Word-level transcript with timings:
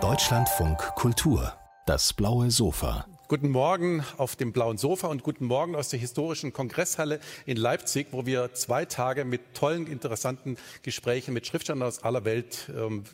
Deutschlandfunk 0.00 0.78
Kultur, 0.96 1.52
das 1.86 2.12
blaue 2.12 2.50
Sofa. 2.50 3.06
Guten 3.28 3.50
Morgen 3.50 4.02
auf 4.16 4.34
dem 4.34 4.52
blauen 4.52 4.78
Sofa 4.78 5.06
und 5.06 5.22
guten 5.22 5.44
Morgen 5.44 5.76
aus 5.76 5.90
der 5.90 6.00
historischen 6.00 6.52
Kongresshalle 6.52 7.20
in 7.46 7.56
Leipzig, 7.56 8.08
wo 8.10 8.26
wir 8.26 8.52
zwei 8.52 8.84
Tage 8.84 9.24
mit 9.24 9.54
tollen, 9.54 9.86
interessanten 9.86 10.56
Gesprächen 10.82 11.34
mit 11.34 11.46
Schriftstellern 11.46 11.84
aus 11.84 12.02
aller 12.02 12.24
Welt 12.24 12.68
ähm, 12.76 13.04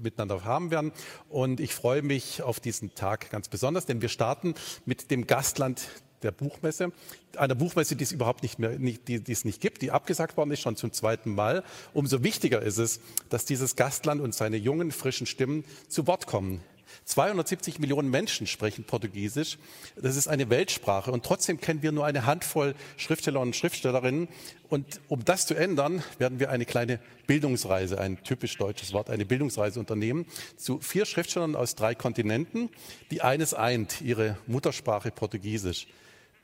miteinander 0.00 0.44
haben 0.44 0.70
werden. 0.70 0.92
Und 1.28 1.58
ich 1.58 1.74
freue 1.74 2.02
mich 2.02 2.42
auf 2.42 2.60
diesen 2.60 2.94
Tag 2.94 3.28
ganz 3.30 3.48
besonders, 3.48 3.86
denn 3.86 4.00
wir 4.02 4.08
starten 4.08 4.54
mit 4.84 5.10
dem 5.10 5.26
Gastland 5.26 5.88
der 6.22 6.32
Buchmesse, 6.32 6.92
einer 7.36 7.54
Buchmesse, 7.54 7.96
die 7.96 8.04
es 8.04 8.12
überhaupt 8.12 8.42
nicht 8.42 8.58
mehr, 8.58 8.78
nicht, 8.78 9.08
die, 9.08 9.20
die 9.20 9.32
es 9.32 9.44
nicht 9.44 9.60
gibt, 9.60 9.82
die 9.82 9.90
abgesagt 9.90 10.36
worden 10.36 10.50
ist, 10.50 10.60
schon 10.60 10.76
zum 10.76 10.92
zweiten 10.92 11.34
Mal. 11.34 11.62
Umso 11.94 12.22
wichtiger 12.22 12.62
ist 12.62 12.78
es, 12.78 13.00
dass 13.28 13.44
dieses 13.44 13.76
Gastland 13.76 14.20
und 14.20 14.34
seine 14.34 14.56
jungen, 14.56 14.92
frischen 14.92 15.26
Stimmen 15.26 15.64
zu 15.88 16.06
Wort 16.06 16.26
kommen. 16.26 16.60
270 17.04 17.78
Millionen 17.78 18.10
Menschen 18.10 18.46
sprechen 18.46 18.84
Portugiesisch. 18.84 19.58
Das 19.96 20.16
ist 20.16 20.28
eine 20.28 20.50
Weltsprache 20.50 21.10
und 21.10 21.24
trotzdem 21.24 21.60
kennen 21.60 21.82
wir 21.82 21.92
nur 21.92 22.06
eine 22.06 22.26
Handvoll 22.26 22.74
Schriftsteller 22.96 23.40
und 23.40 23.56
Schriftstellerinnen. 23.56 24.28
Und 24.68 25.00
um 25.08 25.24
das 25.24 25.46
zu 25.46 25.54
ändern, 25.54 26.02
werden 26.18 26.38
wir 26.38 26.50
eine 26.50 26.64
kleine 26.64 27.00
Bildungsreise, 27.26 28.00
ein 28.00 28.22
typisch 28.22 28.56
deutsches 28.56 28.92
Wort, 28.92 29.10
eine 29.10 29.24
Bildungsreise 29.24 29.80
unternehmen 29.80 30.26
zu 30.56 30.80
vier 30.80 31.04
Schriftstellern 31.04 31.56
aus 31.56 31.74
drei 31.74 31.94
Kontinenten, 31.94 32.70
die 33.10 33.22
eines 33.22 33.54
eint, 33.54 34.00
ihre 34.00 34.36
Muttersprache 34.46 35.10
Portugiesisch. 35.10 35.86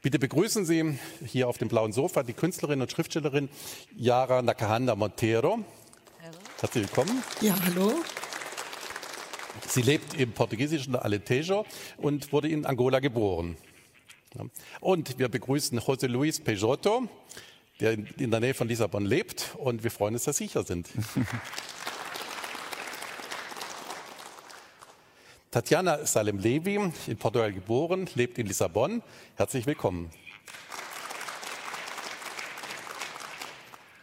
Bitte 0.06 0.20
begrüßen 0.20 0.64
Sie 0.64 1.00
hier 1.24 1.48
auf 1.48 1.58
dem 1.58 1.66
blauen 1.66 1.90
Sofa 1.90 2.22
die 2.22 2.32
Künstlerin 2.32 2.80
und 2.80 2.92
Schriftstellerin 2.92 3.48
Yara 3.96 4.40
Nakahanda 4.40 4.94
Monteiro. 4.94 5.58
Hallo. 6.22 6.38
Herzlich 6.60 6.84
willkommen. 6.84 7.24
Ja, 7.40 7.56
hallo. 7.64 7.92
Sie 9.66 9.82
lebt 9.82 10.14
im 10.14 10.30
portugiesischen 10.30 10.94
Alentejo 10.94 11.66
und 11.96 12.32
wurde 12.32 12.46
in 12.46 12.66
Angola 12.66 13.00
geboren. 13.00 13.56
Und 14.78 15.18
wir 15.18 15.28
begrüßen 15.28 15.80
José 15.80 16.06
Luis 16.06 16.38
Peixoto, 16.38 17.08
der 17.80 17.94
in 17.94 18.30
der 18.30 18.38
Nähe 18.38 18.54
von 18.54 18.68
Lissabon 18.68 19.06
lebt 19.06 19.56
und 19.58 19.82
wir 19.82 19.90
freuen 19.90 20.14
uns, 20.14 20.22
dass 20.22 20.36
Sie 20.36 20.46
hier 20.46 20.62
sind. 20.62 20.88
Tatjana 25.56 26.04
Salem-Levi, 26.04 26.74
in 27.06 27.16
Portugal 27.16 27.50
geboren, 27.50 28.10
lebt 28.14 28.36
in 28.36 28.46
Lissabon. 28.46 29.02
Herzlich 29.36 29.64
willkommen. 29.64 30.10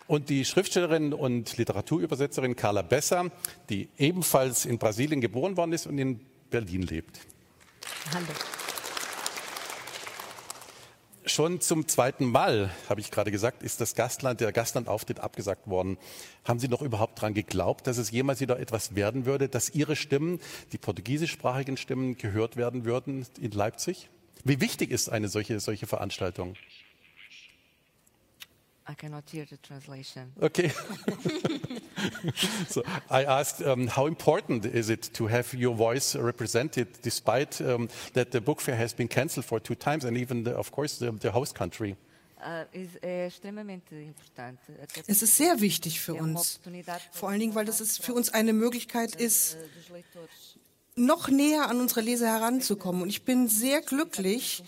Und 0.08 0.30
die 0.30 0.46
Schriftstellerin 0.46 1.14
und 1.14 1.56
Literaturübersetzerin 1.56 2.56
Carla 2.56 2.82
Besser, 2.82 3.30
die 3.70 3.88
ebenfalls 4.00 4.66
in 4.66 4.80
Brasilien 4.80 5.22
geboren 5.22 5.56
worden 5.56 5.74
ist 5.74 5.86
und 5.86 6.00
in 6.00 6.22
Berlin 6.50 6.82
lebt. 6.82 7.20
Hallo. 8.12 8.26
Schon 11.34 11.62
zum 11.62 11.88
zweiten 11.88 12.28
Mal, 12.28 12.70
habe 12.88 13.02
ich 13.02 13.10
gerade 13.10 13.32
gesagt, 13.32 13.64
ist 13.64 13.82
das 13.82 13.96
Gastland, 13.96 14.40
der 14.40 14.52
Gastlandauftritt 14.52 15.20
abgesagt 15.20 15.66
worden. 15.66 15.98
Haben 16.46 16.60
Sie 16.60 16.68
noch 16.68 16.84
überhaupt 16.84 17.18
daran 17.18 17.34
geglaubt, 17.34 17.88
dass 17.88 17.98
es 17.98 18.12
jemals 18.12 18.40
wieder 18.40 18.60
etwas 18.60 18.94
werden 18.94 19.26
würde, 19.26 19.50
dass 19.50 19.72
Ihre 19.72 19.96
Stimmen, 19.96 20.40
die 20.74 20.78
portugiesischsprachigen 20.78 21.76
Stimmen, 21.76 22.20
gehört 22.20 22.56
werden 22.56 22.86
würden 22.86 23.26
in 23.42 23.50
Leipzig? 23.50 24.12
Wie 24.44 24.62
wichtig 24.62 24.92
ist 24.92 25.10
eine 25.10 25.28
solche, 25.28 25.60
solche 25.60 25.88
Veranstaltung? 25.88 26.54
I 28.88 28.94
cannot 28.94 29.24
hear 29.32 29.48
the 29.50 29.58
translation. 29.58 30.32
Okay. 30.40 30.72
so 32.68 32.84
I 33.10 33.24
asked, 33.24 33.62
um, 33.62 33.88
how 33.88 34.08
important 34.08 34.66
is 34.66 34.90
it 34.90 35.10
to 35.14 35.28
have 35.28 35.54
your 35.54 35.76
voice 35.76 36.16
represented, 36.16 36.88
despite 37.02 37.62
um, 37.62 37.90
that 38.14 38.32
the 38.32 38.42
book 38.42 38.62
fair 38.62 38.76
has 38.76 38.94
been 38.94 39.08
cancelled 39.08 39.46
for 39.46 39.60
two 39.60 39.76
times, 39.76 40.06
and 40.06 40.18
even, 40.18 40.44
the, 40.44 40.52
of 40.56 40.72
course, 40.72 40.98
the, 40.98 41.12
the 41.12 41.32
host 41.32 41.56
country? 41.56 41.96
Uh, 42.46 42.66
es 45.08 45.22
ist 45.22 45.38
sehr 45.38 45.62
wichtig 45.62 46.02
für 46.02 46.16
uns, 46.16 46.60
vor 47.14 47.30
allen 47.30 47.40
Dingen, 47.40 47.56
weil 47.56 47.64
das 47.64 47.98
für 48.00 48.14
uns 48.14 48.34
eine 48.34 48.52
Möglichkeit 48.52 49.16
ist, 49.16 49.58
noch 50.96 51.28
näher 51.28 51.70
an 51.70 51.80
unsere 51.80 52.02
Leser 52.02 52.28
heranzukommen. 52.28 53.02
Und 53.02 53.10
ich 53.10 53.24
bin 53.24 53.48
sehr 53.48 53.82
glücklich, 53.82 54.64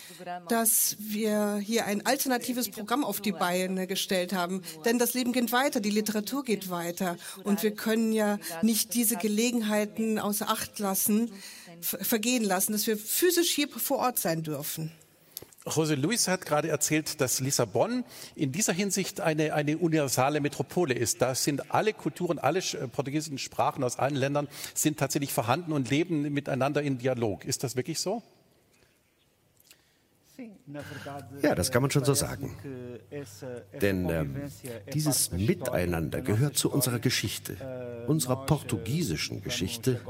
dass 0.50 0.96
wir 1.00 1.58
hier 1.58 1.86
ein 1.86 2.06
alternatives 2.06 2.70
Programm 2.70 3.04
auf 3.04 3.22
die 3.22 3.32
Beine 3.32 3.88
gestellt 3.88 4.34
haben. 4.34 4.62
Denn 4.86 4.98
das 4.98 5.14
Leben 5.14 5.34
geht 5.34 5.52
weiter, 5.52 5.80
die 5.80 5.92
Literatur 5.92 6.44
geht 6.44 6.70
weiter. 6.70 7.18
Und 7.44 7.62
wir 7.64 7.72
können 7.72 8.12
ja 8.12 8.40
nicht 8.62 8.94
diese 8.96 9.18
Gelegenheiten 9.18 10.18
außer 10.20 10.50
Acht 10.50 10.80
lassen, 10.80 11.32
vergehen 11.82 12.44
lassen, 12.44 12.72
dass 12.72 12.88
wir 12.88 12.98
physisch 12.98 13.52
hier 13.52 13.70
vor 13.70 13.98
Ort 14.00 14.20
sein 14.20 14.42
dürfen. 14.44 14.92
José 15.66 15.96
Luis 15.96 16.28
hat 16.28 16.46
gerade 16.46 16.70
erzählt, 16.70 17.20
dass 17.22 17.40
Lissabon 17.40 18.04
in 18.36 18.52
dieser 18.52 18.74
Hinsicht 18.74 19.20
eine, 19.20 19.54
eine 19.54 19.78
universale 19.78 20.40
Metropole 20.40 20.94
ist. 20.94 21.22
Da 21.22 21.34
sind 21.34 21.74
alle 21.74 21.94
Kulturen, 21.94 22.38
alle 22.38 22.62
portugiesischen 22.92 23.40
Sprachen 23.40 23.84
aus 23.84 23.98
allen 23.98 24.16
Ländern 24.16 24.48
sind 24.76 25.00
tatsächlich 25.00 25.34
vorhanden 25.34 25.72
und 25.72 25.90
leben 25.90 26.22
miteinander 26.34 26.84
in 26.84 27.00
Dialog. 27.00 27.46
Ist 27.46 27.64
das 27.64 27.76
wirklich 27.76 28.00
so? 28.00 28.22
Ja, 31.42 31.56
das 31.56 31.72
kann 31.72 31.82
man 31.82 31.92
schon 31.92 32.04
so 32.04 32.14
sagen. 32.14 32.56
Denn 33.82 34.10
ähm, 34.10 34.36
dieses 34.94 35.32
Miteinander 35.32 36.22
gehört 36.22 36.58
zu 36.58 36.72
unserer 36.72 37.00
Geschichte, 37.00 38.06
unserer 38.08 38.46
portugiesischen 38.46 39.42
Geschichte 39.42 40.02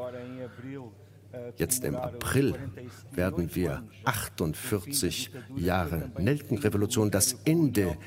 Jetzt 1.57 1.84
im 1.84 1.96
April 1.96 2.56
werden 3.13 3.56
wir 3.56 3.84
48 4.03 5.31
Jahre 5.56 6.12
Nelkenrevolution, 6.18 7.12
das 7.12 7.38
Ende 7.46 7.97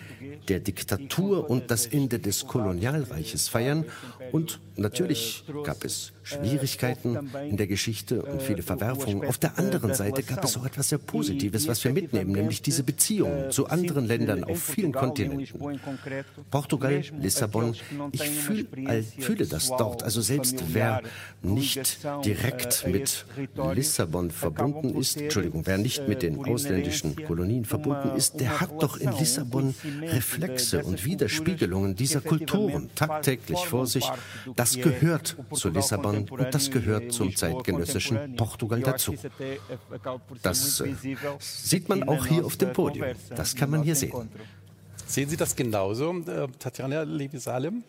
der 0.49 0.61
Diktatur 0.61 1.49
und 1.49 1.71
das 1.71 1.87
Ende 1.87 2.19
des 2.19 2.47
Kolonialreiches 2.47 3.49
feiern. 3.49 3.85
Und 4.33 4.61
natürlich 4.77 5.45
gab 5.65 5.85
es 5.85 6.13
Schwierigkeiten 6.29 7.31
in 7.49 7.57
der 7.57 7.67
Geschichte 7.67 8.23
und 8.23 8.43
viele 8.43 8.63
Verwerfungen. 8.63 9.27
Auf 9.27 9.39
der 9.39 9.59
anderen 9.59 9.95
Seite 9.95 10.23
gab 10.23 10.45
es 10.45 10.57
auch 10.57 10.67
etwas 10.67 10.91
sehr 10.91 10.99
Positives, 10.99 11.67
was 11.67 11.83
wir 11.85 11.93
mitnehmen, 11.93 12.33
nämlich 12.33 12.61
diese 12.61 12.83
Beziehungen 12.83 13.51
zu 13.51 13.67
anderen 13.67 14.07
Ländern 14.07 14.45
auf 14.45 14.63
vielen 14.63 14.93
Kontinenten. 14.93 15.81
Portugal, 16.51 17.03
Lissabon, 17.19 17.75
ich 18.13 18.23
fühl, 18.29 18.67
fühle 19.19 19.47
das 19.47 19.69
dort. 19.69 20.03
Also 20.03 20.21
selbst 20.21 20.63
wer 20.73 21.03
nicht 21.43 21.99
direkt 22.25 22.87
mit 22.87 23.25
Lissabon 23.75 24.31
verbunden 24.31 24.99
ist, 24.99 25.21
Entschuldigung, 25.21 25.63
wer 25.65 25.79
nicht 25.79 26.07
mit 26.09 26.23
den 26.23 26.45
ausländischen 26.45 27.17
Kolonien 27.25 27.65
verbunden 27.65 28.11
ist, 28.17 28.41
der 28.41 28.61
hat 28.61 28.83
doch 28.83 28.99
in 28.99 29.13
Lissabon 29.13 29.75
Reflexe 30.03 30.85
und 30.85 31.05
Widerspiegelungen 31.05 31.97
dieser 31.97 32.21
Kulturen 32.21 32.91
tagtäglich 32.95 33.61
vor 33.67 33.87
sich. 33.87 34.09
Das 34.57 34.77
gehört 34.77 35.37
zu 35.53 35.71
Lissabon 35.71 36.18
und 36.19 36.55
das 36.55 36.71
gehört 36.71 37.13
zum 37.13 37.35
zeitgenössischen 37.35 38.37
Portugal 38.37 38.81
dazu. 38.81 39.15
Das 40.43 40.81
äh, 40.81 40.95
sieht 41.39 41.89
man 41.89 42.09
auch 42.09 42.27
hier 42.27 42.45
auf 42.45 42.57
dem 42.57 42.73
Podium. 42.73 43.09
Das 43.35 43.55
kann 43.55 43.71
man 43.71 43.83
hier 43.83 43.97
sehen. 43.97 44.31
Sehen 45.07 45.29
Sie 45.29 45.37
das 45.37 45.57
genauso, 45.57 46.13
äh, 46.13 46.49
Tatjana 46.59 47.03
Levi-Salem? 47.03 47.83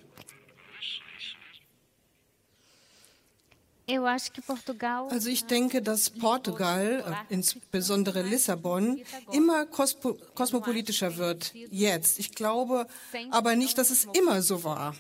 Also 5.10 5.30
ich 5.30 5.46
denke, 5.46 5.82
dass 5.82 6.12
Portugal, 6.12 7.04
äh, 7.30 7.34
insbesondere 7.34 8.22
Lissabon, 8.22 9.02
immer 9.32 9.66
kosmopolitischer 9.66 11.18
wird 11.18 11.54
jetzt. 11.72 12.20
Ich 12.20 12.32
glaube 12.32 12.86
aber 13.32 13.56
nicht, 13.56 13.78
dass 13.78 13.90
es 13.90 14.08
immer 14.14 14.42
so 14.42 14.64
war. 14.64 14.96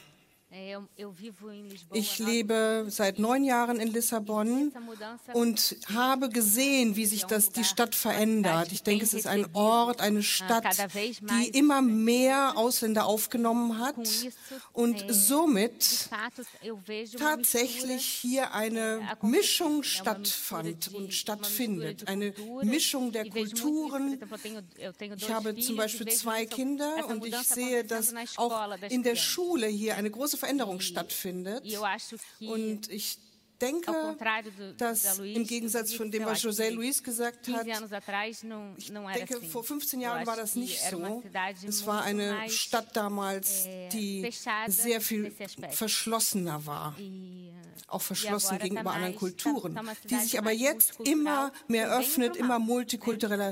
Ich 1.94 2.18
lebe 2.18 2.86
seit 2.90 3.20
neun 3.20 3.44
Jahren 3.44 3.80
in 3.80 3.90
Lissabon 3.90 4.72
und 5.34 5.78
habe 5.94 6.30
gesehen, 6.30 6.96
wie 6.96 7.06
sich 7.06 7.26
das, 7.26 7.52
die 7.52 7.64
Stadt 7.64 7.94
verändert. 7.94 8.72
Ich 8.72 8.82
denke, 8.82 9.04
es 9.04 9.14
ist 9.14 9.28
ein 9.28 9.46
Ort, 9.54 10.02
eine 10.02 10.24
Stadt, 10.24 10.66
die 10.96 11.50
immer 11.50 11.84
mehr 11.84 12.54
Ausländer 12.58 13.06
aufgenommen 13.06 13.78
hat 13.78 13.96
und 14.74 15.06
somit 15.10 16.10
tatsächlich 17.20 18.04
hier 18.06 18.52
eine 18.56 19.02
Mischung 19.22 19.84
stattfand 19.84 20.96
und 20.96 21.14
stattfindet. 21.14 22.08
Eine 22.08 22.34
Mischung 22.64 23.12
der 23.12 23.30
Kulturen. 23.30 24.20
Ich 25.16 25.30
habe 25.30 25.56
zum 25.58 25.76
Beispiel 25.76 26.08
zwei 26.08 26.48
Kinder 26.48 27.06
und 27.08 27.24
ich 27.24 27.38
sehe, 27.38 27.84
dass 27.84 28.16
auch 28.36 28.76
in 28.90 29.04
der 29.04 29.16
Schule 29.16 29.68
hier 29.68 29.96
eine 29.96 30.10
große 30.10 30.39
Veränderung 30.40 30.80
stattfindet. 30.80 31.64
Und 32.40 32.90
ich 32.90 33.18
denke, 33.62 34.18
dass 34.78 35.20
im 35.20 35.46
Gegensatz 35.46 35.94
von 35.94 36.10
dem, 36.12 36.26
was 36.26 36.44
José 36.44 36.70
Luis 36.70 37.04
gesagt 37.04 37.48
hat, 37.50 37.68
ich 37.68 38.92
denke, 38.92 39.42
vor 39.48 39.64
15 39.64 40.00
Jahren 40.00 40.26
war 40.26 40.38
das 40.38 40.56
nicht 40.56 40.82
so. 40.82 41.24
Es 41.68 41.86
war 41.86 42.04
eine 42.04 42.50
Stadt 42.50 42.96
damals, 42.96 43.68
die 43.92 44.30
sehr 44.68 45.02
viel 45.02 45.34
verschlossener 45.72 46.66
war 46.66 46.96
auch 47.92 48.02
verschlossen 48.02 48.60
gegenüber 48.60 48.92
anderen 48.92 49.16
Kulturen, 49.16 49.80
die 50.10 50.16
sich 50.16 50.38
aber 50.38 50.52
jetzt 50.52 51.00
immer 51.02 51.52
mehr 51.68 51.90
öffnet, 51.92 52.36
immer 52.36 52.60
multikultureller 52.60 53.52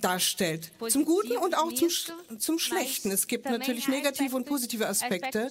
darstellt. 0.00 0.72
Zum 0.88 1.04
Guten 1.04 1.36
und 1.36 1.56
auch 1.56 1.72
zum, 1.72 1.88
zum 2.38 2.58
Schlechten. 2.58 3.10
Es 3.10 3.26
gibt 3.26 3.46
natürlich 3.46 3.88
negative 3.88 4.36
und 4.36 4.46
positive 4.46 4.86
Aspekte. 4.88 5.50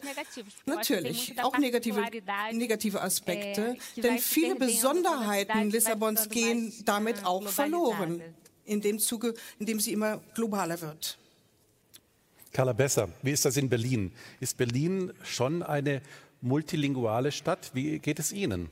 Natürlich, 0.65 1.41
auch 1.41 1.57
negative, 1.57 2.03
negative 2.51 3.01
Aspekte. 3.01 3.77
Denn 3.97 4.19
viele 4.19 4.55
Besonderheiten 4.55 5.69
Lissabons 5.69 6.29
gehen 6.29 6.73
damit 6.85 7.25
auch 7.25 7.47
verloren. 7.47 8.21
In 8.65 8.79
dem 8.79 8.97
Zuge, 8.97 9.33
in 9.59 9.65
dem 9.65 9.79
sie 9.79 9.91
immer 9.91 10.21
globaler 10.35 10.79
wird. 10.79 11.17
Carla 12.53 12.71
Besser, 12.71 13.09
wie 13.21 13.31
ist 13.31 13.43
das 13.45 13.57
in 13.57 13.67
Berlin? 13.67 14.13
Ist 14.39 14.57
Berlin 14.57 15.11
schon 15.23 15.63
eine 15.63 16.01
multilinguale 16.39 17.31
Stadt? 17.31 17.71
Wie 17.73 17.97
geht 17.99 18.19
es 18.19 18.31
Ihnen? 18.31 18.69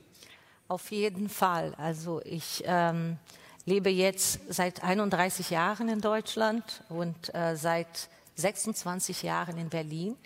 Auf 0.68 0.92
jeden 0.92 1.30
Fall. 1.30 1.74
Also 1.76 2.22
ich 2.24 2.64
ähm, 2.66 3.18
lebe 3.66 3.90
jetzt 3.90 4.40
seit 4.50 4.84
31 4.84 5.50
Jahren 5.50 5.90
in 5.90 6.02
Deutschland 6.02 6.84
und 6.90 7.34
äh, 7.34 7.56
seit 7.56 8.10
26 8.36 9.24
Jahren 9.24 9.58
in 9.58 9.70
Berlin. 9.70 10.18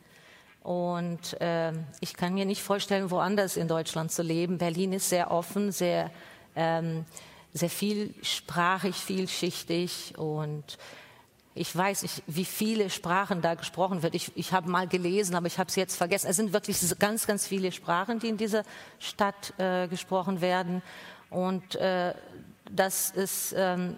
Und 0.64 1.40
äh, 1.42 1.74
ich 2.00 2.16
kann 2.16 2.34
mir 2.34 2.46
nicht 2.46 2.64
vorstellen, 2.64 3.12
woanders 3.12 3.56
in 3.56 3.68
Deutschland 3.68 4.12
zu 4.12 4.24
leben. 4.24 4.58
Berlin 4.58 4.94
ist 4.94 5.10
sehr 5.10 5.32
offen, 5.32 5.72
sehr, 5.72 6.10
ähm, 6.56 7.06
sehr 7.54 7.70
vielsprachig, 7.70 8.96
vielschichtig 8.96 10.18
und 10.18 10.78
ich 11.58 11.74
weiß 11.74 12.02
nicht, 12.02 12.22
wie 12.28 12.44
viele 12.44 12.90
Sprachen 12.90 13.42
da 13.42 13.56
gesprochen 13.56 14.04
wird. 14.04 14.14
Ich, 14.14 14.30
ich 14.36 14.52
habe 14.52 14.70
mal 14.70 14.88
gelesen, 14.88 15.36
aber 15.36 15.48
ich 15.48 15.58
habe 15.58 15.70
es 15.70 15.78
jetzt 15.78 15.96
vergessen. 15.96 16.28
Es 16.30 16.36
sind 16.36 16.52
wirklich 16.52 16.78
ganz, 17.00 17.26
ganz 17.28 17.48
viele 17.48 17.72
Sprachen, 17.72 18.20
die 18.20 18.28
in 18.28 18.36
dieser 18.36 18.64
Stadt 19.00 19.54
äh, 19.58 19.88
gesprochen 19.88 20.42
werden. 20.42 20.82
Und 21.30 21.76
äh, 21.76 22.14
das 22.72 23.12
ist, 23.12 23.54
ähm, 23.58 23.96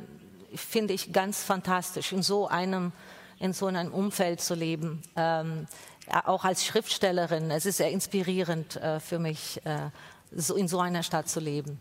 finde 0.55 0.93
ich, 0.93 1.11
ganz 1.13 1.43
fantastisch, 1.43 2.11
in 2.11 2.21
so 2.21 2.47
einem, 2.47 2.91
in 3.39 3.53
so 3.53 3.67
einem 3.67 3.93
Umfeld 3.93 4.41
zu 4.41 4.55
leben. 4.55 5.01
Ähm, 5.15 5.67
auch 6.09 6.45
als 6.45 6.65
Schriftstellerin. 6.65 7.51
Es 7.51 7.65
ist 7.65 7.77
sehr 7.77 7.91
inspirierend 7.91 8.77
äh, 8.77 8.99
für 8.99 9.19
mich, 9.19 9.59
äh, 9.65 9.89
so 10.31 10.55
in 10.55 10.67
so 10.67 10.79
einer 10.79 11.03
Stadt 11.03 11.29
zu 11.29 11.39
leben. 11.39 11.79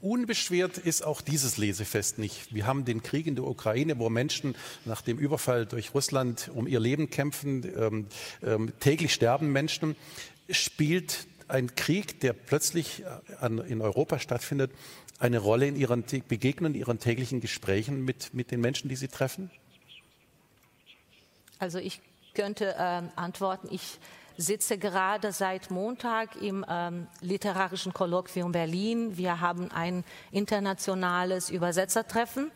Unbeschwert 0.00 0.78
ist 0.78 1.04
auch 1.04 1.20
dieses 1.20 1.56
Lesefest 1.56 2.18
nicht. 2.18 2.54
Wir 2.54 2.66
haben 2.66 2.84
den 2.84 3.02
Krieg 3.02 3.26
in 3.26 3.34
der 3.34 3.44
Ukraine, 3.44 3.98
wo 3.98 4.10
Menschen 4.10 4.54
nach 4.84 5.00
dem 5.00 5.18
Überfall 5.18 5.66
durch 5.66 5.94
Russland 5.94 6.50
um 6.54 6.66
ihr 6.66 6.80
Leben 6.80 7.08
kämpfen. 7.08 7.64
Ähm, 7.76 8.06
ähm, 8.42 8.72
täglich 8.78 9.14
sterben 9.14 9.52
Menschen. 9.52 9.96
Spielt 10.50 11.26
ein 11.48 11.74
Krieg, 11.74 12.20
der 12.20 12.34
plötzlich 12.34 13.02
äh, 13.02 13.34
an, 13.40 13.58
in 13.58 13.80
Europa 13.80 14.18
stattfindet, 14.18 14.70
eine 15.18 15.38
Rolle 15.38 15.66
in 15.66 15.76
Ihren 15.76 16.04
Begegnungen, 16.28 16.74
in 16.74 16.80
Ihren 16.80 16.98
täglichen 16.98 17.40
Gesprächen 17.40 18.04
mit, 18.04 18.34
mit 18.34 18.50
den 18.50 18.60
Menschen, 18.60 18.88
die 18.88 18.96
Sie 18.96 19.08
treffen? 19.08 19.50
Also 21.58 21.78
ich 21.78 22.00
könnte 22.34 22.74
äh, 22.74 23.02
antworten, 23.16 23.68
ich 23.70 23.98
sitze 24.36 24.76
gerade 24.76 25.32
seit 25.32 25.70
Montag 25.70 26.36
im 26.42 26.64
ähm, 26.68 27.06
literarischen 27.22 27.94
Kolloquium 27.94 28.52
Berlin. 28.52 29.16
Wir 29.16 29.40
haben 29.40 29.70
ein 29.70 30.04
internationales 30.30 31.48
Übersetzertreffen. 31.48 32.50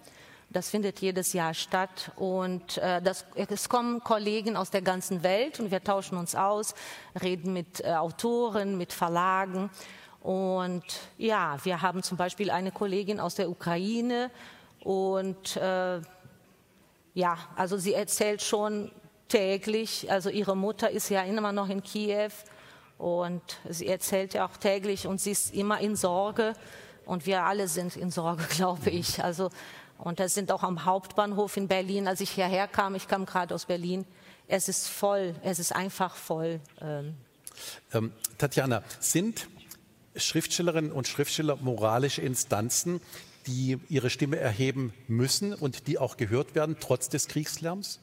Das 0.51 0.69
findet 0.69 1.01
jedes 1.01 1.33
Jahr 1.33 1.55
statt 1.55 2.11
und 2.17 2.77
äh, 2.79 3.01
das, 3.01 3.25
es 3.37 3.69
kommen 3.69 4.01
Kollegen 4.01 4.57
aus 4.57 4.71
der 4.71 4.83
ganzen 4.83 5.23
Welt 5.23 5.61
und 5.61 5.71
wir 5.71 5.83
tauschen 5.83 6.19
uns 6.19 6.35
aus, 6.35 6.75
reden 7.23 7.53
mit 7.53 7.85
äh, 7.85 7.93
Autoren, 7.95 8.77
mit 8.77 8.93
Verlagen 8.93 9.71
und 10.21 10.85
ja, 11.17 11.57
wir 11.65 11.81
haben 11.81 12.03
zum 12.03 12.17
Beispiel 12.17 12.51
eine 12.51 12.73
Kollegin 12.73 13.21
aus 13.21 13.37
der 13.37 13.49
Ukraine 13.49 14.31
und 14.81 15.57
äh, 15.57 16.01
ja, 17.15 17.39
also 17.57 17.79
sie 17.79 17.95
erzählt 17.95 18.43
schon 18.43 18.93
täglich. 19.29 20.11
Also 20.11 20.29
ihre 20.29 20.57
Mutter 20.57 20.91
ist 20.91 21.09
ja 21.09 21.23
immer 21.23 21.53
noch 21.53 21.69
in 21.69 21.83
Kiew 21.83 22.31
und 22.99 23.43
sie 23.69 23.87
erzählt 23.87 24.35
ja 24.35 24.47
auch 24.47 24.57
täglich 24.57 25.07
und 25.07 25.21
sie 25.21 25.31
ist 25.31 25.55
immer 25.55 25.81
in 25.81 25.97
Sorge 25.97 26.53
und 27.07 27.25
wir 27.25 27.45
alle 27.45 27.67
sind 27.67 27.97
in 27.97 28.11
Sorge, 28.11 28.45
glaube 28.51 28.91
ich. 28.91 29.25
Also 29.25 29.51
und 29.97 30.19
das 30.21 30.35
sind 30.35 30.51
auch 30.53 30.63
am 30.63 30.85
Hauptbahnhof 30.85 31.57
in 31.57 31.69
Berlin. 31.69 32.09
Als 32.09 32.21
ich 32.21 32.31
hierher 32.31 32.69
kam, 32.69 32.95
ich 32.95 33.07
kam 33.09 33.27
gerade 33.27 33.55
aus 33.55 33.67
Berlin, 33.67 34.07
es 34.49 34.69
ist 34.69 34.89
voll, 34.89 35.35
es 35.43 35.59
ist 35.59 35.75
einfach 35.75 36.15
voll. 36.15 36.61
Ähm. 36.81 37.15
Ähm, 37.93 38.13
Tatjana, 38.39 38.83
sind 38.99 39.47
Schriftstellerinnen 40.17 40.93
und 40.93 41.09
Schriftsteller 41.09 41.57
moralische 41.57 42.23
Instanzen, 42.23 43.01
die 43.47 43.79
ihre 43.89 44.11
Stimme 44.11 44.37
erheben 44.37 44.93
müssen 45.09 45.55
und 45.55 45.87
die 45.87 45.99
auch 45.99 46.17
gehört 46.17 46.55
werden, 46.55 46.77
trotz 46.81 47.09
des 47.09 47.29
Kriegslärms? 47.29 48.01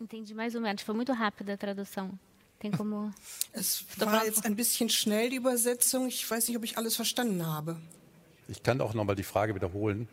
Entendi 0.00 0.32
mais 0.32 0.54
ou 0.54 0.60
menos. 0.60 0.82
Foi 0.82 0.94
muito 0.94 1.12
rápida 1.12 1.54
a 1.54 1.56
tradução. 1.56 2.18
Tem 2.60 2.70
como. 2.70 3.12
Es 3.52 3.84
war 3.98 4.24
jetzt 4.24 4.44
ein 4.44 4.54
bisschen 4.54 4.88
schnell 4.88 5.30
die 5.30 5.36
Übersetzung. 5.36 6.08
Ich 6.08 6.28
weiß 6.28 6.48
nicht, 6.48 6.56
ob 6.56 6.64
ich 6.64 6.78
alles 6.78 6.96
verstanden 6.96 7.44
habe. 7.44 7.76
Ich 8.48 8.62
kann 8.62 8.80
auch 8.80 8.94
noch 8.94 9.04
mal 9.04 9.16
die 9.16 9.24
Frage 9.24 9.54
wiederholen. 9.54 10.08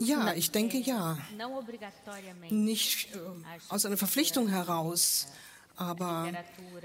Ja, 0.00 0.32
ich 0.34 0.50
denke 0.50 0.78
ja. 0.78 1.18
Nicht 2.50 3.14
äh, 3.14 3.18
aus 3.68 3.86
einer 3.86 3.96
Verpflichtung 3.96 4.48
heraus. 4.48 5.28
Aber 5.78 6.32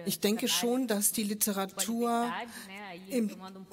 ich 0.06 0.20
denke 0.20 0.50
schon, 0.50 0.88
dass 0.88 1.14
die 1.14 1.24
Literatur 1.24 2.30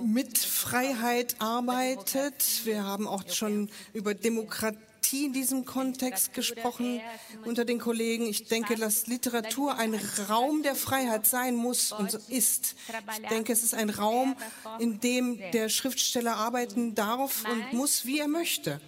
mit 0.01 0.39
Freiheit 0.39 1.35
arbeitet. 1.41 2.65
Wir 2.65 2.85
haben 2.85 3.09
auch 3.09 3.29
schon 3.29 3.69
über 3.95 4.15
Demokratie 4.15 4.79
in 5.13 5.33
diesem 5.33 5.65
Kontext 5.65 6.35
gesprochen 6.35 7.01
unter 7.45 7.65
den 7.65 7.79
Kollegen. 7.79 8.27
Ich 8.27 8.47
denke, 8.47 8.77
dass 8.77 9.07
Literatur 9.07 9.77
ein 9.77 9.95
Raum 10.29 10.63
der 10.63 10.75
Freiheit 10.75 11.27
sein 11.27 11.57
muss 11.57 11.93
und 11.93 12.15
ist. 12.29 12.75
Ich 13.23 13.29
denke, 13.29 13.53
es 13.53 13.63
ist 13.63 13.75
ein 13.75 13.91
Raum, 13.91 14.37
in 14.79 15.01
dem 15.01 15.39
der 15.53 15.69
Schriftsteller 15.69 16.37
arbeiten 16.37 16.95
darf 16.95 17.45
und 17.51 17.73
muss, 17.73 18.07
wie 18.07 18.19
er 18.19 18.29
möchte. 18.29 18.81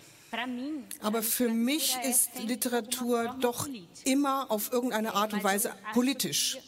Aber 1.00 1.22
für 1.22 1.48
mich 1.48 1.96
ist 2.08 2.30
Literatur 2.44 3.36
doch 3.40 3.68
immer 4.04 4.50
auf 4.50 4.72
irgendeine 4.72 5.14
Art 5.14 5.32
und 5.32 5.42
Weise 5.42 5.74
politisch. 5.92 6.58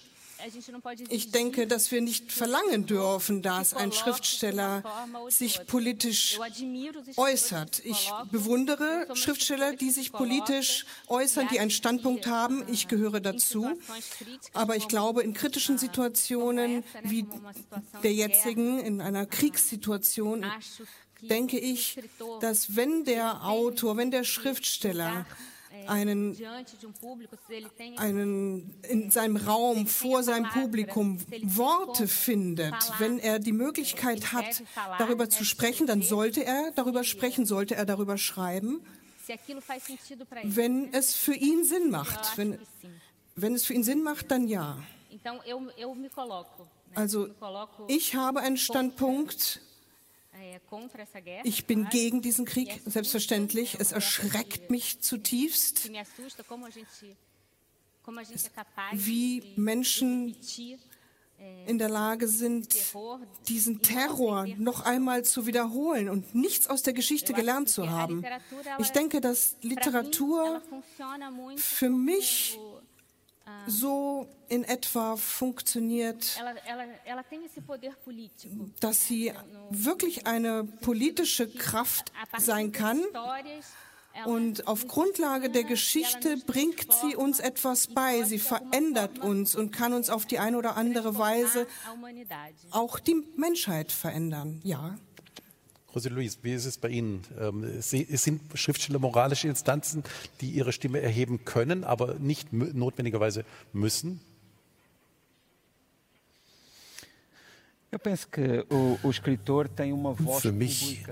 Ich 1.09 1.31
denke, 1.31 1.67
dass 1.67 1.91
wir 1.91 2.01
nicht 2.01 2.33
verlangen 2.33 2.87
dürfen, 2.87 3.43
dass 3.43 3.75
ein 3.75 3.93
Schriftsteller 3.93 4.83
sich 5.29 5.67
politisch 5.67 6.39
äußert. 7.17 7.85
Ich 7.85 8.11
bewundere 8.31 9.07
Schriftsteller, 9.15 9.75
die 9.75 9.91
sich 9.91 10.13
politisch 10.13 10.87
äußern, 11.09 11.49
die 11.51 11.61
einen 11.61 11.71
Standpunkt 11.71 12.27
haben. 12.27 12.65
Ich 12.69 12.89
gehöre 12.89 13.21
dazu. 13.21 13.71
Aber 14.53 14.77
ich 14.77 14.89
glaube, 14.89 15.23
in 15.23 15.35
kritischen 15.35 15.79
Situationen 15.79 16.85
wie 17.03 17.27
der 18.03 18.13
jetzigen, 18.13 18.81
in 18.81 19.01
einer 19.01 19.27
Kriegssituation, 19.27 20.45
denke 21.21 21.59
ich, 21.59 21.99
dass 22.41 22.77
wenn 22.77 23.05
der 23.05 23.45
Autor, 23.45 23.97
wenn 23.97 24.11
der 24.11 24.25
Schriftsteller 24.25 25.27
einen, 25.89 26.37
einen 27.97 28.75
in 28.89 29.11
seinem 29.11 29.37
Raum 29.37 29.87
vor 29.87 30.23
seinem 30.23 30.49
Publikum 30.51 31.19
Worte 31.43 32.09
findet, 32.09 32.75
wenn 32.99 33.19
er 33.19 33.39
die 33.39 33.53
Möglichkeit 33.53 34.33
hat, 34.33 34.63
darüber 34.99 35.29
zu 35.29 35.45
sprechen, 35.45 35.87
dann 35.87 36.03
sollte 36.03 36.45
er 36.45 36.73
darüber 36.73 37.05
sprechen, 37.05 37.47
sollte 37.47 37.75
er 37.75 37.85
darüber 37.85 38.19
schreiben, 38.19 38.81
wenn 40.43 40.93
es 40.93 41.15
für 41.15 41.35
ihn 41.35 41.65
Sinn 41.65 41.91
macht. 41.91 42.37
Wenn, 42.37 42.59
wenn 43.37 43.55
es 43.55 43.65
für 43.65 43.75
ihn 43.75 43.85
Sinn 43.85 44.03
macht, 44.03 44.31
dann 44.31 44.49
ja. 44.49 44.79
Also 46.95 47.29
ich 47.89 48.15
habe 48.15 48.41
einen 48.41 48.57
Standpunkt, 48.57 49.61
ich 51.45 51.67
bin 51.67 51.89
gegen 51.89 52.23
diesen 52.23 52.45
Krieg, 52.45 52.81
selbstverständlich. 52.87 53.77
Es 53.79 53.93
erschreckt 53.93 54.71
mich 54.71 55.01
zutiefst, 55.01 55.91
wie 58.93 59.43
Menschen 59.57 60.37
in 61.67 61.79
der 61.79 61.89
Lage 61.89 62.29
sind, 62.29 62.75
diesen 63.49 63.83
Terror 63.83 64.47
noch 64.59 64.85
einmal 64.85 65.25
zu 65.25 65.47
wiederholen 65.47 66.09
und 66.09 66.35
nichts 66.35 66.69
aus 66.69 66.83
der 66.83 66.93
Geschichte 66.93 67.33
gelernt 67.33 67.69
zu 67.69 67.91
haben. 67.91 68.25
Ich 68.79 68.91
denke, 68.91 69.21
dass 69.21 69.57
Literatur 69.61 70.63
für 71.57 71.91
mich 71.91 72.59
so 73.67 74.29
in 74.49 74.65
etwa 74.65 75.17
funktioniert, 75.17 76.41
dass 78.81 79.07
sie 79.07 79.33
wirklich 79.71 80.27
eine 80.27 80.65
politische 80.65 81.49
Kraft 81.49 82.13
sein 82.39 82.73
kann 82.73 83.01
und 84.27 84.67
auf 84.67 84.87
Grundlage 84.89 85.51
der 85.51 85.65
Geschichte 85.65 86.37
bringt 86.37 86.93
sie 86.93 87.17
uns 87.17 87.41
etwas 87.41 87.87
bei, 87.89 88.23
sie 88.25 88.39
verändert 88.39 89.19
uns 89.21 89.55
und 89.55 89.73
kann 89.73 89.93
uns 89.93 90.11
auf 90.11 90.27
die 90.27 90.39
eine 90.39 90.59
oder 90.59 90.77
andere 90.77 91.17
Weise 91.19 91.67
auch 92.71 93.01
die 93.01 93.25
Menschheit 93.37 93.91
verändern. 93.91 94.61
Ja. 94.65 94.99
José 95.95 96.09
Luis, 96.09 96.39
wie 96.43 96.55
ist 96.55 96.65
es 96.65 96.79
bei 96.79 96.89
Ihnen? 96.89 97.23
Ähm, 97.39 97.81
sind 97.81 98.41
Schriftsteller 98.55 98.99
moralische 98.99 99.49
Instanzen, 99.49 100.03
die 100.41 100.51
ihre 100.51 100.73
Stimme 100.73 101.01
erheben 101.01 101.45
können, 101.45 101.85
aber 101.85 102.15
nicht 102.15 102.53
notwendigerweise 102.53 103.45
müssen? 103.73 104.21
Für 110.41 110.53
mich 110.53 111.05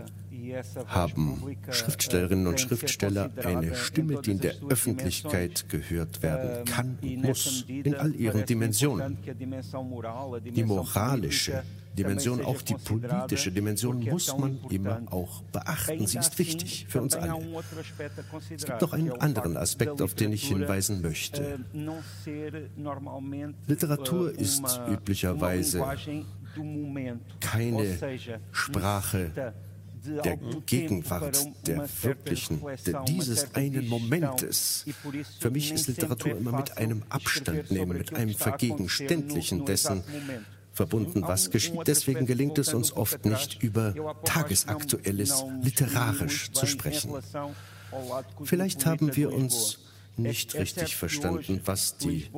haben 0.86 1.56
Schriftstellerinnen 1.70 2.46
und 2.46 2.58
Schriftsteller 2.58 3.30
eine 3.44 3.74
Stimme, 3.74 4.22
die 4.22 4.30
in 4.30 4.40
der 4.40 4.54
Öffentlichkeit 4.66 5.68
gehört 5.68 6.22
werden 6.22 6.64
kann 6.64 6.98
und 7.02 7.22
muss, 7.22 7.66
in 7.68 7.94
all 7.94 8.14
ihren 8.14 8.46
Dimensionen. 8.46 9.18
Die 10.42 10.64
moralische 10.64 11.64
Dimension, 11.94 12.44
auch 12.44 12.62
die 12.62 12.74
politische 12.74 13.52
Dimension 13.52 14.00
muss 14.04 14.36
man 14.36 14.58
immer 14.70 15.02
auch 15.10 15.42
beachten. 15.52 16.06
Sie 16.06 16.18
ist 16.18 16.38
wichtig 16.38 16.86
für 16.88 17.02
uns 17.02 17.16
alle. 17.16 17.38
Es 18.50 18.64
gibt 18.64 18.80
noch 18.80 18.92
einen 18.92 19.12
anderen 19.12 19.56
Aspekt, 19.56 20.00
auf 20.00 20.14
den 20.14 20.32
ich 20.32 20.48
hinweisen 20.48 21.02
möchte. 21.02 21.58
Literatur 23.66 24.38
ist 24.38 24.80
üblicherweise 24.88 25.84
keine 27.40 27.96
Sprache 28.52 29.52
der 30.02 30.38
Gegenwart, 30.66 31.46
der 31.66 31.86
wirklichen, 32.02 32.60
der 32.86 33.04
dieses 33.04 33.54
einen 33.54 33.86
Momentes. 33.88 34.86
Für 35.40 35.50
mich 35.50 35.72
ist 35.72 35.88
Literatur 35.88 36.36
immer 36.36 36.52
mit 36.52 36.78
einem 36.78 37.02
Abstand 37.08 37.70
nehmen, 37.70 37.98
mit 37.98 38.14
einem 38.14 38.34
Vergegenständlichen 38.34 39.66
dessen 39.66 40.02
verbunden, 40.72 41.22
was 41.22 41.50
geschieht. 41.50 41.86
Deswegen 41.86 42.26
gelingt 42.26 42.58
es 42.58 42.74
uns 42.74 42.92
oft 42.92 43.24
nicht, 43.24 43.62
über 43.62 43.94
Tagesaktuelles 44.24 45.44
literarisch 45.62 46.52
zu 46.52 46.66
sprechen. 46.66 47.12
Vielleicht 48.44 48.86
haben 48.86 49.14
wir 49.16 49.32
uns 49.32 49.78
nicht 50.16 50.54
richtig 50.54 50.96
verstanden, 50.96 51.60
was 51.64 51.96
die 51.96 52.30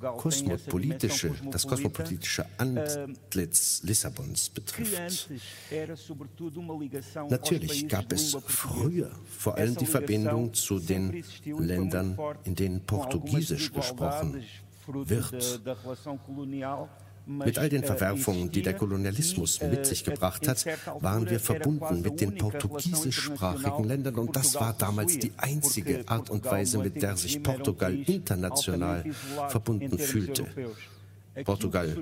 kosmopolitische, 0.00 1.32
das 1.50 1.66
kosmopolitische 1.66 2.46
Antlitz 2.58 3.82
Lissabons 3.82 4.50
betrifft. 4.50 5.30
Natürlich 7.28 7.88
gab 7.88 8.12
es 8.12 8.36
früher 8.46 9.10
vor 9.38 9.56
allem 9.56 9.76
die 9.76 9.86
Verbindung 9.86 10.54
zu 10.54 10.78
den 10.78 11.24
Ländern, 11.44 12.18
in 12.44 12.54
denen 12.54 12.80
Portugiesisch 12.84 13.72
gesprochen 13.72 14.42
wird. 14.86 15.60
Mit 17.26 17.58
all 17.58 17.68
den 17.68 17.84
Verwerfungen, 17.84 18.50
die 18.50 18.62
der 18.62 18.74
Kolonialismus 18.74 19.60
mit 19.62 19.86
sich 19.86 20.04
gebracht 20.04 20.46
hat, 20.46 20.64
waren 21.00 21.28
wir 21.28 21.40
verbunden 21.40 22.02
mit 22.02 22.20
den 22.20 22.36
portugiesischsprachigen 22.36 23.84
Ländern 23.84 24.16
und 24.16 24.36
das 24.36 24.54
war 24.56 24.74
damals 24.74 25.18
die 25.18 25.32
einzige 25.36 26.06
Art 26.06 26.28
und 26.30 26.44
Weise, 26.44 26.78
mit 26.78 27.00
der 27.00 27.16
sich 27.16 27.42
Portugal 27.42 27.94
international 27.94 29.04
verbunden 29.48 29.98
fühlte. 29.98 30.46
Portugal 31.42 31.96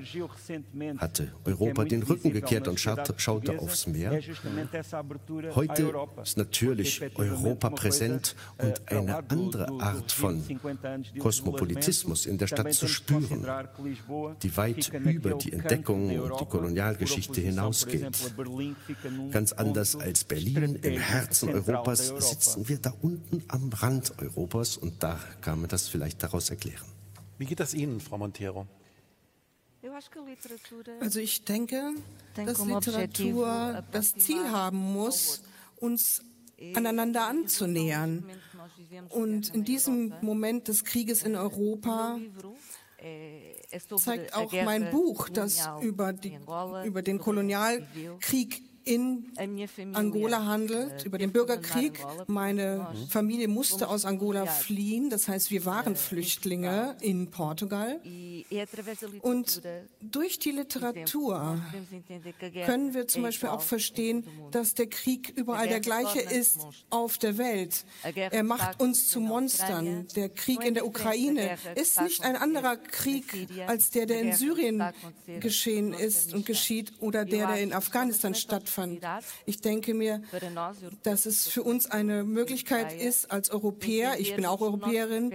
hatte 0.98 1.32
Europa 1.44 1.84
den 1.84 2.02
Rücken 2.02 2.32
gekehrt 2.32 2.68
und 2.68 2.78
schaute 2.78 3.58
aufs 3.58 3.86
Meer. 3.86 4.20
Heute 5.54 5.94
ist 6.22 6.36
natürlich 6.36 7.00
Europa 7.14 7.70
präsent 7.70 8.36
und 8.58 8.88
eine 8.90 9.24
andere 9.28 9.68
Art 9.80 10.12
von 10.12 10.42
Kosmopolitismus 11.18 12.26
in 12.26 12.36
der 12.36 12.46
Stadt 12.46 12.74
zu 12.74 12.88
spüren, 12.88 13.46
die 14.42 14.56
weit 14.56 14.92
über 14.92 15.34
die 15.34 15.52
Entdeckung 15.52 16.18
und 16.18 16.40
die 16.40 16.46
Kolonialgeschichte 16.46 17.40
hinausgeht. 17.40 18.34
Ganz 19.30 19.52
anders 19.52 19.96
als 19.96 20.24
Berlin 20.24 20.78
im 20.82 20.98
Herzen 20.98 21.48
Europas 21.50 22.08
sitzen 22.18 22.68
wir 22.68 22.78
da 22.78 22.92
unten 23.00 23.42
am 23.48 23.70
Rand 23.70 24.12
Europas 24.18 24.76
und 24.76 25.02
da 25.02 25.18
kann 25.40 25.60
man 25.60 25.68
das 25.68 25.88
vielleicht 25.88 26.22
daraus 26.22 26.50
erklären. 26.50 26.84
Wie 27.38 27.46
geht 27.46 27.60
das 27.60 27.72
Ihnen, 27.74 28.00
Frau 28.00 28.18
Montero? 28.18 28.66
Also 31.00 31.20
ich 31.20 31.44
denke, 31.44 31.94
dass 32.34 32.64
Literatur 32.64 33.84
das 33.90 34.14
Ziel 34.14 34.50
haben 34.50 34.78
muss, 34.78 35.42
uns 35.76 36.22
aneinander 36.74 37.26
anzunähern. 37.26 38.24
Und 39.08 39.54
in 39.54 39.64
diesem 39.64 40.14
Moment 40.20 40.68
des 40.68 40.84
Krieges 40.84 41.24
in 41.24 41.34
Europa 41.34 42.18
zeigt 43.96 44.34
auch 44.34 44.52
mein 44.52 44.90
Buch, 44.90 45.28
das 45.28 45.68
über, 45.80 46.12
die, 46.12 46.38
über 46.84 47.02
den 47.02 47.18
Kolonialkrieg 47.18 48.62
in 48.84 49.32
Angola 49.92 50.44
handelt, 50.46 51.04
über 51.04 51.18
den 51.18 51.32
Bürgerkrieg. 51.32 52.00
Meine 52.26 52.88
Familie 53.08 53.48
musste 53.48 53.88
aus 53.88 54.04
Angola 54.04 54.46
fliehen, 54.46 55.10
das 55.10 55.28
heißt, 55.28 55.50
wir 55.50 55.64
waren 55.64 55.96
Flüchtlinge 55.96 56.96
in 57.00 57.30
Portugal. 57.30 58.00
Und 59.20 59.62
durch 60.00 60.38
die 60.38 60.50
Literatur 60.50 61.60
können 62.64 62.94
wir 62.94 63.06
zum 63.06 63.22
Beispiel 63.22 63.50
auch 63.50 63.62
verstehen, 63.62 64.24
dass 64.50 64.74
der 64.74 64.86
Krieg 64.88 65.32
überall 65.36 65.68
der 65.68 65.80
gleiche 65.80 66.20
ist 66.20 66.60
auf 66.90 67.18
der 67.18 67.38
Welt. 67.38 67.84
Er 68.14 68.42
macht 68.42 68.80
uns 68.80 69.08
zu 69.08 69.20
Monstern. 69.20 70.06
Der 70.16 70.28
Krieg 70.28 70.64
in 70.64 70.74
der 70.74 70.86
Ukraine 70.86 71.56
ist 71.76 72.00
nicht 72.00 72.24
ein 72.24 72.36
anderer 72.36 72.76
Krieg 72.76 73.48
als 73.66 73.90
der, 73.90 74.06
der 74.06 74.20
in 74.20 74.32
Syrien 74.32 74.82
geschehen 75.40 75.92
ist 75.92 76.34
und 76.34 76.46
geschieht 76.46 76.92
oder 77.00 77.24
der, 77.24 77.46
der 77.46 77.58
in 77.58 77.72
Afghanistan 77.72 78.34
stattfindet 78.34 78.71
stattfand. 78.72 79.00
Ich 79.46 79.60
denke 79.60 79.94
mir, 79.94 80.22
dass 81.02 81.26
es 81.26 81.48
für 81.48 81.62
uns 81.62 81.90
eine 81.90 82.24
Möglichkeit 82.24 82.92
ist, 82.92 83.30
als 83.30 83.50
Europäer, 83.50 84.18
ich 84.18 84.34
bin 84.34 84.46
auch 84.46 84.60
Europäerin, 84.60 85.32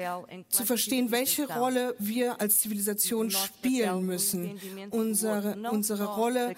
zu 0.49 0.65
verstehen, 0.65 1.11
welche 1.11 1.47
Rolle 1.47 1.95
wir 1.99 2.41
als 2.41 2.59
Zivilisation 2.59 3.31
spielen 3.31 4.05
müssen. 4.05 4.59
Unsere, 4.91 5.57
unsere 5.71 6.05
Rolle 6.05 6.55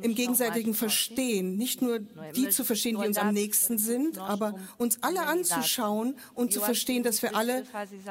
im 0.00 0.14
gegenseitigen 0.14 0.74
Verstehen, 0.74 1.56
nicht 1.56 1.82
nur 1.82 2.00
die 2.34 2.48
zu 2.50 2.64
verstehen, 2.64 2.98
die 3.00 3.06
uns 3.06 3.18
am 3.18 3.32
nächsten 3.32 3.78
sind, 3.78 4.18
aber 4.18 4.54
uns 4.76 5.02
alle 5.02 5.26
anzuschauen 5.26 6.16
und 6.34 6.52
zu 6.52 6.60
verstehen, 6.60 7.02
dass 7.02 7.22
wir 7.22 7.34
alle 7.34 7.64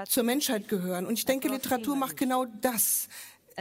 zur 0.07 0.23
Menschheit 0.23 0.67
gehören. 0.67 1.05
Und 1.05 1.13
ich 1.13 1.25
denke, 1.25 1.47
Literatur 1.47 1.95
macht 1.95 2.17
genau 2.17 2.45
das. 2.61 3.07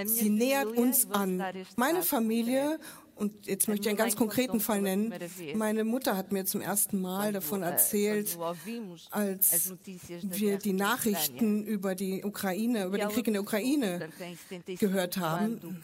Sie 0.04 0.28
nähert 0.28 0.76
uns 0.76 1.10
an. 1.10 1.42
Meine 1.76 2.02
Familie 2.02 2.78
und 3.16 3.46
jetzt 3.46 3.66
möchte 3.66 3.85
ich 3.85 3.88
einen 3.88 3.96
ganz 3.96 4.14
konkreten 4.14 4.61
Fall 4.61 4.82
nennen. 4.82 5.12
Meine 5.54 5.85
Mutter 5.85 6.16
hat 6.16 6.32
mir 6.32 6.44
zum 6.44 6.61
ersten 6.61 7.00
Mal 7.00 7.32
davon 7.32 7.62
erzählt, 7.62 8.38
als 9.11 9.73
wir 10.23 10.58
die 10.58 10.75
Nachrichten 10.75 11.64
über 11.64 11.94
die 11.94 12.25
Ukraine, 12.25 12.85
über 12.85 12.99
den 12.99 13.08
Krieg 13.08 13.26
in 13.26 13.32
der 13.32 13.42
Ukraine 13.42 14.11
gehört 14.78 15.16
haben. 15.16 15.80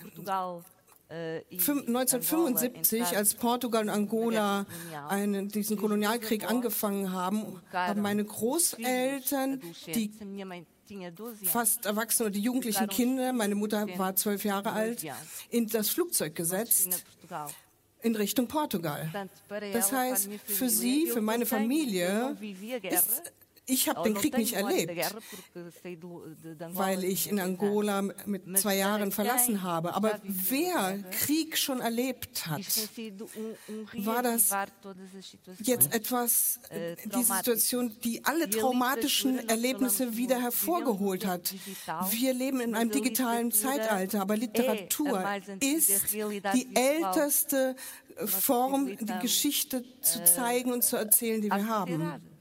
1975, 1.08 3.16
als 3.16 3.34
Portugal 3.34 3.84
und 3.84 3.90
Angola 3.90 4.66
einen, 5.08 5.48
diesen 5.48 5.76
Kolonialkrieg 5.76 6.48
angefangen 6.48 7.12
haben, 7.12 7.60
haben 7.72 8.02
meine 8.02 8.24
Großeltern 8.24 9.60
die 9.86 10.10
fast 11.44 11.86
erwachsene 11.86 12.26
oder 12.26 12.34
die 12.34 12.40
jugendlichen 12.40 12.86
Kinder, 12.88 13.32
meine 13.32 13.54
Mutter 13.54 13.86
war 13.98 14.16
zwölf 14.16 14.44
Jahre 14.44 14.72
alt, 14.72 15.04
in 15.50 15.68
das 15.68 15.90
Flugzeug 15.90 16.34
gesetzt 16.34 17.04
in 18.02 18.16
Richtung 18.16 18.48
Portugal. 18.48 19.10
Das 19.72 19.92
heißt, 19.92 20.28
für 20.44 20.68
sie, 20.68 21.06
für 21.06 21.20
meine 21.20 21.46
Familie 21.46 22.36
ist 22.82 23.32
ich 23.72 23.88
habe 23.88 24.02
den 24.02 24.14
Krieg 24.14 24.36
nicht 24.36 24.54
erlebt, 24.54 25.14
weil 26.72 27.04
ich 27.04 27.28
in 27.30 27.40
Angola 27.40 28.02
mit 28.02 28.58
zwei 28.58 28.76
Jahren 28.76 29.12
verlassen 29.12 29.62
habe. 29.62 29.94
Aber 29.94 30.20
wer 30.22 31.02
Krieg 31.10 31.56
schon 31.56 31.80
erlebt 31.80 32.46
hat, 32.46 32.62
war 33.94 34.22
das 34.22 34.50
jetzt 35.62 35.94
etwas, 35.94 36.60
diese 37.04 37.34
Situation, 37.36 37.96
die 38.04 38.24
alle 38.24 38.48
traumatischen 38.50 39.48
Erlebnisse 39.48 40.16
wieder 40.16 40.40
hervorgeholt 40.40 41.26
hat. 41.26 41.54
Wir 42.10 42.34
leben 42.34 42.60
in 42.60 42.74
einem 42.74 42.90
digitalen 42.90 43.52
Zeitalter, 43.52 44.20
aber 44.20 44.36
Literatur 44.36 45.24
ist 45.60 46.12
die 46.12 46.68
älteste 46.74 47.76
Form, 48.26 48.96
die 48.98 49.18
Geschichte 49.20 49.84
zu 50.00 50.22
zeigen 50.24 50.72
und 50.72 50.84
zu 50.84 50.96
erzählen, 50.96 51.40
die 51.40 51.48
wir 51.48 51.66
haben. 51.66 52.31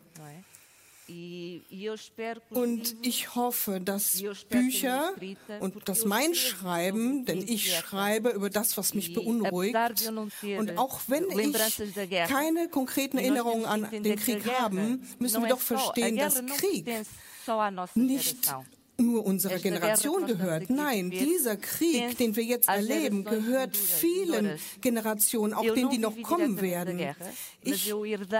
Und 2.49 2.95
ich 3.01 3.35
hoffe, 3.35 3.81
dass 3.81 4.23
Bücher 4.49 5.13
und 5.59 5.89
dass 5.89 6.05
mein 6.05 6.33
Schreiben, 6.35 7.25
denn 7.25 7.41
ich 7.47 7.75
schreibe 7.75 8.29
über 8.29 8.49
das, 8.49 8.77
was 8.77 8.93
mich 8.93 9.13
beunruhigt, 9.13 9.75
und 10.07 10.77
auch 10.77 11.01
wenn 11.07 11.29
ich 11.37 12.27
keine 12.27 12.69
konkreten 12.69 13.17
Erinnerungen 13.17 13.65
an 13.65 13.87
den 13.91 14.15
Krieg 14.17 14.45
habe, 14.59 14.99
müssen 15.19 15.41
wir 15.41 15.49
doch 15.49 15.59
verstehen, 15.59 16.17
dass 16.17 16.45
Krieg 16.45 16.87
nicht 17.95 18.47
nur 19.01 19.25
unserer 19.25 19.59
Generation 19.59 20.25
gehört. 20.25 20.69
Nein, 20.69 21.09
dieser 21.09 21.57
Krieg, 21.57 22.17
den 22.17 22.35
wir 22.35 22.43
jetzt 22.43 22.67
erleben, 22.67 23.23
gehört 23.23 23.75
vielen 23.77 24.57
Generationen, 24.81 25.53
auch 25.53 25.63
denen, 25.73 25.89
die 25.89 25.97
noch 25.97 26.19
kommen 26.21 26.61
werden. 26.61 26.99
Ich 27.61 27.93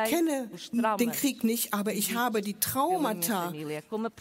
kenne 0.08 0.50
den 1.00 1.12
Krieg 1.12 1.44
nicht, 1.44 1.74
aber 1.74 1.94
ich 1.94 2.16
habe 2.16 2.42
die 2.42 2.60
Traumata 2.60 3.54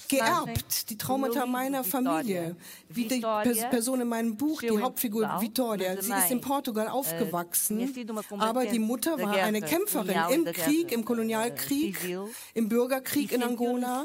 geerbt, 0.08 0.90
die 0.90 0.98
Traumata 0.98 1.46
meiner 1.46 1.84
Familie, 1.84 2.56
wie 2.88 3.06
die 3.06 3.20
Person 3.20 4.00
in 4.00 4.08
meinem 4.08 4.36
Buch, 4.36 4.60
die 4.60 4.78
Hauptfigur 4.78 5.40
Vittoria. 5.40 6.00
Sie 6.00 6.12
ist 6.12 6.30
in 6.30 6.40
Portugal 6.40 6.88
aufgewachsen, 6.88 7.92
aber 8.38 8.66
die 8.66 8.78
Mutter 8.78 9.18
war 9.20 9.34
eine 9.34 9.60
Kämpferin 9.60 10.16
im 10.32 10.44
Krieg, 10.46 10.92
im 10.92 11.04
Kolonialkrieg, 11.04 11.96
im 12.54 12.68
Bürgerkrieg 12.68 13.32
in 13.32 13.42
Angola 13.42 14.04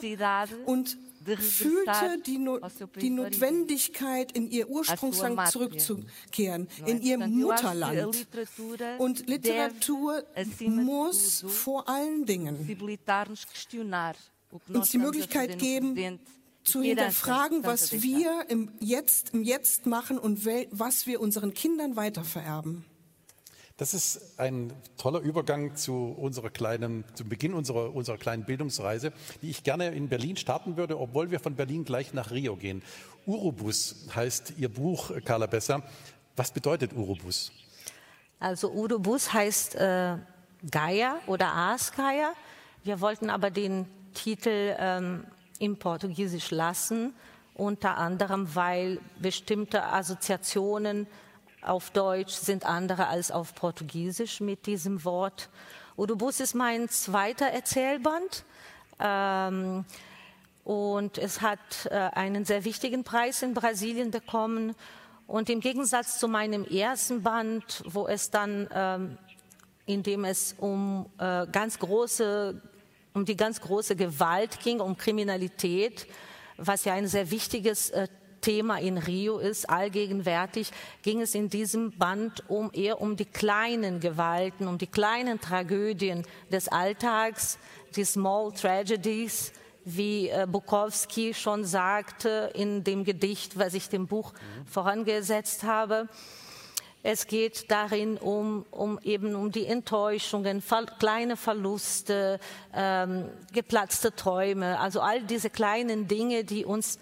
und 0.65 0.97
fühlte 1.25 2.19
die, 2.25 2.37
no 2.37 2.59
die 2.99 3.09
Notwendigkeit, 3.09 4.31
in 4.31 4.49
ihr 4.49 4.69
Ursprungsland 4.69 5.49
zurückzukehren, 5.49 6.67
in 6.85 7.01
ihr 7.01 7.17
Mutterland. 7.17 8.27
Und 8.99 9.27
Literatur 9.27 10.23
muss 10.59 11.43
vor 11.47 11.89
allen 11.89 12.25
Dingen 12.25 12.77
uns 14.67 14.91
die 14.91 14.97
Möglichkeit 14.97 15.59
geben, 15.59 16.19
zu 16.63 16.81
hinterfragen, 16.81 17.63
was 17.63 18.01
wir 18.01 18.45
im 18.49 18.71
Jetzt, 18.79 19.33
im 19.33 19.43
Jetzt 19.43 19.85
machen 19.85 20.17
und 20.17 20.45
was 20.71 21.07
wir 21.07 21.21
unseren 21.21 21.53
Kindern 21.53 21.95
weitervererben. 21.95 22.83
Das 23.77 23.93
ist 23.93 24.39
ein 24.39 24.71
toller 24.97 25.19
Übergang 25.19 25.75
zu 25.75 26.15
unserer 26.17 26.49
kleinen, 26.49 27.03
zum 27.13 27.27
Beginn 27.27 27.53
unserer, 27.53 27.93
unserer 27.93 28.17
kleinen 28.17 28.45
Bildungsreise, 28.45 29.11
die 29.41 29.49
ich 29.49 29.63
gerne 29.63 29.89
in 29.89 30.07
Berlin 30.07 30.37
starten 30.37 30.77
würde, 30.77 30.97
obwohl 30.97 31.29
wir 31.29 31.41
von 31.41 31.55
Berlin 31.55 31.83
gleich 31.83 32.13
nach 32.13 32.31
Rio 32.31 32.55
gehen. 32.55 32.81
Urubus 33.25 34.07
heißt 34.15 34.53
Ihr 34.57 34.69
Buch, 34.69 35.11
Carla 35.25 35.47
Besser. 35.47 35.83
Was 36.37 36.51
bedeutet 36.51 36.93
Urubus? 36.93 37.51
Also 38.39 38.71
Urubus 38.71 39.33
heißt 39.33 39.75
äh, 39.75 40.19
Gaia 40.71 41.19
oder 41.27 41.47
Ars 41.47 41.91
Gaia. 41.91 42.31
Wir 42.85 43.01
wollten 43.01 43.29
aber 43.29 43.51
den 43.51 43.87
Titel 44.13 44.73
ähm, 44.79 45.25
im 45.59 45.77
Portugiesisch 45.77 46.51
lassen, 46.51 47.13
unter 47.55 47.97
anderem, 47.97 48.55
weil 48.55 49.01
bestimmte 49.19 49.83
Assoziationen 49.83 51.07
auf 51.67 51.91
Deutsch 51.91 52.33
sind 52.33 52.65
andere 52.65 53.07
als 53.07 53.31
auf 53.31 53.55
Portugiesisch 53.55 54.39
mit 54.39 54.65
diesem 54.65 55.03
Wort. 55.03 55.49
Urubus 55.97 56.39
ist 56.39 56.55
mein 56.55 56.89
zweiter 56.89 57.47
Erzählband. 57.47 58.43
Ähm, 58.99 59.85
und 60.63 61.17
es 61.17 61.41
hat 61.41 61.59
äh, 61.91 61.95
einen 61.95 62.43
sehr 62.43 62.65
wichtigen 62.65 63.03
Preis 63.03 63.41
in 63.43 63.53
Brasilien 63.53 64.11
bekommen. 64.11 64.75
Und 65.27 65.49
im 65.49 65.59
Gegensatz 65.59 66.19
zu 66.19 66.27
meinem 66.27 66.65
ersten 66.65 67.23
Band, 67.23 67.83
wo 67.85 68.07
es 68.07 68.29
dann, 68.29 68.67
ähm, 68.73 69.17
in 69.85 70.03
dem 70.03 70.25
es 70.25 70.55
um 70.57 71.09
äh, 71.17 71.47
ganz 71.47 71.79
große, 71.79 72.61
um 73.13 73.25
die 73.25 73.37
ganz 73.37 73.61
große 73.61 73.95
Gewalt 73.95 74.59
ging, 74.59 74.79
um 74.79 74.97
Kriminalität, 74.97 76.07
was 76.57 76.85
ja 76.85 76.93
ein 76.93 77.07
sehr 77.07 77.31
wichtiges 77.31 77.89
äh, 77.91 78.07
Thema 78.45 78.79
in 78.79 78.99
Rio 78.99 79.39
ist, 79.39 79.67
allgegenwärtig, 79.67 80.69
ging 81.01 81.19
es 81.19 81.33
in 81.33 81.49
diesem 81.49 81.89
Band 81.97 82.43
um 82.47 82.69
eher 82.73 83.01
um 83.01 83.15
die 83.15 83.25
kleinen 83.25 83.99
Gewalten, 83.99 84.67
um 84.67 84.77
die 84.77 84.85
kleinen 84.85 85.41
Tragödien 85.41 86.23
des 86.51 86.67
Alltags, 86.67 87.57
die 87.95 88.05
Small 88.05 88.51
Tragedies, 88.51 89.51
wie 89.83 90.29
äh, 90.29 90.45
Bukowski 90.47 91.33
schon 91.33 91.65
sagte 91.65 92.51
in 92.53 92.83
dem 92.83 93.03
Gedicht, 93.03 93.57
was 93.57 93.73
ich 93.73 93.89
dem 93.89 94.05
Buch 94.05 94.31
mhm. 94.33 94.67
vorangesetzt 94.67 95.63
habe. 95.63 96.07
Es 97.01 97.25
geht 97.25 97.71
darin 97.71 98.17
um, 98.17 98.65
um 98.69 98.99
eben 99.01 99.33
um 99.33 99.51
die 99.51 99.65
Enttäuschungen, 99.65 100.61
kleine 100.99 101.35
Verluste, 101.35 102.39
ähm, 102.75 103.29
geplatzte 103.53 104.15
Träume, 104.15 104.79
also 104.79 105.01
all 105.01 105.23
diese 105.23 105.49
kleinen 105.49 106.07
Dinge, 106.07 106.43
die 106.43 106.63
uns 106.63 106.99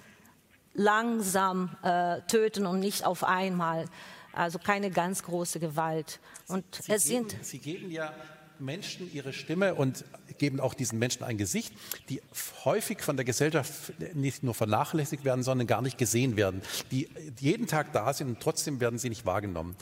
langsam 0.73 1.75
äh, 1.83 2.21
töten 2.27 2.65
und 2.65 2.79
nicht 2.79 3.05
auf 3.05 3.23
einmal. 3.23 3.85
Also 4.33 4.57
keine 4.57 4.89
ganz 4.89 5.23
große 5.23 5.59
Gewalt. 5.59 6.19
Und 6.47 6.63
Sie 6.75 6.91
es 6.91 7.05
geben, 7.05 7.29
sind. 7.29 7.45
Sie 7.45 7.59
geben 7.59 7.91
ja 7.91 8.13
Menschen 8.59 9.11
ihre 9.13 9.33
Stimme 9.33 9.75
und 9.75 10.05
geben 10.37 10.59
auch 10.59 10.73
diesen 10.73 10.97
Menschen 10.99 11.23
ein 11.23 11.37
Gesicht, 11.37 11.73
die 12.09 12.21
häufig 12.65 13.01
von 13.01 13.17
der 13.17 13.25
Gesellschaft 13.25 13.93
nicht 14.15 14.43
nur 14.43 14.53
vernachlässigt 14.53 15.25
werden, 15.25 15.43
sondern 15.43 15.67
gar 15.67 15.81
nicht 15.81 15.97
gesehen 15.97 16.35
werden, 16.35 16.61
die 16.91 17.09
jeden 17.39 17.67
Tag 17.67 17.91
da 17.93 18.13
sind 18.13 18.27
und 18.27 18.39
trotzdem 18.39 18.79
werden 18.79 18.97
sie 18.99 19.09
nicht 19.09 19.25
wahrgenommen. 19.25 19.75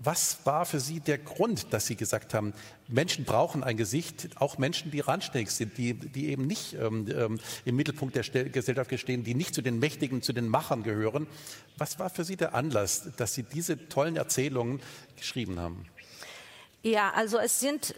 Was 0.00 0.38
war 0.46 0.64
für 0.64 0.78
Sie 0.78 1.00
der 1.00 1.18
Grund, 1.18 1.72
dass 1.72 1.86
Sie 1.86 1.96
gesagt 1.96 2.32
haben, 2.32 2.54
Menschen 2.86 3.24
brauchen 3.24 3.64
ein 3.64 3.76
Gesicht, 3.76 4.28
auch 4.36 4.56
Menschen, 4.56 4.92
die 4.92 5.00
randständig 5.00 5.50
sind, 5.50 5.76
die, 5.76 5.94
die 5.94 6.28
eben 6.28 6.46
nicht 6.46 6.74
ähm, 6.74 7.06
ähm 7.12 7.40
im 7.64 7.74
Mittelpunkt 7.74 8.14
der 8.14 8.22
Gesellschaft 8.22 8.96
stehen, 9.00 9.24
die 9.24 9.34
nicht 9.34 9.54
zu 9.54 9.60
den 9.60 9.80
Mächtigen, 9.80 10.22
zu 10.22 10.32
den 10.32 10.48
Machern 10.48 10.84
gehören. 10.84 11.26
Was 11.78 11.98
war 11.98 12.10
für 12.10 12.22
Sie 12.22 12.36
der 12.36 12.54
Anlass, 12.54 13.10
dass 13.16 13.34
Sie 13.34 13.42
diese 13.42 13.88
tollen 13.88 14.14
Erzählungen 14.14 14.80
geschrieben 15.16 15.58
haben? 15.58 15.84
Ja, 16.82 17.10
also 17.10 17.38
es 17.38 17.58
sind 17.58 17.94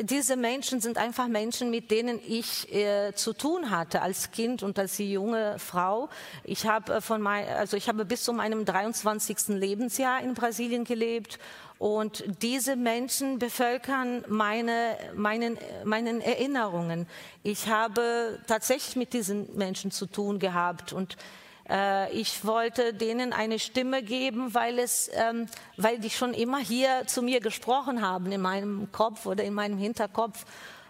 diese 0.00 0.36
Menschen 0.36 0.80
sind 0.80 0.96
einfach 0.96 1.28
Menschen, 1.28 1.70
mit 1.70 1.90
denen 1.90 2.18
ich 2.26 2.72
äh, 2.74 3.12
zu 3.14 3.34
tun 3.34 3.70
hatte 3.70 4.00
als 4.00 4.30
Kind 4.30 4.62
und 4.62 4.78
als 4.78 4.96
junge 4.98 5.58
Frau. 5.58 6.08
Ich 6.44 6.66
habe 6.66 6.94
äh, 6.94 7.00
von 7.00 7.20
mein, 7.20 7.46
also 7.48 7.76
ich 7.76 7.88
habe 7.88 8.04
bis 8.04 8.24
zu 8.24 8.32
meinem 8.32 8.64
23. 8.64 9.48
Lebensjahr 9.48 10.22
in 10.22 10.32
Brasilien 10.32 10.84
gelebt 10.84 11.38
und 11.78 12.24
diese 12.40 12.76
Menschen 12.76 13.38
bevölkern 13.38 14.24
meine, 14.28 14.96
meinen, 15.14 15.58
meinen 15.84 16.20
Erinnerungen. 16.20 17.06
Ich 17.42 17.68
habe 17.68 18.38
tatsächlich 18.46 18.96
mit 18.96 19.12
diesen 19.12 19.54
Menschen 19.56 19.90
zu 19.90 20.06
tun 20.06 20.38
gehabt 20.38 20.92
und 20.92 21.16
äh, 21.72 22.12
ich 22.12 22.44
wollte 22.44 22.92
denen 22.92 23.32
eine 23.32 23.58
Stimme 23.58 24.02
geben, 24.02 24.54
weil 24.54 24.78
es, 24.78 25.10
ähm, 25.14 25.46
weil 25.76 25.98
die 25.98 26.10
schon 26.10 26.34
immer 26.34 26.58
hier 26.58 27.06
zu 27.06 27.22
mir 27.22 27.40
gesprochen 27.40 28.02
haben 28.02 28.30
in 28.30 28.42
meinem 28.42 28.92
Kopf 28.92 29.24
oder 29.24 29.42
in 29.42 29.54
meinem 29.54 29.78
Hinterkopf. 29.78 30.44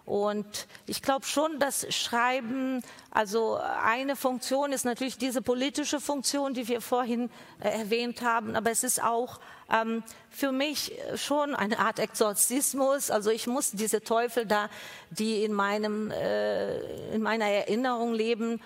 Und 0.05 0.67
ich 0.87 1.01
glaube 1.01 1.25
schon, 1.25 1.61
dass 1.61 1.87
Schreiben, 1.95 2.83
also 3.13 3.61
eine 3.85 4.17
Funktion 4.17 4.73
ist 4.73 4.85
natürlich 4.85 5.17
diese 5.17 5.43
politische 5.43 6.01
Funktion, 6.01 6.55
die 6.55 6.67
wir 6.67 6.81
vorhin 6.81 7.31
äh, 7.61 7.69
erwähnt 7.69 8.21
haben, 8.23 8.57
aber 8.57 8.73
es 8.73 8.83
ist 8.83 9.01
auch 9.01 9.39
ähm, 9.73 10.03
für 10.29 10.51
mich 10.51 10.93
schon 11.15 11.55
eine 11.55 11.79
Art 11.79 12.01
Exorzismus. 12.01 13.13
Also 13.13 13.31
ich 13.31 13.47
muss 13.47 13.71
diese 13.71 14.03
Teufel 14.03 14.45
da, 14.45 14.69
die 15.11 15.45
in 15.45 15.53
meinem, 15.53 16.11
äh, 16.11 17.15
in 17.15 17.23
meiner 17.23 17.47
Erinnerung 17.47 18.13
leben, 18.13 18.61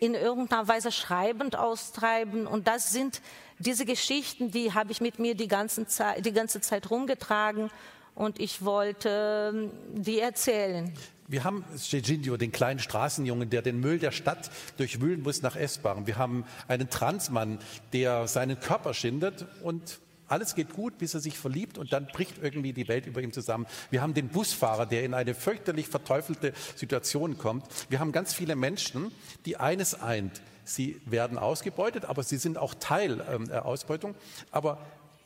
in 0.00 0.14
irgendeiner 0.14 0.66
Weise 0.66 0.90
schreibend 0.90 1.56
austreiben. 1.56 2.46
Und 2.46 2.66
das 2.66 2.90
sind 2.90 3.20
diese 3.58 3.84
Geschichten, 3.84 4.50
die 4.50 4.72
habe 4.72 4.90
ich 4.90 5.00
mit 5.00 5.18
mir 5.18 5.34
die, 5.34 5.48
ganze 5.48 5.86
Zeit, 5.86 6.24
die 6.24 6.32
ganze 6.32 6.60
Zeit 6.60 6.90
rumgetragen 6.90 7.70
und 8.14 8.40
ich 8.40 8.64
wollte 8.64 9.52
ähm, 9.54 9.70
die 9.94 10.18
erzählen. 10.18 10.92
Wir 11.28 11.44
haben 11.44 11.64
Cecinio, 11.76 12.36
den 12.36 12.50
kleinen 12.50 12.80
Straßenjungen, 12.80 13.50
der 13.50 13.62
den 13.62 13.78
Müll 13.78 13.98
der 14.00 14.10
Stadt 14.10 14.50
durchwühlen 14.78 15.22
muss 15.22 15.42
nach 15.42 15.54
Essbaren. 15.54 16.06
Wir 16.08 16.16
haben 16.16 16.44
einen 16.66 16.90
Transmann, 16.90 17.60
der 17.92 18.26
seinen 18.26 18.58
Körper 18.58 18.94
schindet 18.94 19.46
und 19.62 20.00
Alles 20.30 20.54
geht 20.54 20.72
gut, 20.72 20.96
bis 20.96 21.14
er 21.14 21.20
sich 21.20 21.36
verliebt 21.36 21.76
und 21.76 21.92
dann 21.92 22.06
bricht 22.06 22.38
irgendwie 22.40 22.72
die 22.72 22.86
Welt 22.86 23.06
über 23.06 23.20
ihm 23.20 23.32
zusammen. 23.32 23.66
Wir 23.90 24.00
haben 24.00 24.14
den 24.14 24.28
Busfahrer, 24.28 24.86
der 24.86 25.02
in 25.02 25.12
eine 25.12 25.34
fürchterlich 25.34 25.88
verteufelte 25.88 26.52
Situation 26.76 27.36
kommt. 27.36 27.64
Wir 27.88 27.98
haben 27.98 28.12
ganz 28.12 28.32
viele 28.32 28.54
Menschen, 28.54 29.10
die 29.44 29.56
eines 29.56 30.00
eint. 30.00 30.40
Sie 30.62 31.00
werden 31.04 31.36
ausgebeutet, 31.36 32.04
aber 32.04 32.22
sie 32.22 32.36
sind 32.36 32.58
auch 32.58 32.74
Teil 32.74 33.26
ähm, 33.28 33.48
der 33.48 33.66
Ausbeutung. 33.66 34.14
Aber 34.52 34.78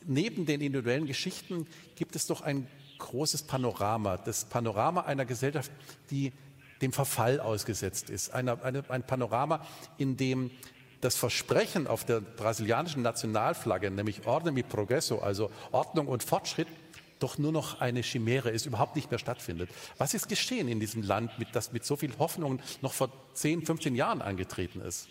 neben 0.03 0.47
den 0.47 0.59
individuellen 0.59 1.05
Geschichten 1.05 1.67
gibt 1.95 2.15
es 2.15 2.25
doch 2.25 2.41
ein 2.41 2.67
großes 2.97 3.43
Panorama, 3.43 4.17
das 4.17 4.45
Panorama 4.45 5.01
einer 5.01 5.25
Gesellschaft, 5.25 5.71
die 6.09 6.33
dem 6.81 6.93
Verfall 6.93 7.39
ausgesetzt 7.39 8.09
ist. 8.09 8.33
Eine, 8.33 8.63
eine, 8.63 8.83
ein 8.89 9.05
Panorama, 9.05 9.65
in 9.99 10.17
dem 10.17 10.49
das 11.05 11.15
Versprechen 11.15 11.85
auf 11.85 12.03
der 12.03 12.19
brasilianischen 12.19 13.03
Nationalflagge, 13.03 13.91
nämlich 13.91 14.25
Ordem 14.25 14.57
y 14.57 14.67
Progresso, 14.67 15.19
also 15.19 15.51
Ordnung 15.71 16.07
und 16.07 16.23
Fortschritt, 16.23 16.67
doch 17.19 17.37
nur 17.37 17.51
noch 17.51 17.79
eine 17.79 18.01
Chimäre 18.01 18.49
ist, 18.49 18.65
überhaupt 18.65 18.95
nicht 18.95 19.11
mehr 19.11 19.19
stattfindet. 19.19 19.69
Was 19.97 20.13
ist 20.13 20.27
geschehen 20.27 20.67
in 20.67 20.79
diesem 20.79 21.03
Land, 21.03 21.31
das 21.53 21.71
mit 21.71 21.85
so 21.85 21.95
viel 21.95 22.11
Hoffnung 22.17 22.59
noch 22.81 22.93
vor 22.93 23.09
10, 23.35 23.65
15 23.65 23.95
Jahren 23.95 24.21
angetreten 24.21 24.81
ist? 24.81 25.07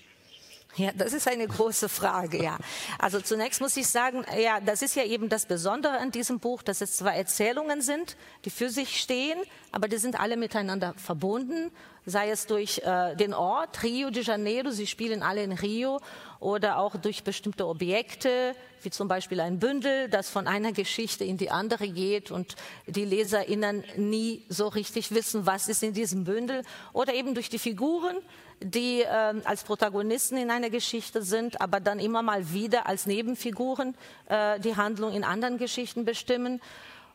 Ja, 0.76 0.90
das 0.92 1.12
ist 1.12 1.28
eine 1.28 1.46
große 1.46 1.88
Frage, 1.88 2.42
ja. 2.42 2.58
Also 2.98 3.20
zunächst 3.20 3.60
muss 3.60 3.76
ich 3.76 3.86
sagen, 3.86 4.24
ja, 4.36 4.60
das 4.60 4.82
ist 4.82 4.96
ja 4.96 5.04
eben 5.04 5.28
das 5.28 5.46
Besondere 5.46 5.98
an 5.98 6.10
diesem 6.10 6.40
Buch, 6.40 6.62
dass 6.62 6.80
es 6.80 6.96
zwar 6.96 7.14
Erzählungen 7.14 7.80
sind, 7.80 8.16
die 8.44 8.50
für 8.50 8.68
sich 8.70 9.00
stehen, 9.00 9.38
aber 9.70 9.86
die 9.86 9.98
sind 9.98 10.18
alle 10.18 10.36
miteinander 10.36 10.94
verbunden, 10.96 11.70
sei 12.06 12.30
es 12.30 12.46
durch 12.46 12.78
äh, 12.78 13.14
den 13.14 13.34
Ort 13.34 13.84
Rio 13.84 14.10
de 14.10 14.24
Janeiro, 14.24 14.70
sie 14.70 14.88
spielen 14.88 15.22
alle 15.22 15.44
in 15.44 15.52
Rio, 15.52 16.00
oder 16.40 16.78
auch 16.78 16.96
durch 16.96 17.22
bestimmte 17.22 17.66
Objekte, 17.66 18.54
wie 18.82 18.90
zum 18.90 19.06
Beispiel 19.08 19.40
ein 19.40 19.60
Bündel, 19.60 20.08
das 20.08 20.28
von 20.28 20.46
einer 20.46 20.72
Geschichte 20.72 21.24
in 21.24 21.38
die 21.38 21.50
andere 21.50 21.88
geht 21.88 22.30
und 22.30 22.56
die 22.86 23.04
LeserInnen 23.04 23.84
nie 23.96 24.44
so 24.48 24.68
richtig 24.68 25.14
wissen, 25.14 25.46
was 25.46 25.68
ist 25.68 25.82
in 25.82 25.94
diesem 25.94 26.24
Bündel, 26.24 26.62
oder 26.92 27.14
eben 27.14 27.34
durch 27.34 27.48
die 27.48 27.58
Figuren, 27.58 28.16
die 28.62 29.02
äh, 29.02 29.34
als 29.44 29.64
Protagonisten 29.64 30.36
in 30.36 30.50
einer 30.50 30.70
Geschichte 30.70 31.22
sind, 31.22 31.60
aber 31.60 31.80
dann 31.80 31.98
immer 31.98 32.22
mal 32.22 32.52
wieder 32.52 32.86
als 32.86 33.06
Nebenfiguren 33.06 33.94
äh, 34.28 34.60
die 34.60 34.76
Handlung 34.76 35.12
in 35.12 35.24
anderen 35.24 35.58
Geschichten 35.58 36.04
bestimmen. 36.04 36.60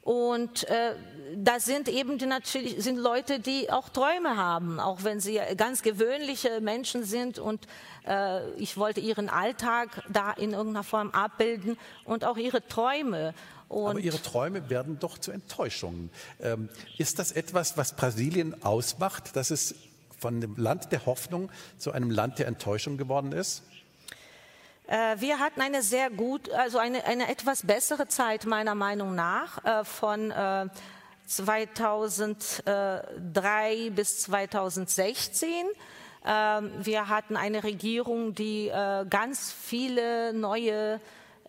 Und 0.02 0.68
äh, 0.70 0.96
da 1.36 1.60
sind 1.60 1.88
eben 1.88 2.18
die 2.18 2.26
natürlich 2.26 2.82
sind 2.84 2.98
Leute, 2.98 3.40
die 3.40 3.70
auch 3.70 3.90
Träume 3.90 4.38
haben, 4.38 4.80
auch 4.80 5.04
wenn 5.04 5.20
sie 5.20 5.40
ganz 5.58 5.82
gewöhnliche 5.84 6.62
Menschen 6.62 7.04
sind. 7.04 7.38
Und 7.38 7.68
äh, 8.08 8.50
ich 8.54 8.78
wollte 8.78 9.02
ihren 9.02 9.30
Alltag 9.30 10.04
da 10.10 10.32
in 10.32 10.52
irgendeiner 10.52 10.84
Form 10.84 11.12
abbilden 11.12 11.78
und 12.06 12.26
auch 12.26 12.38
ihre 12.38 12.66
Träume. 12.66 13.34
Und 13.68 13.92
Aber 13.92 14.00
Ihre 14.00 14.20
Träume 14.20 14.68
werden 14.72 14.98
doch 15.00 15.20
zu 15.20 15.32
Enttäuschungen. 15.32 16.10
Ähm, 16.42 16.70
ist 16.98 17.20
das 17.20 17.32
etwas, 17.32 17.78
was 17.78 17.96
Brasilien 17.96 18.64
ausmacht, 18.64 19.36
dass 19.36 19.52
es 19.52 19.76
von 20.20 20.42
dem 20.42 20.56
Land 20.58 20.92
der 20.92 21.06
Hoffnung 21.06 21.50
zu 21.78 21.92
einem 21.92 22.12
Land 22.12 22.40
der 22.40 22.48
Enttäuschung 22.48 22.98
geworden 22.98 23.32
ist? 23.32 23.64
Äh, 24.90 25.22
wir 25.22 25.40
hatten 25.40 25.62
eine 25.62 25.84
sehr 25.84 26.10
gut, 26.10 26.52
also 26.52 26.80
eine, 26.80 27.06
eine 27.06 27.30
etwas 27.30 27.66
bessere 27.66 28.08
Zeit 28.08 28.46
meiner 28.46 28.74
Meinung 28.74 29.14
nach 29.14 29.64
äh, 29.64 29.84
von 29.84 30.34
2003 31.28 33.76
äh, 33.76 33.90
bis 33.92 34.22
2016. 34.22 35.48
Ähm, 36.26 36.72
wir 36.80 37.08
hatten 37.08 37.38
eine 37.38 37.64
Regierung, 37.64 38.34
die 38.34 38.72
ganz 39.10 39.52
viele 39.52 40.34
neue 40.34 41.00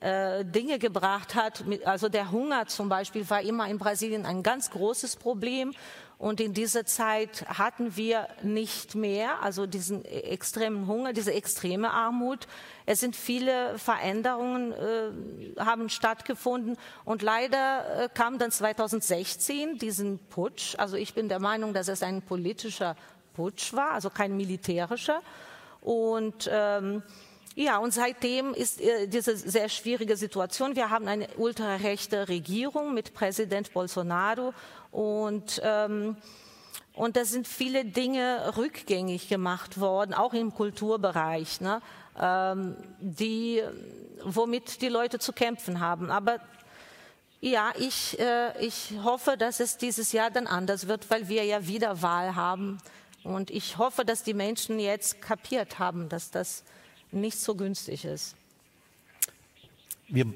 Dinge 0.02 0.78
gebracht 0.78 1.34
hat. 1.34 1.62
Also 1.84 2.08
der 2.08 2.30
Hunger 2.30 2.66
zum 2.66 2.88
Beispiel 2.88 3.28
war 3.28 3.42
immer 3.42 3.68
in 3.68 3.76
Brasilien 3.76 4.24
ein 4.24 4.42
ganz 4.42 4.70
großes 4.70 5.16
Problem. 5.16 5.74
Und 6.20 6.38
in 6.38 6.52
dieser 6.52 6.84
Zeit 6.84 7.46
hatten 7.48 7.96
wir 7.96 8.28
nicht 8.42 8.94
mehr, 8.94 9.42
also 9.42 9.66
diesen 9.66 10.04
extremen 10.04 10.86
Hunger, 10.86 11.14
diese 11.14 11.32
extreme 11.32 11.90
Armut. 11.92 12.46
Es 12.84 13.00
sind 13.00 13.16
viele 13.16 13.78
Veränderungen 13.78 14.72
äh, 14.72 15.58
haben 15.58 15.88
stattgefunden 15.88 16.76
und 17.06 17.22
leider 17.22 18.04
äh, 18.04 18.08
kam 18.12 18.38
dann 18.38 18.50
2016 18.50 19.78
diesen 19.78 20.18
Putsch. 20.18 20.74
Also 20.76 20.96
ich 20.98 21.14
bin 21.14 21.30
der 21.30 21.40
Meinung, 21.40 21.72
dass 21.72 21.88
es 21.88 22.02
ein 22.02 22.20
politischer 22.20 22.96
Putsch 23.32 23.72
war, 23.72 23.92
also 23.92 24.10
kein 24.10 24.36
militärischer. 24.36 25.22
Und 25.80 26.50
ähm, 26.52 27.02
ja, 27.56 27.78
und 27.78 27.92
seitdem 27.92 28.54
ist 28.54 28.80
äh, 28.80 29.08
diese 29.08 29.36
sehr 29.36 29.68
schwierige 29.68 30.16
Situation. 30.16 30.76
Wir 30.76 30.90
haben 30.90 31.08
eine 31.08 31.28
ultrarechte 31.36 32.28
Regierung 32.28 32.94
mit 32.94 33.14
Präsident 33.14 33.72
Bolsonaro 33.72 34.52
und, 34.90 35.60
ähm, 35.62 36.16
und 36.94 37.16
da 37.16 37.24
sind 37.24 37.46
viele 37.46 37.84
Dinge 37.84 38.54
rückgängig 38.56 39.28
gemacht 39.28 39.80
worden, 39.80 40.14
auch 40.14 40.34
im 40.34 40.52
Kulturbereich, 40.52 41.60
ne, 41.60 41.80
ähm, 42.20 42.76
die, 43.00 43.62
womit 44.24 44.82
die 44.82 44.88
Leute 44.88 45.18
zu 45.18 45.32
kämpfen 45.32 45.80
haben. 45.80 46.10
Aber 46.10 46.40
ja, 47.40 47.72
ich, 47.78 48.18
äh, 48.18 48.64
ich 48.64 48.92
hoffe, 49.02 49.36
dass 49.38 49.60
es 49.60 49.78
dieses 49.78 50.12
Jahr 50.12 50.30
dann 50.30 50.46
anders 50.46 50.88
wird, 50.88 51.08
weil 51.10 51.28
wir 51.28 51.44
ja 51.44 51.66
wieder 51.66 52.02
Wahl 52.02 52.34
haben. 52.34 52.78
Und 53.22 53.50
ich 53.50 53.78
hoffe, 53.78 54.04
dass 54.04 54.22
die 54.22 54.34
Menschen 54.34 54.78
jetzt 54.78 55.22
kapiert 55.22 55.78
haben, 55.78 56.08
dass 56.08 56.30
das 56.30 56.64
nicht 57.12 57.38
so 57.38 57.54
günstig 57.54 58.04
ist. 58.04 58.34
Wir 60.08 60.26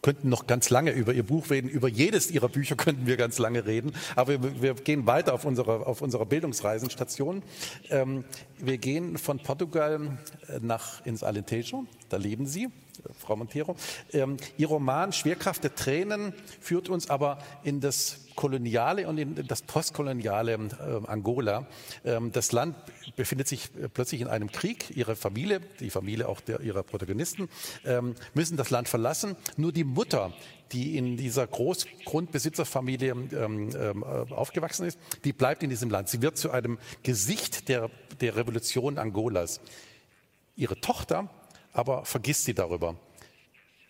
könnten 0.00 0.28
noch 0.28 0.46
ganz 0.46 0.70
lange 0.70 0.92
über 0.92 1.12
Ihr 1.12 1.22
Buch 1.22 1.50
reden. 1.50 1.68
Über 1.68 1.88
jedes 1.88 2.30
Ihrer 2.30 2.48
Bücher 2.48 2.76
könnten 2.76 3.06
wir 3.06 3.16
ganz 3.16 3.38
lange 3.38 3.66
reden. 3.66 3.92
Aber 4.16 4.42
wir, 4.42 4.62
wir 4.62 4.74
gehen 4.74 5.06
weiter 5.06 5.34
auf 5.34 5.44
unserer, 5.44 5.86
auf 5.86 6.00
unserer 6.00 6.26
Bildungsreisenstation. 6.26 7.42
Ähm, 7.90 8.24
wir 8.58 8.78
gehen 8.78 9.18
von 9.18 9.38
Portugal 9.38 10.18
äh, 10.48 10.58
nach 10.60 11.04
ins 11.04 11.22
Alentejo. 11.22 11.84
Da 12.08 12.16
leben 12.16 12.46
Sie. 12.46 12.68
Frau 13.18 13.36
Montero. 13.36 13.76
Ähm, 14.12 14.36
Ihr 14.56 14.68
Roman 14.68 15.12
Schwerkraft 15.12 15.64
der 15.64 15.74
Tränen 15.74 16.34
führt 16.60 16.88
uns 16.88 17.10
aber 17.10 17.38
in 17.64 17.80
das 17.80 18.21
koloniale 18.34 19.08
und 19.08 19.18
in 19.18 19.46
das 19.46 19.62
postkoloniale 19.62 20.52
äh, 20.54 21.06
Angola. 21.06 21.66
Ähm, 22.04 22.32
das 22.32 22.52
Land 22.52 22.76
befindet 23.16 23.48
sich 23.48 23.70
äh, 23.76 23.88
plötzlich 23.88 24.20
in 24.20 24.28
einem 24.28 24.50
Krieg. 24.50 24.96
Ihre 24.96 25.16
Familie, 25.16 25.60
die 25.80 25.90
Familie 25.90 26.28
auch 26.28 26.40
der, 26.40 26.60
ihrer 26.60 26.82
Protagonisten, 26.82 27.48
ähm, 27.84 28.14
müssen 28.34 28.56
das 28.56 28.70
Land 28.70 28.88
verlassen. 28.88 29.36
Nur 29.56 29.72
die 29.72 29.84
Mutter, 29.84 30.32
die 30.72 30.96
in 30.96 31.16
dieser 31.16 31.46
Großgrundbesitzerfamilie 31.46 33.10
ähm, 33.10 33.28
ähm, 33.32 34.04
äh, 34.04 34.32
aufgewachsen 34.32 34.86
ist, 34.86 34.98
die 35.24 35.32
bleibt 35.32 35.62
in 35.62 35.70
diesem 35.70 35.90
Land. 35.90 36.08
Sie 36.08 36.22
wird 36.22 36.36
zu 36.38 36.50
einem 36.50 36.78
Gesicht 37.02 37.68
der, 37.68 37.90
der 38.20 38.36
Revolution 38.36 38.98
Angolas. 38.98 39.60
Ihre 40.56 40.80
Tochter 40.80 41.30
aber 41.72 42.04
vergisst 42.04 42.44
sie 42.44 42.54
darüber. 42.54 42.96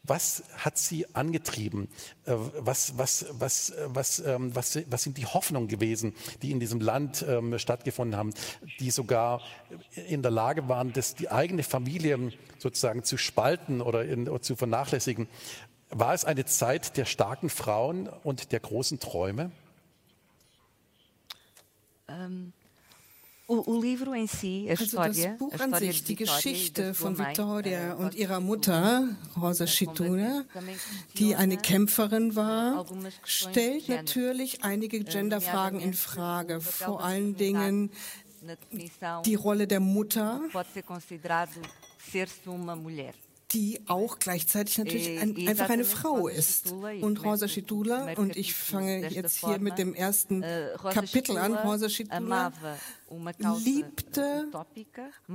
Was 0.05 0.43
hat 0.57 0.79
sie 0.79 1.07
angetrieben? 1.15 1.87
Äh, 2.25 2.35
was, 2.59 2.99
was, 2.99 3.27
was, 3.31 3.73
was, 3.87 4.19
ähm, 4.19 4.55
was, 4.55 4.79
was 4.88 5.03
sind 5.05 5.17
die 5.17 5.27
Hoffnungen 5.27 5.69
gewesen, 5.69 6.15
die 6.43 6.51
in 6.51 6.59
diesem 6.59 6.81
Land 6.81 7.25
ähm, 7.29 7.57
stattgefunden 7.59 8.19
haben, 8.19 8.35
die 8.81 8.91
sogar 8.91 9.43
in 10.09 10.23
der 10.23 10.33
Lage 10.33 10.69
waren, 10.69 10.93
das, 10.93 11.15
die 11.15 11.31
eigene 11.31 11.62
Familie 11.62 12.33
sozusagen 12.59 13.05
zu 13.05 13.17
spalten 13.17 13.81
oder, 13.81 14.05
in, 14.05 14.29
oder 14.29 14.43
zu 14.43 14.57
vernachlässigen? 14.57 15.29
War 15.91 16.15
es 16.15 16.25
eine 16.25 16.47
Zeit 16.47 16.97
der 16.97 17.05
starken 17.05 17.49
Frauen 17.49 18.09
und 18.09 18.51
der 18.51 18.59
großen 18.59 18.99
Träume? 18.99 19.53
Ähm, 22.09 22.53
also 24.69 24.97
das 24.97 25.38
Buch 25.38 25.59
an 25.59 25.75
sich, 25.75 26.05
die 26.05 26.17
Geschichte 26.17 26.95
von 26.95 27.19
Victoria 27.19 27.95
und 27.95 28.15
ihrer 28.15 28.41
Mutter, 28.41 29.09
Rosa 29.41 29.67
Chitura, 29.67 30.45
die 31.19 31.35
eine 31.35 31.57
Kämpferin 31.57 32.37
war, 32.37 32.87
stellt 33.25 33.88
natürlich 33.88 34.65
einige 34.65 35.05
Genderfragen 35.05 35.81
in 35.81 35.95
Frage. 35.95 36.61
Vor 36.61 37.03
allen 37.03 37.37
Dingen 37.37 37.91
die 39.25 39.35
Rolle 39.35 39.67
der 39.67 39.81
Mutter 39.81 40.41
die 43.53 43.81
auch 43.87 44.19
gleichzeitig 44.19 44.79
natürlich 44.79 45.09
äh, 45.09 45.19
ein, 45.21 45.49
einfach 45.49 45.71
eine 45.71 45.85
Frau 45.85 46.29
ist. 46.29 46.73
Und 46.73 47.25
Rosa 47.25 47.49
Schitula, 47.49 48.15
und 48.17 48.37
ich 48.37 48.55
fange 48.55 49.09
jetzt 49.09 49.38
hier 49.38 49.59
mit 49.59 49.79
dem 49.79 49.95
ersten 49.95 50.43
äh, 50.43 50.71
Kapitel 50.93 51.38
an, 51.38 51.55
Rosa 51.55 51.88
Schitula 51.88 52.53
liebte 53.65 54.51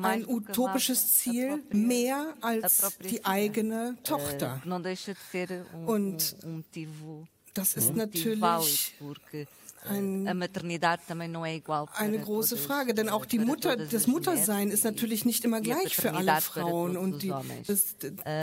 ein 0.02 0.28
utopisches 0.28 1.18
Ziel 1.18 1.64
mehr 1.72 2.34
als 2.42 2.98
die 3.10 3.24
eigene 3.26 3.96
äh, 3.98 4.04
Tochter. 4.04 4.62
Und 5.86 6.36
das 7.54 7.76
ist 7.76 7.96
natürlich 7.96 8.96
ein, 9.90 10.28
para 11.86 11.88
eine 11.96 12.20
große 12.20 12.58
Frage, 12.58 12.94
denn 12.94 13.10
auch 13.10 13.26
die 13.26 13.40
Mutter, 13.40 13.76
das 13.78 13.94
as 13.94 14.08
Muttersein 14.08 14.70
ist 14.72 14.86
e- 14.86 14.90
natürlich 14.90 15.26
nicht 15.26 15.46
immer 15.46 15.60
e 15.60 15.62
gleich 15.62 15.96
für 15.96 16.14
alle 16.14 16.42
Frauen 16.42 16.98
und 16.98 17.24
die, 17.24 17.34
das, 17.66 17.96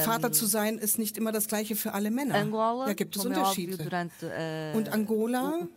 Vater 0.05 0.33
zu 0.33 0.47
sein 0.47 0.79
ist 0.79 0.99
nicht 0.99 1.17
immer 1.17 1.33
das 1.33 1.49
gleiche 1.49 1.77
für 1.77 1.93
alle 1.93 2.11
Männer. 2.11 2.45
Da 2.87 2.93
gibt 2.95 3.17
es 3.17 3.25
Unterschiede. 3.25 3.79
uh, 4.23 4.77
Und 4.77 4.93
Angola, 4.93 5.69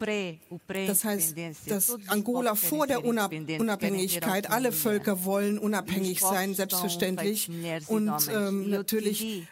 Das 0.87 1.03
heißt, 1.03 1.35
dass 1.67 1.97
Angola 2.07 2.55
vor 2.55 2.87
der 2.87 3.03
Unabhängigkeit, 3.03 4.49
alle. 4.49 4.71
Völker 4.71 5.25
wollen 5.25 5.57
unabhängig 5.57 6.17
E 6.17 6.19
povos 6.19 6.33
sein, 6.35 6.53
selbstverständlich. 6.53 7.49
Und 7.87 8.13
ähm, 8.33 8.69
natürlich 8.69 9.23
äh, 9.23 9.43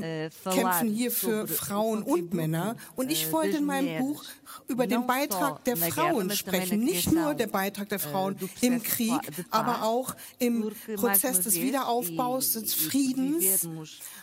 kämpfen 0.00 0.88
hier 0.88 1.10
für 1.10 1.46
Frauen 1.46 2.02
und 2.02 2.34
Männer. 2.34 2.76
Und 2.94 3.10
ich 3.10 3.28
äh, 3.28 3.32
wollte 3.32 3.58
in 3.58 3.64
meinem 3.64 3.98
Buch 3.98 4.24
über 4.68 4.86
den 4.86 5.06
Beitrag 5.06 5.64
der 5.64 5.76
Frauen 5.76 6.30
sprechen. 6.30 6.80
Nicht 6.80 7.12
nur 7.12 7.34
der 7.34 7.46
Beitrag 7.46 7.88
der 7.88 7.98
äh, 7.98 8.00
Frauen 8.00 8.36
im 8.60 8.82
Krieg, 8.82 9.20
aber 9.50 9.82
auch 9.82 10.14
im 10.38 10.72
Prozess 10.96 11.40
des 11.40 11.56
Wiederaufbaus, 11.56 12.56
e- 12.56 12.60
des 12.60 12.74
e 12.74 12.88
Friedens. 12.88 13.68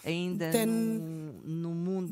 Denn 0.04 1.40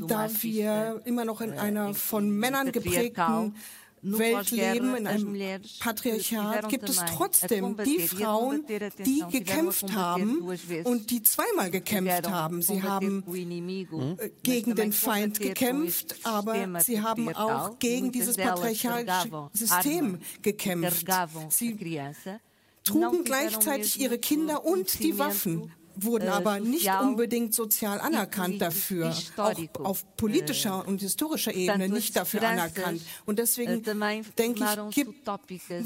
da 0.08 0.30
wir 0.42 1.02
immer 1.06 1.26
noch 1.26 1.42
in 1.42 1.54
äh, 1.54 1.58
einer 1.58 1.94
von 1.94 2.30
Männern 2.30 2.72
geprägten 2.72 3.56
Welt 4.04 4.34
pós-guerra, 4.34 4.74
leben, 4.74 4.96
in 4.96 5.08
einem 5.08 5.62
Patriarchat, 5.80 6.70
gibt 6.70 6.90
es 6.90 6.98
trotzdem 7.16 7.78
die 7.86 8.00
Frauen, 8.00 8.66
die 9.06 9.24
gekämpft 9.32 9.94
haben 9.94 10.42
und 10.84 11.12
die 11.12 11.22
zweimal 11.22 11.70
gekämpft 11.70 12.30
haben. 12.30 12.62
Sie 12.62 12.82
haben 12.82 13.24
mas 13.26 14.32
gegen 14.44 14.76
den 14.76 14.92
Feind 14.92 15.40
gekämpft, 15.40 16.16
aber 16.24 16.82
sie 16.82 17.02
haben 17.02 17.30
auch 17.36 17.78
gegen 17.80 18.12
dieses 18.12 18.38
patriarchalische 18.38 19.50
System 19.54 20.20
gekämpft. 20.42 21.06
Sie 21.50 21.78
trugen 22.84 23.24
gleichzeitig 23.24 24.00
ihre 24.00 24.18
Kinder 24.18 24.66
und 24.66 25.00
die 25.00 25.20
Waffen, 25.20 25.72
wurden 25.96 26.28
äh, 26.28 26.32
aber 26.32 26.60
nicht 26.60 26.90
unbedingt 27.02 27.54
sozial 27.54 28.00
anerkannt 28.00 28.62
dafür, 28.62 29.16
auch 29.38 29.54
auf 29.84 30.06
politischer 30.18 30.88
und 30.88 31.02
historischer 31.02 31.54
Ebene 31.54 31.90
nicht 31.90 32.16
dafür 32.16 32.44
anerkannt. 32.44 33.02
Und 33.26 33.40
äh, 33.40 33.44
deswegen 33.44 33.84
denke 34.38 34.64
ich, 34.64 34.96
gibt, 34.96 35.28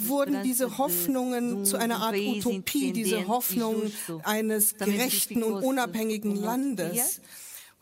wurden 0.08 0.44
diese 0.44 0.78
Hoffnungen 0.78 1.65
zu 1.65 1.78
einer 1.78 1.98
Art 1.98 2.15
Utopie, 2.18 2.91
diese 2.91 3.28
Hoffnung 3.28 3.91
eines 4.24 4.76
gerechten 4.78 5.44
und 5.44 5.63
unabhängigen 5.63 6.36
Landes 6.36 7.22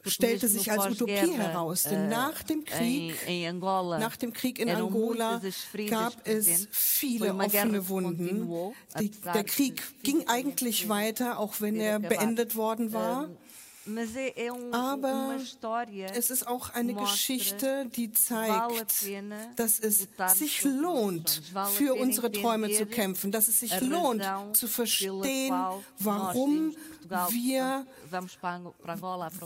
stellte 0.06 0.48
sich 0.48 0.72
als 0.72 0.88
Utopie 0.88 1.38
heraus. 1.38 1.84
Denn 1.84 2.06
äh, 2.06 2.08
nach 2.08 2.44
dem 2.44 2.66
Krieg, 2.66 3.16
em, 3.26 3.46
em 3.46 3.56
Angola, 3.56 4.00
nach 4.00 4.16
dem 4.16 4.34
Krieg 4.34 4.60
in 4.60 4.70
Angola 4.70 5.42
gab 5.90 6.28
es 6.28 6.68
viele 6.72 7.34
offene 7.34 7.88
Wunden. 7.88 8.74
Die, 9.00 9.12
der 9.12 9.34
de 9.34 9.44
Krieg 9.44 9.82
ging 10.04 10.28
eigentlich 10.28 10.90
weiter, 10.90 11.40
auch 11.40 11.62
wenn 11.62 11.80
er 11.80 12.00
beendet 12.00 12.56
worden 12.56 12.94
war. 12.94 13.30
Aber 14.72 15.38
Es 16.14 16.30
ist 16.30 16.48
auch 16.48 16.70
eine 16.70 16.94
Geschichte, 16.94 17.88
die 17.96 18.12
zeigt, 18.12 19.08
dass 19.56 19.80
es 19.80 20.08
sich 20.36 20.64
lohnt, 20.64 21.42
für 21.74 21.94
unsere 21.96 22.32
Träume 22.32 22.72
zu 22.72 22.86
kämpfen, 22.86 23.32
dass 23.32 23.48
es 23.48 23.60
sich 23.60 23.80
lohnt, 23.82 24.24
zu 24.54 24.68
verstehen, 24.68 25.54
warum 26.00 26.76
wir 27.30 27.86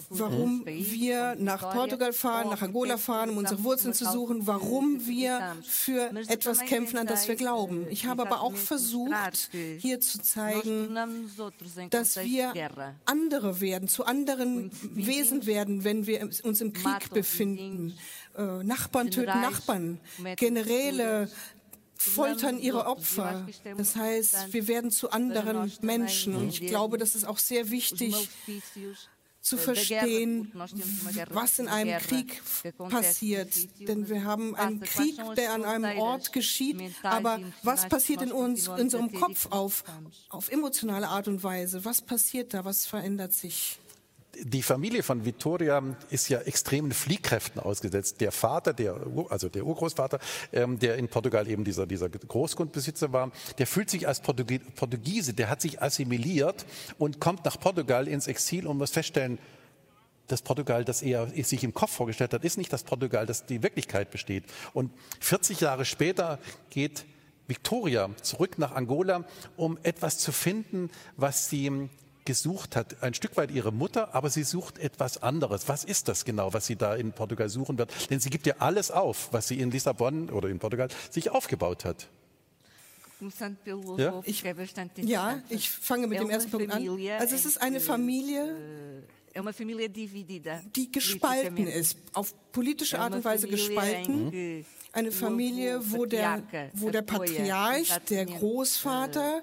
warum 0.09 0.65
wir 0.65 1.35
nach 1.35 1.73
Portugal 1.73 2.13
fahren, 2.13 2.49
nach 2.49 2.61
Angola 2.61 2.97
fahren, 2.97 3.31
um 3.31 3.37
unsere 3.37 3.63
Wurzeln 3.63 3.93
zu 3.93 4.05
suchen, 4.05 4.45
warum 4.45 5.05
wir 5.07 5.55
für 5.63 6.11
etwas 6.27 6.59
kämpfen, 6.61 6.97
an 6.97 7.07
das 7.07 7.27
wir 7.27 7.35
glauben. 7.35 7.87
Ich 7.89 8.05
habe 8.05 8.23
aber 8.23 8.41
auch 8.41 8.55
versucht, 8.55 9.49
hier 9.51 9.99
zu 9.99 10.21
zeigen, 10.21 10.95
dass 11.89 12.17
wir 12.17 12.53
andere 13.05 13.61
werden, 13.61 13.87
zu 13.87 14.05
anderen 14.05 14.26
vizinhos 14.27 14.71
Wesen 14.93 15.45
werden, 15.45 15.83
wenn 15.83 16.07
wir 16.07 16.29
uns 16.43 16.61
im 16.61 16.73
Krieg 16.73 17.09
befinden. 17.11 17.97
Äh, 18.35 18.63
Nachbarn 18.63 19.11
töten 19.11 19.41
Nachbarn, 19.41 19.99
Generäle 20.35 21.29
foltern 21.97 22.59
ihre 22.59 22.85
Opfer. 22.85 23.47
Das 23.77 23.95
heißt, 23.95 24.53
wir 24.53 24.67
werden 24.67 24.91
zu 24.91 25.11
anderen 25.11 25.71
Menschen. 25.81 26.35
Und 26.35 26.49
ich 26.49 26.61
glaube, 26.61 26.97
das 26.97 27.15
ist 27.15 27.25
auch 27.25 27.39
sehr 27.39 27.69
wichtig, 27.71 28.29
zu 29.41 29.55
guerra, 29.55 29.73
verstehen, 29.73 30.51
was 31.29 31.59
in 31.59 31.67
einem 31.67 31.99
Krieg 32.01 32.41
passiert. 32.89 33.53
Denn 33.79 34.09
wir 34.09 34.23
haben 34.23 34.55
einen 34.55 34.81
Krieg, 34.81 35.17
der 35.35 35.53
an 35.53 35.63
einem 35.63 35.99
Ort 35.99 36.33
geschieht, 36.33 36.77
aber 37.03 37.39
e 37.39 37.43
was 37.63 37.87
passiert 37.87 38.21
in 38.21 38.31
uns, 38.31 38.65
continuamos 38.65 38.81
unserem 38.81 39.09
e 39.09 39.19
Kopf 39.19 39.47
auf, 39.51 39.83
auf 40.29 40.51
emotionale 40.51 41.07
Art 41.07 41.27
und 41.27 41.43
Weise? 41.43 41.85
Was 41.85 42.01
passiert 42.01 42.53
da? 42.53 42.65
Was 42.65 42.85
verändert 42.85 43.33
sich? 43.33 43.79
Die 44.43 44.61
Familie 44.61 45.03
von 45.03 45.25
Vittoria 45.25 45.81
ist 46.09 46.29
ja 46.29 46.39
extremen 46.39 46.91
Fliehkräften 46.91 47.59
ausgesetzt. 47.59 48.21
Der 48.21 48.31
Vater, 48.31 48.73
der, 48.73 48.95
also 49.29 49.49
der 49.49 49.65
Urgroßvater, 49.65 50.19
ähm, 50.53 50.77
der 50.79 50.97
in 50.97 51.07
Portugal 51.07 51.47
eben 51.47 51.63
dieser, 51.63 51.85
dieser 51.87 52.09
Großgrundbesitzer 52.09 53.11
war, 53.11 53.31
der 53.57 53.67
fühlt 53.67 53.89
sich 53.89 54.07
als 54.07 54.21
Portugie- 54.21 54.59
Portugiese, 54.59 55.33
der 55.33 55.49
hat 55.49 55.61
sich 55.61 55.81
assimiliert 55.81 56.65
und 56.97 57.19
kommt 57.19 57.45
nach 57.45 57.59
Portugal 57.59 58.07
ins 58.07 58.27
Exil 58.27 58.67
und 58.67 58.77
muss 58.77 58.91
feststellen, 58.91 59.39
das 60.27 60.41
Portugal, 60.41 60.83
das 60.83 61.01
er 61.01 61.27
sich 61.27 61.63
im 61.63 61.73
Kopf 61.73 61.91
vorgestellt 61.91 62.33
hat, 62.33 62.43
ist 62.43 62.57
nicht 62.57 62.71
das 62.71 62.83
Portugal, 62.83 63.25
das 63.25 63.45
die 63.45 63.63
Wirklichkeit 63.63 64.11
besteht. 64.11 64.43
Und 64.73 64.91
40 65.21 65.61
Jahre 65.61 65.85
später 65.85 66.39
geht 66.69 67.05
Victoria 67.47 68.09
zurück 68.21 68.59
nach 68.59 68.73
Angola, 68.73 69.25
um 69.55 69.77
etwas 69.83 70.19
zu 70.19 70.31
finden, 70.31 70.89
was 71.15 71.49
sie 71.49 71.89
gesucht 72.27 72.75
hat. 72.75 73.01
Ein 73.01 73.13
Stück 73.13 73.37
weit 73.37 73.49
ihre 73.51 73.71
Mutter, 73.71 74.13
aber 74.13 74.29
sie 74.29 74.43
sucht 74.43 74.77
etwas 74.77 75.23
anderes. 75.23 75.67
Was 75.67 75.83
ist 75.83 76.09
das 76.09 76.25
genau, 76.25 76.53
was 76.53 76.67
sie 76.67 76.75
da 76.75 76.93
in 76.93 77.13
Portugal 77.13 77.49
suchen 77.49 77.77
wird? 77.79 77.91
Denn 78.11 78.19
sie 78.19 78.29
gibt 78.29 78.45
ja 78.45 78.55
alles 78.59 78.91
auf, 78.91 79.29
was 79.31 79.47
sie 79.47 79.59
in 79.59 79.71
Lissabon 79.71 80.29
oder 80.29 80.49
in 80.49 80.59
Portugal 80.59 80.89
sich 81.09 81.31
aufgebaut 81.31 81.85
hat. 81.85 82.07
Ja? 83.19 84.21
bastante 84.53 85.01
Ja, 85.01 85.41
ich 85.49 85.69
fange 85.69 86.05
mit 86.05 86.19
dem 86.19 86.29
ersten 86.29 86.51
Punkt 86.51 86.71
an. 86.71 86.87
Also 87.17 87.33
es 87.33 87.45
ist 87.45 87.59
eine 87.59 87.79
Familie, 87.79 88.53
dividida. 89.89 90.61
die 90.75 90.91
gespalten 90.91 91.65
ist, 91.65 91.97
auf 92.13 92.33
politische 92.51 92.99
Art 92.99 93.15
und 93.15 93.23
Weise 93.23 93.47
gespalten. 93.47 94.65
Eine 94.91 95.11
Familie, 95.11 95.79
wo 95.91 96.05
der, 96.05 96.43
wo 96.73 96.89
der 96.89 97.01
Patriarch, 97.03 97.87
der 98.09 98.21
exatamente, 98.21 98.39
Großvater, 98.39 99.41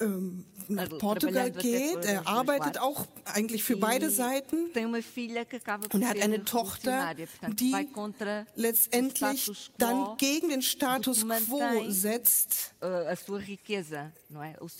äh, 0.00 0.04
ähm, 0.04 0.44
nach 0.68 0.82
Also, 0.84 0.98
Portugal 0.98 1.50
geht. 1.50 2.04
Er 2.04 2.26
arbeitet 2.28 2.78
auch 2.78 3.06
eigentlich 3.24 3.64
für 3.64 3.76
beide 3.76 4.10
Seiten. 4.10 4.66
Und 5.92 6.02
er 6.02 6.08
hat 6.08 6.20
eine 6.20 6.44
Tochter, 6.44 7.14
die 7.54 7.74
letztendlich 8.54 9.50
dann 9.78 10.16
gegen 10.18 10.50
den 10.50 10.62
Status 10.62 11.26
quo 11.26 11.60
setzt, 11.88 12.74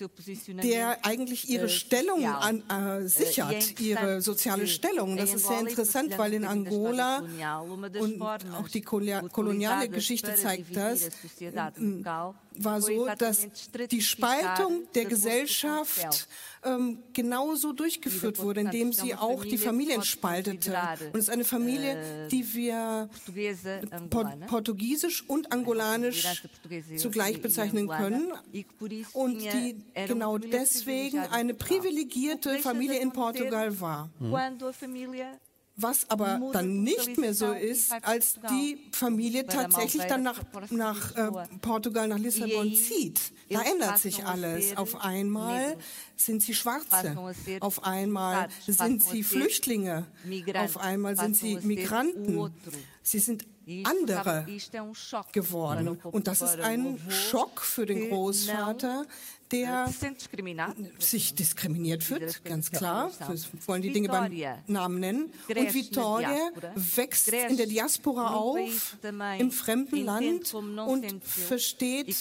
posicionamento. 0.08 0.68
der 0.68 1.04
eigentlich 1.06 1.48
ihre 1.48 1.66
äh, 1.66 1.70
Stellung 1.70 2.26
an, 2.26 2.62
äh, 2.70 3.04
e 3.04 3.08
sichert, 3.08 3.80
interessante 3.80 3.80
ihre 3.80 4.20
soziale 4.20 4.66
Stellung. 4.66 5.16
Das 5.16 5.32
ist 5.32 5.46
sehr 5.46 5.58
e 5.58 5.60
interessant, 5.60 6.18
weil 6.18 6.34
in 6.34 6.44
Angola 6.44 7.22
und 7.98 8.22
auch 8.22 8.68
die 8.68 8.82
koloniale 8.82 9.88
Geschichte 9.88 10.34
zeigt 10.34 10.76
das, 10.76 11.08
war 12.64 12.80
so, 12.80 13.08
dass 13.18 13.46
die 13.90 14.02
Spaltung 14.02 14.82
der 14.94 15.04
Gesellschaft 15.04 16.28
ähm, 16.64 16.98
genauso 17.12 17.72
durchgeführt 17.72 18.40
wurde, 18.40 18.60
indem 18.62 18.92
sie 18.92 19.14
auch 19.14 19.44
die 19.44 19.58
Familien 19.58 20.02
spaltete. 20.02 20.76
Und 21.12 21.16
es 21.18 21.24
ist 21.24 21.30
eine 21.30 21.44
Familie, 21.44 22.28
die 22.30 22.54
wir 22.54 23.08
angolana. 23.90 24.46
Portugiesisch 24.46 25.24
und 25.28 25.52
Angolanisch 25.52 26.24
e- 26.68 26.96
zugleich 26.96 27.40
bezeichnen 27.40 27.88
können. 27.88 28.32
Und 29.12 29.40
die 29.40 29.76
genau 29.94 30.38
deswegen 30.38 31.20
eine 31.20 31.54
privilegierte 31.54 32.58
Familie 32.58 32.98
in 32.98 33.12
Portugal 33.12 33.80
war. 33.80 34.10
Família 34.72 35.38
Was 35.80 36.10
aber 36.10 36.40
dann 36.52 36.82
nicht 36.82 37.18
mehr 37.18 37.34
so 37.34 37.52
ist, 37.52 37.92
als 38.02 38.38
die 38.50 38.78
Familie 38.92 39.44
Bei 39.44 39.52
der 39.52 39.62
tatsächlich 39.62 40.02
dann 40.04 40.24
nach, 40.24 40.42
nach 40.70 41.16
äh, 41.16 41.30
Portugal, 41.60 42.08
nach 42.08 42.18
Lissabon 42.18 42.74
zieht. 42.74 43.20
Da 43.48 43.62
ändert 43.62 43.98
sich 43.98 44.24
alles. 44.24 44.76
Auf 44.76 45.00
einmal 45.00 45.76
sind 46.16 46.42
sie 46.42 46.54
Schwarze. 46.54 47.16
Auf 47.60 47.84
einmal 47.84 48.48
sind 48.66 49.02
sie 49.02 49.22
Flüchtlinge. 49.22 50.06
Auf 50.56 50.78
einmal 50.78 51.16
sind 51.16 51.36
sie 51.36 51.58
Migranten. 51.62 52.52
Sie 53.02 53.20
sind 53.20 53.46
andere 53.84 54.46
geworden. 55.32 55.98
Und 56.02 56.26
das 56.26 56.42
ist 56.42 56.58
ein 56.60 56.98
Schock 57.08 57.60
für 57.60 57.86
den 57.86 58.08
Großvater, 58.08 59.06
der 59.50 59.86
discriminado. 59.86 60.74
sich 60.98 61.34
diskriminiert 61.34 62.06
que- 62.06 62.26
ganz 62.44 62.70
klar. 62.70 63.10
Wir 63.28 63.38
wollen 63.66 63.82
die 63.82 63.92
Dinge 63.92 64.08
beim 64.08 64.32
Namen 64.66 65.00
nennen. 65.00 65.32
Und 65.48 65.56
diáspora, 65.56 66.52
wächst 66.74 67.28
in 67.32 67.56
der 67.56 67.66
Diaspora 67.66 68.34
auf, 68.34 68.96
im 69.38 69.50
fremden 69.50 70.04
Land 70.04 70.54
und 70.54 71.06
versteht 71.22 72.14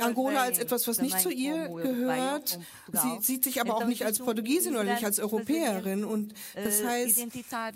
Angola 0.00 0.42
als 0.42 0.58
etwas, 0.58 0.86
was 0.88 1.00
nicht 1.00 1.20
zu 1.20 1.30
ihr 1.30 1.68
gehört. 1.68 2.58
Sie 2.92 3.18
sieht 3.20 3.44
sich 3.44 3.60
aber 3.60 3.76
auch 3.76 3.86
nicht 3.86 4.04
als 4.04 4.18
Portugiesin 4.18 4.74
oder 4.74 4.84
nicht 4.84 5.04
als 5.04 5.18
Europäerin. 5.18 6.04
Und 6.04 6.34
das 6.54 6.80
äh, 6.80 6.86
heißt, 6.86 7.26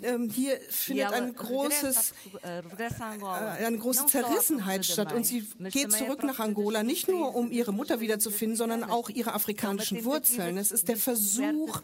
ähm, 0.03 0.29
hier 0.29 0.59
findet 0.69 1.11
ein 1.13 1.33
großes 1.33 2.13
äh, 2.43 2.59
äh, 2.59 3.65
eine 3.65 3.77
große 3.77 4.05
Zerrissenheit 4.07 4.85
statt. 4.85 5.13
Und 5.13 5.25
sie 5.25 5.47
geht 5.71 5.91
zurück 5.91 6.23
nach 6.23 6.39
Angola, 6.39 6.83
nicht 6.83 7.07
nur 7.07 7.35
um 7.35 7.51
ihre 7.51 7.73
Mutter 7.73 7.99
wiederzufinden, 7.99 8.57
sondern 8.57 8.74
africanas. 8.83 9.05
auch 9.05 9.09
ihre 9.09 9.33
afrikanischen 9.33 10.05
Wurzeln. 10.05 10.57
Es 10.57 10.71
ist 10.71 10.87
der 10.87 10.95
de 10.95 11.03
Versuch, 11.03 11.81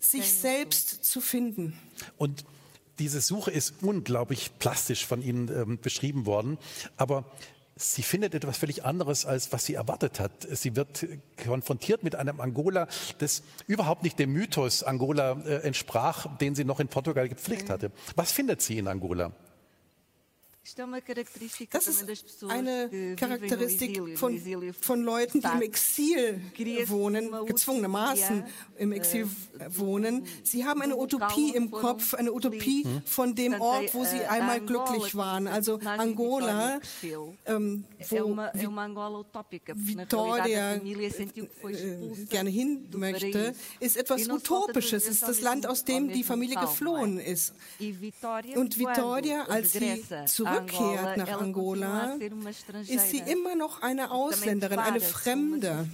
sich 0.00 0.32
selbst 0.32 1.04
zu 1.04 1.20
finden. 1.20 1.78
Und 2.16 2.44
diese 2.98 3.20
Suche 3.20 3.50
ist 3.50 3.74
unglaublich 3.82 4.50
plastisch 4.58 5.06
von 5.06 5.22
Ihnen 5.22 5.48
ähm, 5.48 5.78
beschrieben 5.80 6.26
worden. 6.26 6.58
Aber 6.96 7.24
sie 7.76 8.02
findet 8.02 8.34
etwas 8.34 8.58
völlig 8.58 8.84
anderes, 8.84 9.26
als 9.26 9.52
was 9.52 9.64
sie 9.64 9.74
erwartet 9.74 10.20
hat. 10.20 10.30
Sie 10.50 10.76
wird 10.76 11.06
konfrontiert 11.42 12.02
mit 12.02 12.14
einem 12.14 12.40
Angola, 12.40 12.86
das 13.18 13.42
überhaupt 13.66 14.02
nicht 14.02 14.18
dem 14.18 14.32
Mythos 14.32 14.82
Angola 14.82 15.32
äh, 15.44 15.56
entsprach, 15.62 16.26
den 16.38 16.54
sie 16.54 16.64
noch 16.64 16.80
in 16.80 16.88
Portugal 16.88 17.28
gepflegt 17.28 17.70
hatte. 17.70 17.90
Was 18.14 18.32
findet 18.32 18.62
sie 18.62 18.78
in 18.78 18.88
Angola? 18.88 19.32
Das 21.70 21.86
ist 21.88 22.06
eine 22.48 23.16
Charakteristik 23.16 24.16
von, 24.16 24.40
von 24.80 25.02
Leuten, 25.02 25.40
die 25.40 25.46
im. 25.48 25.60
Exil 25.60 26.40
wohnen, 26.86 27.32
gezwungenermaßen 27.46 28.44
utopia, 28.44 28.48
im 28.78 28.92
Exil 28.92 29.28
äh, 29.58 29.66
wohnen. 29.70 30.24
Sie 30.44 30.64
haben 30.64 30.80
eine 30.82 30.96
Utopie 30.96 31.50
im 31.56 31.72
Kopf, 31.72 32.14
eine 32.14 32.32
Utopie 32.32 32.84
felizes. 32.84 33.02
von 33.04 33.34
dem 33.34 33.60
Ort, 33.60 33.92
wo 33.92 34.04
sie 34.04 34.18
äh, 34.18 34.26
einmal 34.26 34.60
Angola, 34.60 34.84
glücklich 34.84 35.16
waren. 35.16 35.48
Also 35.48 35.80
Angola, 35.84 36.78
ähm, 37.46 37.84
wo 38.08 38.36
Vitória 39.74 40.74
äh, 40.74 42.24
gerne 42.30 42.50
hin 42.50 42.88
möchte, 42.94 43.54
ist 43.80 43.96
etwas 43.96 44.28
Utopisches. 44.28 45.06
Es 45.06 45.14
ist 45.14 45.22
das 45.22 45.40
Land, 45.40 45.66
aus 45.66 45.84
dem 45.84 46.08
die 46.08 46.22
Familie 46.22 46.54
geflohen 46.60 47.18
ist. 47.18 47.52
Und 48.54 48.78
Vitória, 48.78 49.42
als 49.48 49.72
sie 49.72 50.04
a 50.51 50.51
zurückkehrt 50.56 50.98
Angola, 50.98 51.16
nach 51.16 51.40
Angola, 51.40 52.18
ist 52.86 53.10
sie 53.10 53.22
immer 53.26 53.54
noch 53.54 53.82
eine 53.82 54.10
Ausländerin, 54.10 54.78
eine 54.78 55.00
Fremde. 55.00 55.88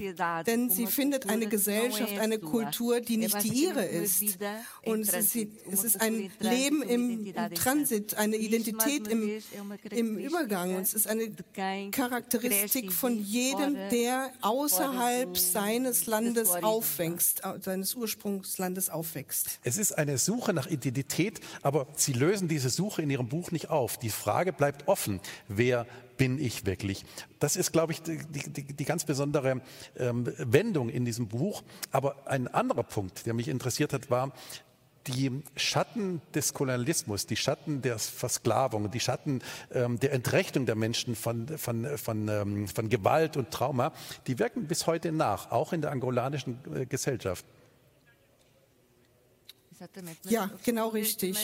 Denn 0.47 0.71
sie 0.71 0.87
findet 0.87 1.29
eine 1.29 1.47
Gesellschaft, 1.47 2.19
eine. 2.19 2.39
Kultur, 2.39 3.01
die 3.01 3.17
nicht 3.17 3.43
die 3.43 3.49
ihre 3.49 3.85
ist. 3.85 4.39
Und 4.85 5.13
es 5.13 5.35
ist, 5.35 6.01
ein 6.01 6.31
Leben 6.41 6.83
im, 6.83 7.33
Transit, 7.55 8.15
eine 8.17 8.37
E 8.37 8.49
Identität 8.49 9.09
im, 9.09 9.31
im 9.91 10.19
Übergang. 10.19 10.77
Und 10.77 10.83
es 10.83 10.95
ist 10.95 11.07
eine 11.07 11.31
Charakteristik 11.91 12.87
e 12.87 12.91
von 12.91 13.19
jedem, 13.19 13.77
der 13.91 14.31
außerhalb 14.41 15.37
seines 15.37 16.07
Landes 16.07 16.51
aufwächst, 16.51 17.45
au- 17.45 17.59
seines 17.61 17.95
Ursprungslandes 17.95 18.89
aufwächst. 18.89 19.59
Es 19.63 19.77
ist 19.77 19.93
eine 19.93 20.17
Suche 20.19 20.53
nach 20.55 20.67
Identität, 20.67 21.41
aber 21.63 21.87
Sie 21.97 22.13
lösen 22.13 22.49
diese 22.49 22.71
Suche 22.71 23.03
in 23.03 23.11
Ihrem 23.11 23.29
Buch 23.29 23.51
nicht 23.51 23.69
auf. 23.69 23.99
Die 23.99 24.11
Frage 24.11 24.48
bleibt 24.53 24.89
offen. 24.89 25.21
Wer 25.49 25.87
bin 26.17 26.39
ich 26.39 26.67
wirklich? 26.67 27.05
Das 27.39 27.57
ist, 27.57 27.73
glaube 27.73 27.93
ich, 27.93 28.03
die, 28.03 28.19
die, 28.29 28.65
die 28.65 28.85
ganz 28.85 29.05
besondere 29.05 29.61
ähm, 29.97 30.27
Wendung 30.39 30.89
in 30.89 31.05
diesem 31.05 31.29
Buch. 31.29 31.63
Aber 31.93 32.27
ein 32.27 32.49
anderer 32.49 32.83
Punkt, 32.83 33.27
der 33.27 33.35
mich 33.35 33.49
interessiert 33.49 33.93
hat, 33.93 34.11
war, 34.11 34.33
die 35.07 35.43
Schatten 35.57 36.21
des 36.35 36.53
Kolonialismus, 36.53 37.27
die 37.27 37.37
Schatten 37.37 37.81
der 37.81 37.99
Versklavung, 37.99 38.91
die 38.91 39.01
Schatten 39.01 39.41
ähm, 39.73 39.99
der 39.99 40.13
Entrechtung 40.13 40.67
der 40.67 40.75
Menschen 40.75 41.15
von, 41.15 41.49
von, 41.57 41.87
von, 41.97 42.29
ähm, 42.29 42.69
von 42.69 42.89
Gewalt 42.91 43.37
und 43.37 43.51
Trauma, 43.51 43.93
die 44.27 44.39
wirken 44.39 44.67
bis 44.67 44.87
heute 44.87 45.11
nach, 45.13 45.51
auch 45.51 45.73
in 45.73 45.81
der 45.81 45.93
angolanischen 45.93 46.59
äh, 46.75 46.85
Gesellschaft. 46.85 47.47
Exatamente. 49.81 50.29
Ja, 50.29 50.51
genau 50.65 50.89
richtig. 50.89 51.37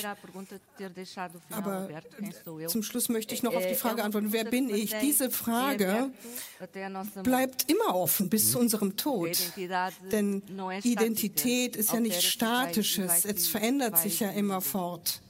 Aber 1.51 1.89
zum 2.67 2.83
Schluss 2.83 3.09
möchte 3.09 3.33
ich 3.35 3.43
noch 3.45 3.55
auf 3.55 3.65
die 3.67 3.75
Frage 3.77 4.03
antworten, 4.03 4.33
wer 4.33 4.45
bin 4.45 4.69
ich? 4.71 4.93
Diese 5.01 5.31
Frage 5.31 6.11
bleibt 7.23 7.71
immer 7.71 7.95
offen 7.95 8.29
bis 8.29 8.51
zu 8.51 8.59
unserem 8.59 8.97
Tod. 8.97 9.31
Denn 10.11 10.43
Identität 10.83 11.77
ist 11.77 11.93
ja 11.93 12.01
nichts 12.01 12.25
Statisches, 12.25 13.25
es 13.25 13.47
verändert 13.47 13.99
sich 13.99 14.19
ja 14.21 14.33
se- 14.33 14.39
immer 14.39 14.61
fort. 14.61 15.21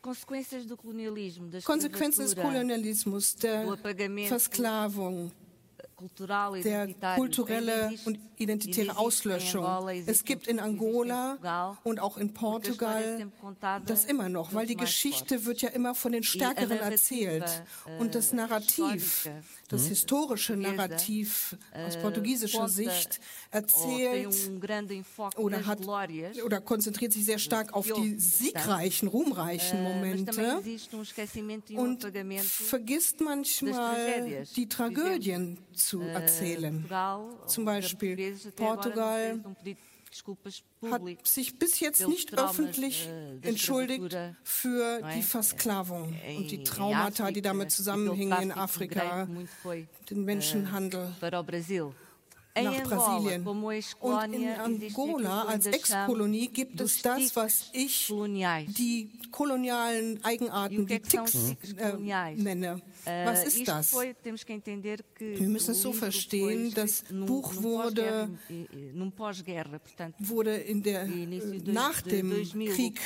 Consequências 0.00 0.64
do 0.68 0.76
colonialismo, 0.76 1.48
da 1.50 1.60
Konsequenzen 1.62 2.20
des 2.22 2.36
Kolonialismus, 2.36 3.34
der 3.34 3.66
Versklavung, 4.28 5.32
der 6.62 6.88
kulturelle 7.16 7.92
und 8.04 8.18
identitäre 8.36 8.98
Auslöschung. 8.98 9.64
Es 10.06 10.24
gibt 10.24 10.46
in 10.46 10.60
Angola 10.60 11.78
und 11.84 12.00
auch 12.00 12.18
in 12.18 12.34
Portugal 12.34 13.30
das 13.86 14.04
immer 14.04 14.28
noch, 14.28 14.52
weil 14.52 14.66
die 14.66 14.76
Geschichte 14.76 15.46
wird 15.46 15.62
ja 15.62 15.70
immer 15.70 15.94
von 15.94 16.12
den 16.12 16.22
Stärkeren 16.22 16.78
erzählt. 16.78 17.62
äh, 17.86 17.98
Und 17.98 18.14
das 18.14 18.32
Narrativ, 18.32 19.24
histórica, 19.26 19.42
das 19.68 19.86
historische 19.86 20.52
portuguesa, 20.52 20.76
Narrativ 20.76 21.56
aus 21.72 21.96
äh, 21.96 22.00
portugiesischer 22.02 22.68
Sicht 22.68 23.20
erzählt 23.56 24.60
grande 24.60 24.94
enfoque 24.94 25.38
oder 25.38 25.64
hat 25.66 25.80
oder 26.44 26.60
konzentriert 26.60 27.12
sich 27.12 27.24
sehr 27.24 27.38
stark 27.38 27.72
auf 27.72 27.90
die 27.90 28.18
siegreichen, 28.18 29.08
ruhmreichen 29.08 29.78
äh, 29.78 29.82
Momente. 29.82 30.62
und 31.74 32.06
vergisst 32.42 33.20
manchmal 33.20 34.46
die 34.54 34.68
Tragödien 34.68 35.58
zu 35.72 36.02
äh, 36.02 36.12
erzählen. 36.12 36.84
Portugal, 36.86 37.46
Zum 37.46 37.64
Beispiel 37.64 38.36
Portugal 38.56 39.44
hat 40.90 41.02
sich 41.24 41.58
bis 41.58 41.80
jetzt 41.80 42.06
nicht 42.08 42.38
öffentlich 42.38 43.08
äh, 43.08 43.48
entschuldigt 43.48 44.16
für 44.44 45.02
die 45.14 45.22
Versklavung 45.22 46.14
und 46.36 46.50
die 46.50 46.62
Traumata, 46.62 47.30
die 47.30 47.42
damit 47.42 47.70
zusammenhingen 47.70 48.42
in 48.42 48.52
Afrika, 48.52 49.28
den 50.10 50.24
Menschenhandel. 50.24 51.14
Nach 52.62 52.82
Brasilien. 52.82 53.46
Und 53.46 54.32
in 54.32 54.48
Angola 54.48 55.42
als 55.42 55.66
ainda 55.66 55.76
Ex-Kolonie 55.78 56.48
gibt 56.48 56.80
es 56.80 57.02
das, 57.02 57.36
was 57.36 57.70
ich 57.72 58.08
die 58.08 59.10
kolonialen 59.30 60.24
Eigenarten, 60.24 60.86
die 60.86 61.00
Ticks 61.00 61.54
äh, 61.76 62.32
nenne. 62.34 62.80
Äh, 63.06 63.24
Was 63.26 63.44
ist 63.44 63.56
isto 63.58 63.72
das? 63.72 63.92
Wir 63.92 65.48
müssen 65.48 65.70
es 65.70 65.82
so 65.82 65.92
verstehen, 65.92 66.72
das 66.74 67.04
Buch 67.26 67.54
wurde- 67.62 68.28
eh, 68.50 68.62
eh, 68.62 68.92
portanto, 69.78 70.16
wurde 70.18 70.56
in 70.56 70.82
der, 70.82 71.02
äh, 71.04 71.26
nach 71.66 72.00
de 72.02 72.16
dem 72.22 72.30
2000, 72.30 72.68
Krieg 72.74 73.00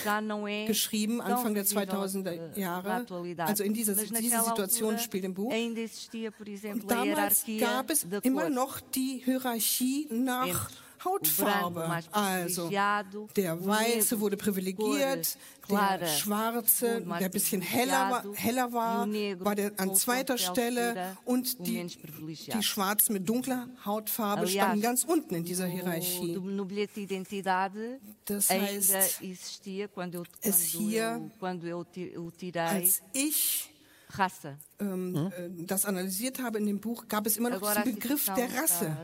geschrieben, 0.66 1.20
Anfang 1.20 1.54
der 1.54 1.64
visível, 1.64 1.86
2000er 1.86 2.32
eh, 2.32 2.38
na 2.56 2.60
Jahre. 2.60 3.06
Also 3.46 3.64
in 3.64 3.74
dieser 3.74 3.94
diese 3.94 4.42
Situation 4.44 4.98
spielt 4.98 5.24
im 5.24 5.34
Buch. 5.34 5.52
Und 5.52 6.90
damals 6.90 7.44
gab 7.60 7.90
es 7.90 8.06
immer 8.22 8.48
noch 8.50 8.80
die 8.80 9.20
Hierarchie 9.24 10.06
nach 10.10 10.70
Hautfarbe. 11.04 12.02
Also 12.12 12.68
der 12.70 13.66
Weiße 13.66 14.20
wurde 14.20 14.36
de 14.36 14.44
privilegiert, 14.44 15.36
der 15.68 16.06
Schwarze, 16.06 17.00
der 17.02 17.16
ein 17.16 17.30
bisschen 17.30 17.60
heller 17.60 18.10
war, 18.10 18.24
heller 18.34 18.72
war, 18.72 19.06
e 19.08 19.38
war 19.40 19.54
der 19.54 19.72
an 19.78 19.94
zweiter 19.94 20.36
Stelle 20.38 21.16
und 21.24 21.66
die, 21.66 21.86
die 21.86 22.62
Schwarzen 22.62 23.14
mit 23.14 23.28
dunkler 23.28 23.68
Hautfarbe 23.84 24.46
standen 24.48 24.82
ganz 24.82 25.04
unten 25.04 25.34
in 25.34 25.44
dieser 25.44 25.66
Hierarchie. 25.66 26.38
Das 28.24 28.50
heißt, 28.50 29.22
es 30.42 30.62
hier 30.62 31.30
Als 32.54 33.02
ich 33.12 33.69
raça. 34.18 34.58
ähm, 34.80 35.14
äh, 35.36 35.64
das 35.66 35.84
analysiert 35.84 36.42
habe 36.42 36.58
in 36.58 36.66
dem 36.66 36.80
Buch, 36.80 37.06
gab 37.08 37.26
es 37.26 37.36
immer 37.36 37.50
noch 37.50 37.60
diesen 37.60 37.84
Begriff 37.84 38.30
der 38.36 38.48
Rasse. 38.54 38.96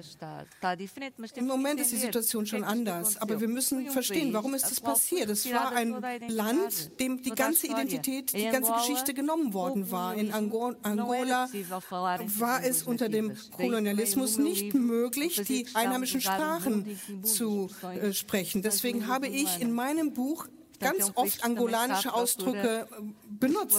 Im 1.35 1.47
Moment 1.47 1.81
ist 1.81 1.93
die 1.93 1.97
Situation 1.97 2.47
schon 2.47 2.65
anders, 2.65 3.17
aber 3.19 3.41
wir 3.41 3.49
müssen 3.49 3.91
verstehen, 3.91 4.33
warum 4.33 4.55
ist 4.55 4.71
das 4.71 4.81
passiert? 4.81 5.29
Es 5.31 5.51
war 5.53 5.73
ein 5.73 5.91
Land, 6.29 6.99
dem 7.01 7.23
die 7.23 7.31
ganze. 7.31 7.67
Identität, 7.67 8.33
die 8.33 8.49
ganze 8.49 8.73
Geschichte 8.73 9.13
genommen 9.13 9.53
worden 9.53 9.91
war. 9.91 10.15
In 10.15 10.33
Angola 10.33 11.49
war 12.39 12.65
es 12.65 12.83
unter 12.83 13.09
dem 13.09 13.37
Kolonialismus 13.57 14.39
nicht 14.39 14.75
möglich, 14.75 15.43
die 15.47 15.67
einheimischen 15.75 16.21
Sprachen 16.21 16.99
zu 17.23 17.69
äh, 17.83 18.13
sprechen. 18.13 18.63
Deswegen 18.63 19.09
habe 19.09 19.27
ich 19.27 19.61
in 19.61 19.73
meinem 19.73 20.13
Buch 20.13 20.47
ganz 20.81 21.13
oft 21.15 21.45
angolanische 21.45 22.13
Ausdrücke 22.13 22.87
äh, 22.91 23.03
benutzt. 23.29 23.77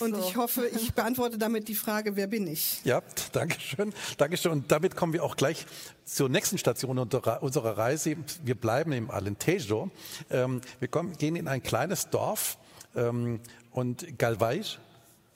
Und 0.00 0.18
ich 0.18 0.36
hoffe, 0.36 0.66
ich 0.66 0.92
beantworte 0.94 1.38
damit 1.38 1.68
die 1.68 1.74
Frage, 1.74 2.16
wer 2.16 2.26
bin 2.26 2.46
ich? 2.46 2.80
Ja, 2.84 3.02
danke 3.32 3.60
schön. 3.60 3.92
Danke 4.16 4.36
schön. 4.36 4.52
Und 4.52 4.70
damit 4.70 4.96
kommen 4.96 5.12
wir 5.12 5.24
auch 5.24 5.36
gleich 5.36 5.66
zur 6.04 6.28
nächsten 6.28 6.58
Station 6.58 6.98
unserer 6.98 7.78
Reise. 7.78 8.16
Wir 8.44 8.54
bleiben 8.54 8.92
im 8.92 9.10
Alentejo. 9.10 9.90
Ähm, 10.30 10.60
wir 10.78 10.88
kommen, 10.88 11.16
gehen 11.16 11.36
in 11.36 11.48
ein 11.48 11.62
kleines 11.62 12.10
Dorf 12.10 12.58
ähm, 12.94 13.40
und 13.70 14.18
Galvais. 14.18 14.78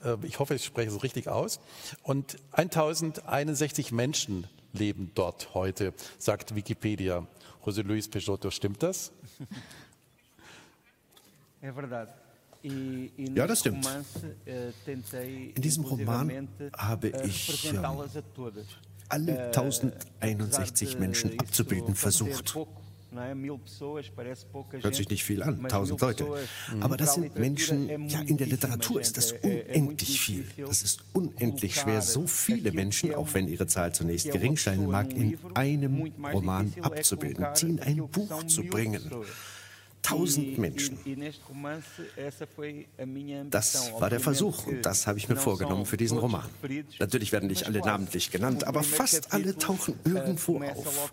Äh, 0.05 0.17
ich 0.23 0.39
hoffe, 0.39 0.55
ich 0.55 0.65
spreche 0.65 0.91
es 0.91 1.03
richtig 1.03 1.29
aus. 1.29 1.61
Und 2.03 2.37
1061 2.53 3.93
Menschen 3.93 4.47
leben 4.73 5.11
dort 5.15 5.55
heute, 5.55 5.93
sagt 6.19 6.55
Wikipedia. 6.55 7.27
José 7.65 7.83
Luis 7.83 8.09
Peixoto, 8.09 8.51
stimmt 8.51 8.83
das? 8.83 9.13
Ja, 11.63 13.47
das 13.47 13.61
stimmt. 13.61 13.89
In 14.47 15.63
diesem 15.63 15.85
Roman 15.85 16.49
habe 16.77 17.09
ich 17.25 17.73
alle 19.09 19.47
1061 19.47 20.99
Menschen 20.99 21.39
abzubilden 21.39 21.95
versucht. 21.95 22.57
Hört 24.83 24.95
sich 24.95 25.09
nicht 25.09 25.25
viel 25.25 25.43
an, 25.43 25.67
tausend 25.67 26.01
Leute. 26.01 26.27
Aber 26.81 26.99
das 26.99 27.15
sind 27.15 27.39
Menschen, 27.39 28.09
ja, 28.09 28.21
in 28.21 28.37
der 28.37 28.49
Literatur 28.49 29.01
ist 29.01 29.17
das 29.17 29.33
unendlich 29.33 30.21
viel. 30.21 30.45
Das 30.59 30.83
ist 30.83 31.05
unendlich 31.15 31.77
schwer, 31.77 32.03
so 32.03 32.27
viele 32.27 32.71
Menschen, 32.73 33.15
auch 33.15 33.33
wenn 33.33 33.49
ihre 33.49 33.67
Zahl 33.67 33.95
zunächst 33.95 34.31
gering 34.31 34.57
scheinen 34.57 34.91
mag, 34.91 35.11
in 35.15 35.39
einem 35.55 36.13
Roman 36.33 36.75
abzubilden, 36.83 37.47
sie 37.55 37.69
in 37.69 37.81
ein 37.81 38.09
Buch 38.09 38.45
zu 38.47 38.63
bringen 38.65 39.11
tausend 40.03 40.59
Menschen. 40.59 40.99
Das 43.51 43.93
war 43.99 44.11
der 44.11 44.21
Versuch 44.21 44.67
und 44.67 44.83
das 44.83 45.07
habe 45.07 45.19
ich 45.19 45.29
mir 45.29 45.37
vorgenommen 45.37 45.87
für 45.87 45.97
diesen 45.97 46.19
Roman. 46.19 46.49
Natürlich 46.99 47.33
werden 47.33 47.49
nicht 47.49 47.67
alle 47.67 47.81
namentlich 47.81 48.31
genannt, 48.31 48.65
aber 48.65 48.83
fast 48.83 49.33
alle 49.33 49.57
tauchen 49.57 49.95
irgendwo 50.05 50.63
auf. 50.63 51.13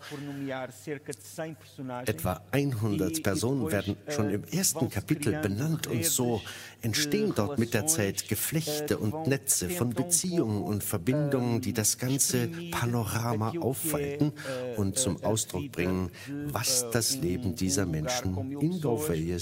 Etwa 2.05 2.41
100 2.51 3.23
Personen 3.23 3.71
werden 3.71 3.97
schon 4.09 4.29
im 4.29 4.43
ersten 4.45 4.89
Kapitel 4.89 5.39
benannt 5.41 5.87
und 5.87 6.05
so 6.05 6.41
entstehen 6.85 7.33
dort 7.35 7.57
mit 7.57 7.73
der 7.73 7.87
Zeit 7.87 8.29
Geflechte 8.29 8.99
und 8.99 9.27
Netze 9.27 9.69
von 9.71 9.89
Beziehungen 9.89 10.61
und 10.61 10.83
Verbindungen, 10.83 11.59
die 11.59 11.73
das 11.73 11.97
ganze 11.97 12.47
Panorama 12.69 13.53
aufweiten 13.59 14.33
und 14.77 14.99
zum 14.99 15.21
Ausdruck 15.23 15.71
bringen, 15.71 16.11
was 16.27 16.85
das 16.91 17.17
Leben 17.17 17.55
dieser 17.55 17.87
Menschen 17.87 18.51
in 18.61 18.81
Gouveia, 18.81 19.37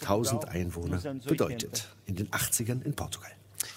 1000 0.00 0.48
Einwohner, 0.48 0.98
bedeutet 1.24 1.94
in 2.06 2.16
den 2.16 2.28
80ern 2.30 2.84
in 2.84 2.94
Portugal. 2.94 3.30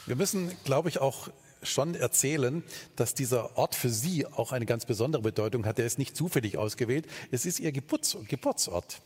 Wir 0.07 0.15
müssen, 0.15 0.51
glaube 0.63 0.89
ich, 0.89 0.99
auch 0.99 1.29
schon 1.61 1.93
erzählen, 1.93 2.63
dass 2.95 3.13
dieser 3.13 3.57
Ort 3.57 3.75
für 3.75 3.89
Sie 3.89 4.25
auch 4.25 4.51
eine 4.51 4.65
ganz 4.65 4.87
besondere 4.87 5.21
Bedeutung 5.21 5.65
hat. 5.67 5.77
Er 5.77 5.85
ist 5.85 5.99
nicht 5.99 6.17
zufällig 6.17 6.57
ausgewählt. 6.57 7.05
Es 7.29 7.45
ist 7.45 7.59
Ihr 7.59 7.71
Geburts 7.71 8.17
Geburtsort. 8.27 9.01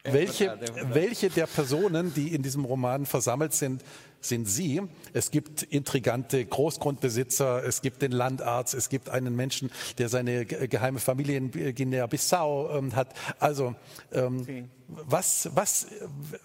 welche, 0.04 0.60
welche 0.92 1.30
der 1.30 1.48
Personen, 1.48 2.14
die 2.14 2.34
in 2.34 2.44
diesem 2.44 2.66
Roman 2.66 3.06
versammelt 3.06 3.54
sind, 3.54 3.84
sind 4.20 4.46
Sie. 4.46 4.82
Es 5.14 5.32
gibt 5.32 5.64
intrigante 5.64 6.46
Großgrundbesitzer, 6.46 7.64
es 7.64 7.82
gibt 7.82 8.02
den 8.02 8.12
Landarzt, 8.12 8.74
es 8.74 8.90
gibt 8.90 9.10
einen 9.10 9.36
Menschen, 9.36 9.72
der 9.98 10.10
seine 10.10 10.46
geheime 10.46 11.00
Familie 11.00 11.38
in 11.38 11.52
Guinea-Bissau 11.52 12.78
ähm, 12.78 12.96
hat. 12.96 13.14
Also, 13.40 13.76
ähm, 14.12 14.70
was, 14.88 15.50
was, 15.54 15.88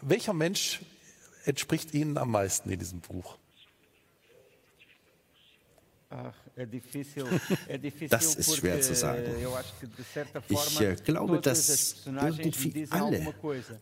welcher 0.02 0.34
Mensch 0.34 0.80
entspricht 1.44 1.94
Ihnen 1.94 2.16
am 2.16 2.30
meisten 2.30 2.70
in 2.70 2.78
diesem 2.78 3.00
Buch? 3.00 3.38
Das 8.10 8.34
ist 8.34 8.56
schwer 8.56 8.80
zu 8.80 8.94
sagen. 8.94 9.22
Ich 10.48 10.80
äh, 10.80 10.96
glaube, 11.04 11.40
dass 11.40 12.06
irgendwie 12.06 12.86
alle 12.90 13.34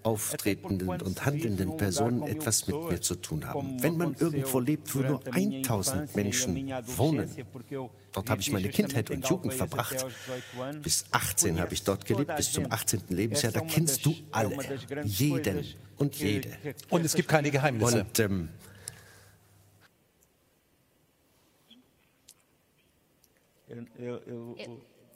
auftretenden 0.03 0.89
und 0.89 1.24
handelnden 1.24 1.77
Personen 1.77 2.22
etwas 2.22 2.66
mit 2.66 2.77
mir 2.91 3.01
zu 3.01 3.14
tun 3.16 3.47
haben. 3.47 3.83
Wenn 3.83 3.97
man 3.97 4.14
irgendwo 4.18 4.61
lebt, 4.61 4.95
wo 4.95 5.01
nur 5.01 5.20
1000 5.31 6.14
Menschen 6.14 6.70
wohnen, 6.97 7.31
dort 8.12 8.31
habe 8.31 8.41
ich 8.41 8.53
meine 8.53 8.68
Kindheit 8.68 9.11
und 9.11 9.27
Jugend 9.29 9.55
verbracht. 9.55 10.07
Bis 10.83 11.05
18 11.11 11.59
habe 11.61 11.72
ich 11.72 11.83
dort 11.83 12.05
gelebt, 12.05 12.37
bis 12.37 12.53
zum 12.53 12.70
18. 12.70 13.03
Lebensjahr. 13.09 13.53
Da 13.53 13.61
kennst 13.61 14.05
du 14.05 14.14
alle, 14.31 14.57
jeden 15.05 15.64
und 15.97 16.14
jede. 16.16 16.51
Und 16.91 17.05
es 17.05 17.14
gibt 17.14 17.29
keine 17.29 17.51
Geheimnisse. 17.51 18.01
Und 18.01 18.20
ähm, 18.20 18.49
Eu, 23.68 23.84
eu, 23.98 24.20
eu, 24.26 24.56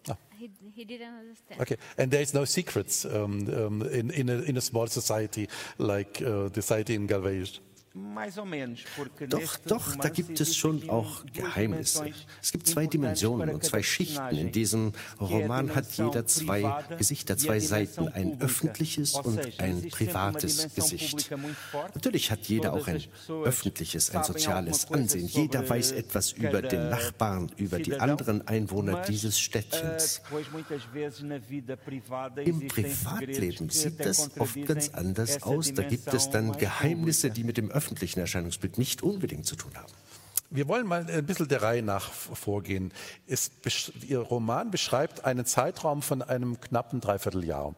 oh. 0.09 0.17
he, 0.37 0.51
he 0.75 0.85
didn't 0.85 1.15
understand. 1.21 1.61
Okay, 1.61 1.77
and 1.99 2.11
there 2.11 2.23
is 2.23 2.35
no 2.35 2.45
secrets 2.45 3.05
um, 3.05 3.47
um, 3.49 3.83
in, 3.83 4.11
in, 4.11 4.29
a, 4.29 4.43
in 4.43 4.57
a 4.57 4.61
small 4.61 4.89
society 4.89 5.49
like 5.79 6.21
uh, 6.23 6.49
the 6.49 6.61
society 6.63 6.95
in 6.95 7.07
Galvez. 7.07 7.61
Doch, 9.29 9.57
doch, 9.67 9.97
da 9.97 10.09
gibt 10.09 10.41
es 10.41 10.57
schon 10.57 10.89
auch 10.89 11.25
Geheimnisse. 11.33 12.13
Es 12.43 12.53
gibt 12.53 12.67
zwei 12.67 12.87
Dimensionen 12.87 13.51
und 13.51 13.65
zwei 13.65 13.83
Schichten. 13.83 14.37
In 14.37 14.53
diesem 14.53 14.93
Roman 15.21 15.75
hat 15.75 15.93
jeder 15.93 16.27
zwei 16.27 16.85
Gesichter, 16.97 17.37
zwei 17.37 17.61
Seiten, 17.61 18.09
ein 18.09 18.41
öffentliches 18.41 19.15
und 19.15 19.61
ein 19.61 19.89
privates 19.89 20.75
Gesicht. 20.75 21.31
Natürlich 21.95 22.31
hat 22.31 22.47
jeder 22.47 22.73
auch 22.73 22.87
ein 22.87 23.03
öffentliches, 23.45 24.15
ein 24.15 24.25
soziales 24.25 24.91
Ansehen. 24.91 25.27
Jeder 25.27 25.69
weiß 25.69 25.93
etwas 25.93 26.33
über 26.33 26.63
den 26.63 26.89
Nachbarn, 26.89 27.51
über 27.57 27.79
die 27.79 27.99
anderen 27.99 28.47
Einwohner 28.47 29.03
dieses 29.03 29.39
Städtchens. 29.39 30.23
Im 32.45 32.69
Privatleben 32.69 33.71
sieht 33.71 34.01
das 34.01 34.31
oft 34.39 34.67
ganz 34.67 34.89
anders 34.91 35.43
aus. 35.43 35.73
Da 35.75 35.83
gibt 35.83 36.13
es 36.13 36.31
dann 36.31 36.53
Geheimnisse, 36.53 37.31
die 37.31 37.45
mit 37.45 37.57
dem 37.57 37.71
öffentlichen 37.71 37.90
Erscheinungsbild 38.21 38.79
nicht 38.79 39.03
unbedingt 39.03 39.47
zu 39.47 39.57
tun 39.57 39.73
haben. 39.75 39.93
Wir 40.53 40.67
wollen 40.67 40.85
mal 40.85 41.07
ein 41.09 41.27
bisschen 41.27 41.47
der 41.47 41.63
Reihe 41.63 41.81
nach 41.81 42.11
vorgehen. 42.11 42.93
Es, 43.29 43.53
Ihr 44.09 44.19
Roman 44.19 44.73
beschreibt 44.73 45.25
einen 45.25 45.47
Zeitraum 45.47 46.03
von 46.03 46.23
einem 46.23 46.61
knappen 46.61 47.01
Dreivierteljahr. 47.01 47.77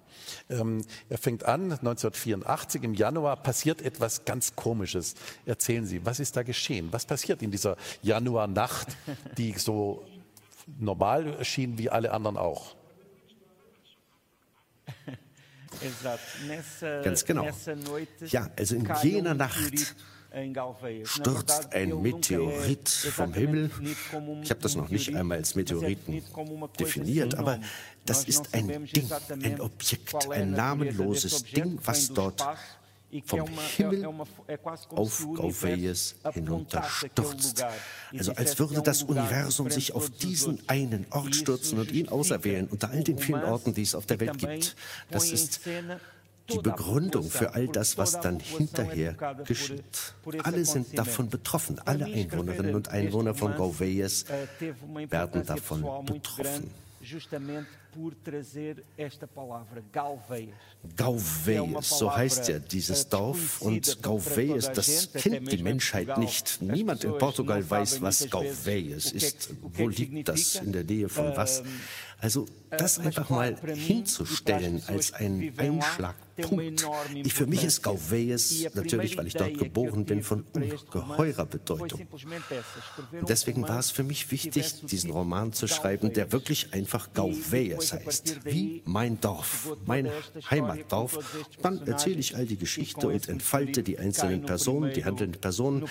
Ähm, 0.48 0.82
er 1.10 1.18
fängt 1.18 1.44
an 1.44 1.64
1984, 1.64 2.82
im 2.82 2.94
Januar 2.94 3.36
passiert 3.36 3.82
etwas 3.82 4.24
ganz 4.24 4.56
Komisches. 4.56 5.16
Erzählen 5.44 5.84
Sie, 5.84 6.06
was 6.06 6.18
ist 6.18 6.34
da 6.34 6.42
geschehen? 6.44 6.88
Was 6.92 7.04
passiert 7.04 7.42
in 7.42 7.50
dieser 7.50 7.76
Januarnacht, 8.00 8.88
die 9.36 9.52
so 9.58 10.06
normal 10.78 11.26
erschien 11.34 11.76
wie 11.76 11.90
alle 11.90 12.10
anderen 12.10 12.38
auch? 12.38 12.74
Ganz 17.02 17.24
genau. 17.24 17.46
Ja, 18.28 18.50
also 18.56 18.74
in 18.76 18.88
jener 19.02 19.34
Nacht 19.34 19.94
stürzt 21.04 21.72
ein 21.72 22.00
Meteorit 22.00 22.88
vom 22.88 23.34
Himmel. 23.34 23.70
Ich 24.42 24.50
habe 24.50 24.60
das 24.60 24.76
noch 24.76 24.88
nicht 24.88 25.14
einmal 25.14 25.38
als 25.38 25.54
Meteoriten 25.54 26.22
definiert, 26.78 27.34
aber 27.34 27.60
das 28.06 28.24
ist 28.24 28.54
ein 28.54 28.86
Ding, 28.86 29.10
ein 29.42 29.60
Objekt, 29.60 30.30
ein 30.30 30.52
namenloses 30.52 31.44
Ding, 31.44 31.78
was 31.84 32.08
dort 32.08 32.42
vom 33.24 33.46
Himmel 33.76 34.06
auf 34.90 35.26
Gauveias 35.34 36.14
hinunterstürzt. 36.32 37.64
Also 38.16 38.32
als 38.32 38.58
würde 38.58 38.82
das 38.82 39.02
Universum 39.02 39.70
sich 39.70 39.94
auf 39.94 40.08
diesen 40.08 40.60
einen 40.68 41.06
Ort 41.10 41.34
stürzen 41.34 41.78
und 41.78 41.92
ihn 41.92 42.08
auserwählen 42.08 42.68
unter 42.68 42.90
all 42.90 43.02
den 43.02 43.18
vielen 43.18 43.44
Orten, 43.44 43.74
die 43.74 43.82
es 43.82 43.94
auf 43.94 44.06
der 44.06 44.20
Welt 44.20 44.38
gibt. 44.38 44.76
Das 45.10 45.30
ist 45.30 45.60
die 46.50 46.58
Begründung 46.58 47.24
für 47.30 47.54
all 47.54 47.68
das, 47.68 47.98
was 47.98 48.20
dann 48.20 48.40
hinterher 48.40 49.14
geschieht. 49.46 50.14
Alle 50.42 50.64
sind 50.64 50.98
davon 50.98 51.28
betroffen. 51.28 51.78
Alle 51.84 52.06
Einwohnerinnen 52.06 52.74
und 52.74 52.88
Einwohner 52.88 53.34
von 53.34 53.54
Gauveias 53.56 54.24
werden 55.08 55.46
davon 55.46 56.04
betroffen 56.06 56.70
por 57.92 58.14
trazer 58.14 58.82
esta 58.96 59.26
palavra, 59.26 59.82
Galveias. 59.92 60.54
Galveias, 60.96 61.98
so 61.98 62.14
heißt 62.14 62.48
ja 62.48 62.58
dieses 62.58 63.08
Dorf. 63.08 63.60
Und 63.60 64.02
Galveias, 64.02 64.72
das 64.72 65.12
kennt 65.12 65.52
die 65.52 65.62
Menschheit 65.62 66.16
nicht. 66.18 66.60
Niemand 66.62 67.04
in 67.04 67.16
Portugal 67.18 67.68
weiß, 67.68 68.00
was 68.00 68.28
Galveias 68.30 69.12
ist. 69.12 69.54
Wo 69.60 69.88
liegt 69.88 70.28
das? 70.28 70.56
In 70.56 70.72
der 70.72 70.84
Nähe 70.84 71.08
von 71.08 71.36
was? 71.36 71.62
Also 72.22 72.46
das 72.78 72.98
einfach 73.00 73.28
mal 73.30 73.56
hinzustellen 73.74 74.80
als 74.86 75.12
ein 75.12 75.52
Einschlagpunkt. 75.56 76.86
Ich, 77.14 77.34
für 77.34 77.46
mich 77.46 77.64
ist 77.64 77.82
Gauvejes, 77.82 78.66
natürlich 78.74 79.18
weil 79.18 79.26
ich 79.26 79.34
dort 79.34 79.58
geboren 79.58 80.04
bin, 80.04 80.22
von 80.22 80.44
ungeheurer 80.54 81.44
Bedeutung. 81.44 82.00
Und 83.12 83.28
deswegen 83.28 83.62
war 83.68 83.80
es 83.80 83.90
für 83.90 84.04
mich 84.04 84.30
wichtig, 84.30 84.86
diesen 84.86 85.10
Roman 85.10 85.52
zu 85.52 85.66
schreiben, 85.66 86.12
der 86.12 86.32
wirklich 86.32 86.72
einfach 86.72 87.12
Gauvejes 87.12 87.92
heißt, 87.92 88.44
wie 88.44 88.82
mein 88.86 89.20
Dorf, 89.20 89.76
mein 89.84 90.08
Heimatdorf. 90.50 91.18
Dann 91.60 91.86
erzähle 91.86 92.20
ich 92.20 92.36
all 92.36 92.46
die 92.46 92.56
Geschichte 92.56 93.08
und 93.08 93.28
entfalte 93.28 93.82
die 93.82 93.98
einzelnen 93.98 94.46
Personen, 94.46 94.92
die 94.94 95.04
handelnden 95.04 95.40
Personen, 95.40 95.84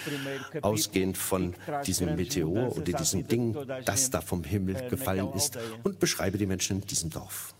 ausgehend 0.61 1.17
von 1.17 1.53
diesem 1.85 2.15
Meteor 2.15 2.75
oder 2.75 2.93
diesem 2.93 3.27
Ding, 3.27 3.55
das 3.85 4.09
da 4.09 4.21
vom 4.21 4.43
Himmel 4.43 4.89
gefallen 4.89 5.31
ist 5.33 5.59
und 5.83 5.99
beschreibe 5.99 6.20
die 6.29 6.45
Menschen 6.45 6.81
in 6.81 6.87
diesem 6.87 7.09
Dorf. 7.09 7.53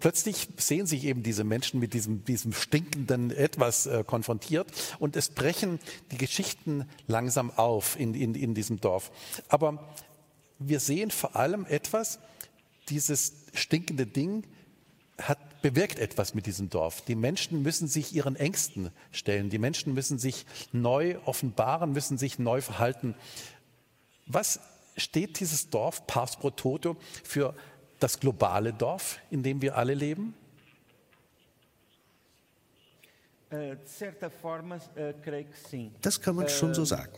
Plötzlich 0.00 0.48
sehen 0.58 0.86
sich 0.86 1.04
eben 1.04 1.22
diese 1.22 1.44
Menschen 1.44 1.80
mit 1.80 1.94
diesem, 1.94 2.24
diesem 2.24 2.52
stinkenden 2.52 3.30
Etwas 3.30 3.86
äh, 3.86 4.04
konfrontiert 4.06 4.70
und 4.98 5.16
es 5.16 5.30
brechen 5.30 5.80
die 6.10 6.18
Geschichten 6.18 6.86
langsam 7.06 7.50
auf 7.50 7.98
in, 7.98 8.14
in, 8.14 8.34
in 8.34 8.54
diesem 8.54 8.80
Dorf. 8.80 9.10
Aber 9.48 9.94
wir 10.58 10.78
sehen 10.78 11.10
vor 11.10 11.36
allem 11.36 11.64
etwas, 11.66 12.18
dieses 12.90 13.32
stinkende 13.54 14.06
Ding 14.06 14.44
hat, 15.18 15.62
bewirkt 15.62 15.98
etwas 15.98 16.34
mit 16.34 16.46
diesem 16.46 16.68
Dorf. 16.68 17.02
Die 17.02 17.14
Menschen 17.14 17.62
müssen 17.62 17.88
sich 17.88 18.14
ihren 18.14 18.36
Ängsten 18.36 18.90
stellen. 19.10 19.48
Die 19.50 19.58
Menschen 19.58 19.94
müssen 19.94 20.18
sich 20.18 20.44
neu 20.72 21.16
offenbaren, 21.24 21.92
müssen 21.92 22.18
sich 22.18 22.38
neu 22.38 22.60
verhalten. 22.60 23.14
Was 24.26 24.60
steht 24.96 25.40
dieses 25.40 25.70
Dorf 25.70 26.06
Pars 26.06 26.36
pro 26.36 26.50
Toto 26.50 26.96
für 27.24 27.54
das 28.00 28.18
globale 28.20 28.72
Dorf, 28.72 29.18
in 29.30 29.42
dem 29.42 29.62
wir 29.62 29.76
alle 29.76 29.94
leben? 29.94 30.34
Äh, 33.02 33.41
äh, 33.41 33.41
das 36.00 36.20
kann 36.20 36.36
man 36.36 36.48
schon 36.48 36.74
so 36.74 36.82
äh, 36.82 36.86
sagen. 36.86 37.12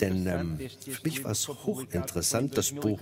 Denn 0.00 0.26
ähm, 0.26 0.58
für 0.58 1.02
mich 1.04 1.24
war 1.24 1.30
es 1.30 1.48
hochinteressant, 1.48 2.56
das 2.56 2.72
Buch 2.72 3.00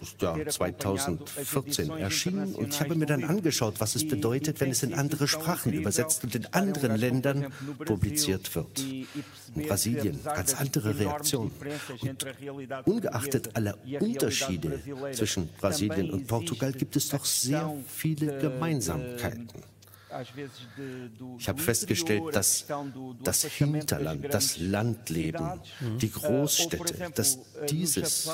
ist 0.00 0.22
ja 0.22 0.36
2014 0.46 1.90
erschienen 1.90 2.54
und 2.54 2.68
ich 2.68 2.80
habe 2.80 2.94
mir 2.94 3.06
dann 3.06 3.24
angeschaut, 3.24 3.74
was 3.78 3.96
es 3.96 4.06
bedeutet, 4.06 4.60
wenn 4.60 4.70
es 4.70 4.82
in 4.82 4.94
andere 4.94 5.26
Sprachen 5.26 5.72
übersetzt 5.72 6.24
und 6.24 6.34
in 6.34 6.46
anderen 6.46 6.96
Ländern 6.96 7.52
publiziert 7.84 8.54
wird. 8.54 8.78
In 8.80 9.66
Brasilien 9.66 10.20
ganz 10.24 10.54
andere 10.54 10.98
Reaktionen. 10.98 11.50
Und 12.00 12.26
ungeachtet 12.86 13.56
aller 13.56 13.76
Unterschiede 14.00 14.80
zwischen 15.12 15.48
Brasilien 15.58 16.10
und 16.10 16.26
Portugal 16.26 16.72
gibt 16.72 16.96
es 16.96 17.08
doch 17.08 17.24
sehr 17.24 17.74
viele 17.86 18.38
Gemeinsamkeiten. 18.38 19.71
Ich 21.38 21.48
habe 21.48 21.60
festgestellt, 21.60 22.34
dass 22.34 22.66
das 23.22 23.44
Hinterland, 23.44 24.32
das 24.32 24.58
Landleben, 24.58 25.60
die 26.00 26.10
Großstädte, 26.10 27.10
dass 27.14 27.38
dieses, 27.68 28.30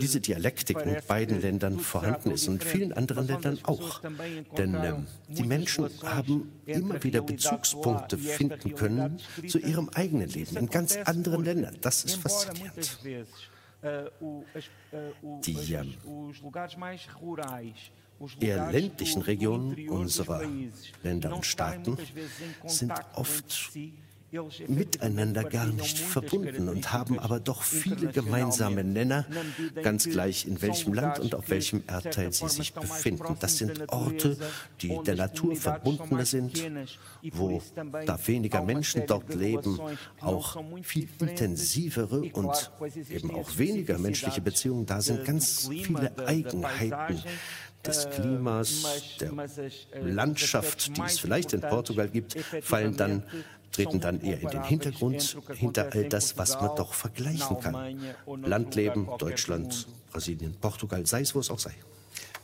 diese 0.00 0.20
Dialektik 0.20 0.78
in 0.80 0.96
beiden 1.06 1.40
Ländern 1.40 1.78
vorhanden 1.78 2.30
ist 2.32 2.48
und 2.48 2.62
in 2.62 2.68
vielen 2.68 2.92
anderen 2.92 3.26
Ländern 3.26 3.58
auch. 3.64 4.00
Denn 4.56 4.74
äh, 4.74 4.94
die 5.28 5.44
Menschen 5.44 5.88
haben 6.02 6.52
immer 6.66 7.02
wieder 7.02 7.22
Bezugspunkte 7.22 8.18
finden 8.18 8.74
können 8.74 9.20
zu 9.48 9.58
ihrem 9.58 9.88
eigenen 9.90 10.28
Leben 10.28 10.56
in 10.56 10.66
ganz 10.68 10.96
anderen 10.96 11.44
Ländern. 11.44 11.76
Das 11.80 12.04
ist 12.04 12.16
faszinierend. 12.16 12.98
Die 15.44 15.74
ähm, 15.74 15.94
eher 18.40 18.70
ländlichen 18.70 19.22
Regionen 19.22 19.88
unserer 19.88 20.42
Länder 21.02 21.34
und 21.34 21.46
Staaten 21.46 21.96
sind 22.66 22.92
oft 23.14 23.72
miteinander 24.66 25.44
gar 25.44 25.66
nicht 25.66 25.98
verbunden 25.98 26.68
und 26.68 26.92
haben 26.92 27.18
aber 27.18 27.40
doch 27.40 27.62
viele 27.62 28.08
gemeinsame 28.08 28.82
Nenner, 28.82 29.26
ganz 29.82 30.08
gleich 30.08 30.46
in 30.46 30.60
welchem 30.60 30.92
Land 30.92 31.20
und 31.20 31.34
auf 31.34 31.50
welchem 31.50 31.84
Erdteil 31.86 32.32
sie 32.32 32.48
sich 32.48 32.74
befinden. 32.74 33.36
Das 33.38 33.58
sind 33.58 33.92
Orte, 33.92 34.36
die 34.80 34.98
der 35.06 35.16
Natur 35.16 35.54
verbundener 35.56 36.26
sind, 36.26 36.64
wo 37.32 37.62
da 38.06 38.18
weniger 38.26 38.62
Menschen 38.62 39.04
dort 39.06 39.34
leben, 39.34 39.78
auch 40.20 40.56
viel 40.82 41.08
intensivere 41.20 42.22
und 42.32 42.72
eben 43.10 43.34
auch 43.34 43.56
weniger 43.56 43.98
menschliche 43.98 44.40
Beziehungen 44.40 44.86
da 44.86 45.00
sind, 45.00 45.24
ganz 45.24 45.68
viele 45.68 46.12
Eigenheiten 46.26 47.22
des 47.86 48.08
Klimas, 48.10 49.16
der 49.20 49.30
Landschaft, 50.02 50.96
die 50.96 51.02
es 51.02 51.18
vielleicht 51.18 51.52
in 51.52 51.60
Portugal 51.60 52.08
gibt, 52.08 52.36
fallen 52.62 52.96
dann 52.96 53.22
treten 53.74 54.00
dann 54.00 54.20
eher 54.20 54.40
in 54.40 54.48
den 54.48 54.62
Hintergrund, 54.62 55.36
hinter 55.54 55.92
all 55.92 56.08
das, 56.08 56.38
was 56.38 56.60
man 56.60 56.76
doch 56.76 56.94
vergleichen 56.94 57.58
kann. 57.58 57.98
Landleben, 58.44 59.08
Deutschland, 59.18 59.88
Brasilien, 60.12 60.54
Portugal, 60.60 61.04
sei 61.06 61.22
es 61.22 61.34
wo 61.34 61.40
es 61.40 61.50
auch 61.50 61.58
sei. 61.58 61.74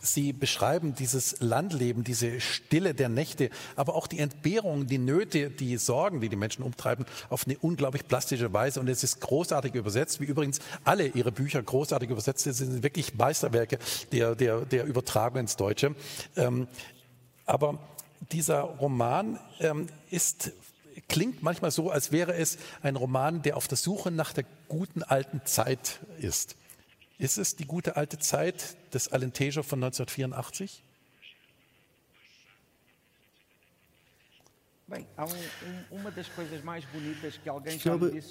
Sie 0.01 0.33
beschreiben 0.33 0.95
dieses 0.95 1.41
Landleben, 1.41 2.05
diese 2.05 2.41
Stille 2.41 2.95
der 2.95 3.09
Nächte, 3.09 3.51
aber 3.77 3.95
auch 3.95 4.07
die 4.07 4.19
Entbehrungen, 4.19 4.87
die 4.87 4.99
Nöte, 4.99 5.51
die 5.51 5.77
Sorgen, 5.77 6.21
die 6.21 6.29
die 6.29 6.37
Menschen 6.37 6.63
umtreiben, 6.63 7.05
auf 7.29 7.47
eine 7.47 7.59
unglaublich 7.59 8.07
plastische 8.09 8.53
Weise. 8.53 8.81
Und 8.81 8.89
es 8.89 9.05
ist 9.05 9.21
großartig 9.21 9.75
übersetzt, 9.75 10.21
wie 10.21 10.25
übrigens 10.25 10.61
alle 10.85 11.07
Ihre 11.07 11.33
Bücher 11.33 11.63
großartig 11.63 12.09
übersetzt 12.11 12.45
sind, 12.45 12.55
sind 12.55 12.83
wirklich 12.83 13.15
Meisterwerke 13.15 13.79
der, 14.13 14.35
der, 14.35 14.63
der 14.63 14.85
Übertragung 14.85 15.41
ins 15.41 15.57
Deutsche. 15.57 15.95
Ähm, 16.37 16.67
aber 17.45 17.79
dieser 18.33 18.61
Roman 18.61 19.39
ähm, 19.61 19.87
ist 20.11 20.53
klingt 21.09 21.43
manchmal 21.43 21.71
so, 21.71 21.91
als 21.91 22.13
wäre 22.13 22.35
es 22.35 22.59
ein 22.83 22.97
Roman, 22.97 23.43
der 23.43 23.57
auf 23.57 23.69
der 23.69 23.77
Suche 23.77 24.11
nach 24.11 24.33
der 24.33 24.45
guten 24.69 25.03
alten 25.03 25.43
Zeit 25.45 26.01
ist. 26.19 26.57
Ist 27.21 27.37
es 27.37 27.55
die 27.55 27.67
gute 27.67 27.97
alte 27.97 28.19
Zeit 28.19 28.79
des 28.95 29.13
Alentejo 29.13 29.63
von 29.63 29.85
1984? 29.85 30.83
Ich 37.67 37.83
glaube, 37.83 38.23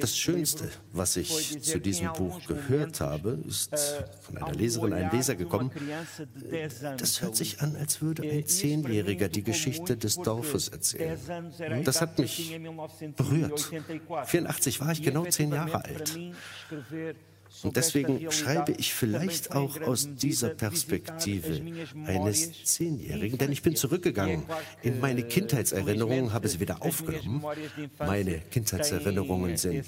das 0.00 0.16
Schönste, 0.16 0.70
was 0.92 1.16
ich 1.16 1.62
zu 1.62 1.80
diesem 1.80 2.12
Buch 2.12 2.46
gehört 2.46 3.00
habe, 3.00 3.40
ist 3.46 3.74
äh, 3.74 4.06
von 4.22 4.38
einer 4.38 4.54
Leserin, 4.54 4.92
einem 4.92 5.10
Leser 5.10 5.34
gekommen. 5.34 5.70
Das 6.96 7.20
hört 7.20 7.36
sich 7.36 7.60
an, 7.60 7.76
als 7.76 8.00
würde 8.00 8.22
ein 8.22 8.46
Zehnjähriger 8.46 9.28
die 9.28 9.42
Geschichte 9.42 9.96
des 9.96 10.16
Dorfes 10.16 10.68
erzählen. 10.68 11.18
Das 11.84 12.00
hat 12.00 12.18
mich 12.18 12.58
berührt. 13.16 13.70
84 14.24 14.80
war 14.80 14.92
ich 14.92 15.02
genau 15.02 15.26
zehn 15.26 15.52
Jahre 15.52 15.84
alt. 15.84 16.18
Und 17.62 17.76
deswegen 17.76 18.30
schreibe 18.32 18.72
ich 18.72 18.92
vielleicht 18.92 19.52
auch 19.52 19.80
aus 19.82 20.08
dieser 20.14 20.48
Perspektive 20.50 21.60
eines 22.06 22.64
Zehnjährigen, 22.64 23.38
denn 23.38 23.52
ich 23.52 23.62
bin 23.62 23.76
zurückgegangen 23.76 24.42
in 24.82 25.00
meine 25.00 25.22
Kindheitserinnerungen, 25.22 26.32
habe 26.32 26.48
sie 26.48 26.60
wieder 26.60 26.82
aufgenommen. 26.82 27.44
Meine 27.98 28.40
Kindheitserinnerungen 28.50 29.56
sind, 29.56 29.86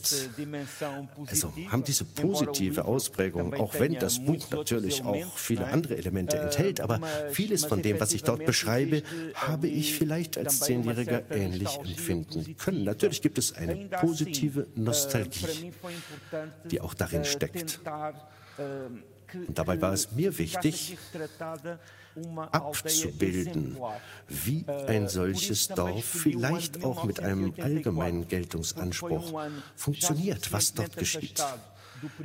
also 1.27 1.53
haben 1.69 1.85
diese 1.85 2.05
positive 2.05 2.85
Ausprägung, 2.85 3.55
auch 3.55 3.75
wenn 3.79 3.95
das 3.95 4.25
Buch 4.25 4.51
natürlich 4.51 5.05
auch 5.05 5.37
viele 5.37 5.67
andere 5.67 5.97
Elemente 5.97 6.37
enthält, 6.39 6.81
aber 6.81 7.01
vieles 7.31 7.65
von 7.65 7.83
dem, 7.83 7.99
was 7.99 8.13
ich 8.13 8.23
dort 8.23 8.45
beschreibe, 8.45 9.03
habe 9.35 9.69
ich 9.69 9.95
vielleicht 9.95 10.39
als 10.39 10.61
Zehnjähriger 10.61 11.23
ähnlich 11.31 11.79
empfinden 11.79 12.57
können. 12.57 12.85
Natürlich 12.85 13.23
gibt 13.23 13.39
es 13.39 13.53
eine 13.53 13.89
positive 14.01 14.67
Nostalgie, 14.77 15.73
die 16.71 16.81
auch 16.81 16.95
darin 16.95 17.25
steckt 17.25 17.54
Und 19.47 19.59
dabei 19.59 19.81
war 19.81 19.93
es 19.93 20.13
mir 20.13 20.37
wichtig, 20.39 20.97
abzubilden, 22.53 23.77
wie 24.29 24.65
ein 24.87 25.09
solches 25.09 25.69
Dorf 25.69 26.05
vielleicht 26.05 26.85
auch 26.85 27.05
mit 27.05 27.21
einem 27.21 27.53
allgemeinen 27.61 28.29
Geltungsanspruch 28.29 29.33
funktioniert, 29.75 30.53
was 30.53 30.75
dort 30.75 30.97
geschieht. 30.97 31.43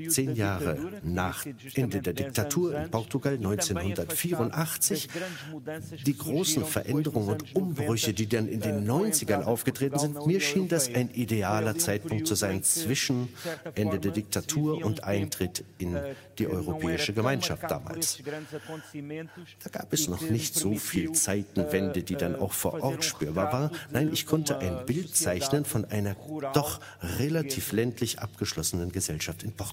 Zehn 0.08 0.36
Jahre 0.36 0.78
nach 1.04 1.46
Ende 1.74 2.02
der 2.02 2.14
Diktatur 2.14 2.76
in 2.76 2.92
Portugal 2.92 3.36
1984, 3.36 5.10
die 6.06 6.18
großen 6.18 6.66
Veränderungen 6.66 7.30
und 7.30 7.56
Umbrüche, 7.56 8.14
die 8.14 8.28
dann 8.28 8.48
in 8.48 8.62
den 8.62 8.90
90ern 8.90 9.44
aufgetreten 9.44 10.00
sind, 10.00 10.26
mir 10.26 10.40
schien 10.40 10.68
das 10.68 10.94
ein 10.94 11.10
idealer 11.12 11.78
Zeitpunkt 11.78 12.28
zu 12.28 12.36
sein 12.36 12.64
zwischen 12.64 13.30
Ende 13.76 14.00
der 14.00 14.12
Diktatur 14.12 14.84
und 14.84 15.04
Eintritt 15.04 15.64
in 15.78 15.98
die 16.38 16.48
Europäische 16.48 17.14
Gemeinschaft 17.14 17.64
damals. 17.70 18.22
Da 19.64 19.70
gab 19.70 19.94
es 19.94 20.08
noch 20.08 20.22
nicht 20.22 20.56
so 20.56 20.76
viel 20.76 21.12
Zeitenwende, 21.12 22.04
die 22.04 22.16
dann 22.16 22.36
auch 22.36 22.54
vor 22.54 22.82
Ort 22.82 23.04
spürbar 23.04 23.54
war. 23.54 23.72
Nein, 23.92 24.10
ich 24.12 24.26
konnte 24.26 24.60
ein 24.60 24.86
Bild 24.86 25.16
zeichnen 25.16 25.66
von 25.66 25.86
einer 25.86 26.16
doch 26.54 26.80
relativ 27.20 27.72
ländlich 27.72 28.20
abgeschlossenen 28.20 28.92
Gesellschaft 28.92 29.44
in 29.44 29.54
Portugal. 29.54 29.69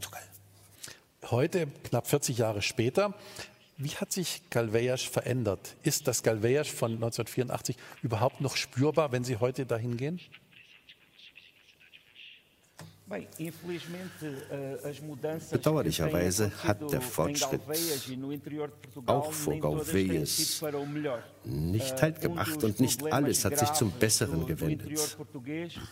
Heute, 1.31 1.67
knapp 1.85 2.07
40 2.07 2.39
Jahre 2.39 2.63
später, 2.63 3.15
wie 3.79 3.91
hat 3.91 4.13
sich 4.13 4.43
Galveias 4.51 5.03
verändert? 5.03 5.77
Ist 5.83 6.09
das 6.09 6.23
Galveias 6.23 6.69
von 6.69 6.93
1984 6.93 7.77
überhaupt 8.03 8.41
noch 8.41 8.57
spürbar, 8.57 9.13
wenn 9.13 9.25
Sie 9.25 9.37
heute 9.37 9.67
dahin 9.67 9.97
gehen? 9.97 10.21
Bedauerlicherweise 15.51 16.51
hat 16.65 16.93
der 16.93 17.01
Fortschritt 17.01 17.61
auch 19.07 19.33
vor 19.33 19.57
Gauvejes 19.61 20.61
nicht 21.45 22.03
Halt 22.03 22.21
gemacht 22.21 22.65
und 22.65 22.81
nicht 22.81 23.13
alles 23.13 23.45
hat 23.45 23.59
sich 23.59 23.73
zum 23.75 23.93
Besseren 23.93 24.45
gewendet. 24.47 25.17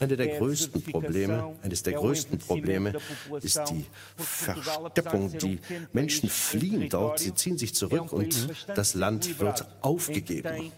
Eine 0.00 0.16
der 0.16 0.38
größten 0.38 0.82
Probleme, 0.82 1.54
eines 1.62 1.84
der 1.84 1.92
größten 1.92 2.38
Probleme 2.38 2.94
ist 3.42 3.60
die 3.70 3.86
Versteppung. 4.16 5.38
Die 5.38 5.60
Menschen 5.92 6.28
fliehen 6.28 6.88
dort, 6.88 7.20
sie 7.20 7.32
ziehen 7.34 7.58
sich 7.58 7.76
zurück 7.76 8.12
und 8.12 8.48
das 8.74 8.94
Land 8.94 9.38
wird 9.38 9.66
aufgegeben. 9.82 10.72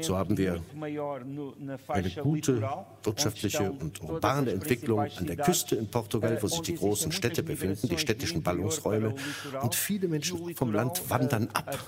So 0.00 0.16
haben 0.16 0.38
wir 0.38 0.62
eine 1.88 2.10
gute 2.10 2.62
wirtschaftliche 3.02 3.70
und 3.70 4.02
urbane 4.02 4.52
Entwicklung 4.52 5.00
an 5.00 5.26
der 5.26 5.36
Küste 5.36 5.76
in 5.76 5.90
Portugal, 5.90 6.38
wo 6.40 6.46
sich 6.48 6.62
die 6.62 6.76
großen 6.76 7.12
Städte 7.12 7.42
befinden, 7.42 7.88
die 7.88 7.98
städtischen 7.98 8.42
Ballungsräume. 8.42 9.14
Und 9.60 9.74
viele 9.74 10.08
Menschen 10.08 10.54
vom 10.54 10.72
Land 10.72 11.10
wandern 11.10 11.48
ab. 11.52 11.78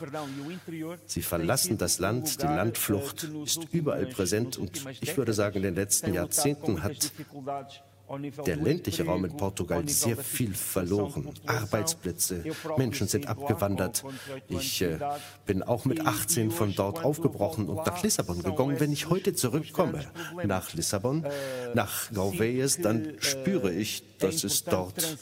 Sie 1.06 1.22
verlassen 1.22 1.78
das 1.78 1.98
Land, 1.98 2.42
die 2.42 2.46
Landflucht 2.46 3.28
ist 3.44 3.68
überall 3.72 4.06
präsent. 4.06 4.58
Und 4.58 4.84
ich 5.00 5.16
würde 5.16 5.32
sagen, 5.32 5.56
in 5.56 5.62
den 5.62 5.74
letzten 5.76 6.12
Jahrzehnten 6.12 6.82
hat 6.82 7.12
der 8.46 8.56
ländliche 8.56 9.04
Raum 9.06 9.24
in 9.24 9.36
Portugal 9.36 9.88
sehr 9.88 10.16
viel 10.16 10.54
verloren. 10.54 11.30
Arbeitsplätze, 11.46 12.44
Menschen 12.76 13.08
sind 13.08 13.26
abgewandert. 13.26 14.04
Ich 14.48 14.82
äh, 14.82 14.98
bin 15.46 15.62
auch 15.62 15.84
mit 15.84 16.04
18 16.06 16.50
von 16.50 16.74
dort 16.74 17.04
aufgebrochen 17.04 17.68
und 17.68 17.86
nach 17.86 18.02
Lissabon 18.02 18.42
gegangen. 18.42 18.78
Wenn 18.78 18.92
ich 18.92 19.08
heute 19.08 19.34
zurückkomme 19.34 20.04
nach 20.44 20.72
Lissabon, 20.74 21.26
nach 21.74 22.12
Gauvejes, 22.12 22.80
dann 22.80 23.14
spüre 23.20 23.72
ich, 23.72 24.18
dass 24.18 24.44
es 24.44 24.64
dort 24.64 25.16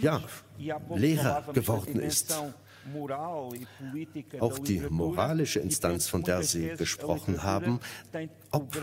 ja, 0.00 0.22
leerer 0.94 1.44
geworden 1.52 2.00
ist. 2.00 2.34
Auch 4.40 4.58
die 4.58 4.80
moralische 4.88 5.60
Instanz, 5.60 6.08
von 6.08 6.22
der 6.22 6.42
Sie 6.42 6.68
gesprochen 6.76 7.42
haben, 7.42 7.80
ob 8.50 8.76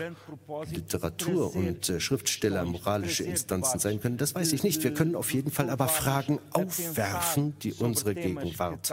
Literatur 0.70 1.54
und 1.54 1.88
äh, 1.88 2.00
Schriftsteller 2.00 2.64
moralische 2.64 3.24
Instanzen 3.24 3.78
sein 3.78 4.00
können, 4.00 4.16
das 4.16 4.34
weiß 4.34 4.52
ich 4.52 4.62
nicht. 4.62 4.82
Wir 4.82 4.94
können 4.94 5.14
auf 5.14 5.32
jeden 5.32 5.50
Fall 5.50 5.70
aber 5.70 5.88
Fragen 5.88 6.38
aufwerfen, 6.52 7.58
die 7.60 7.72
unsere 7.74 8.14
Gegenwart 8.14 8.92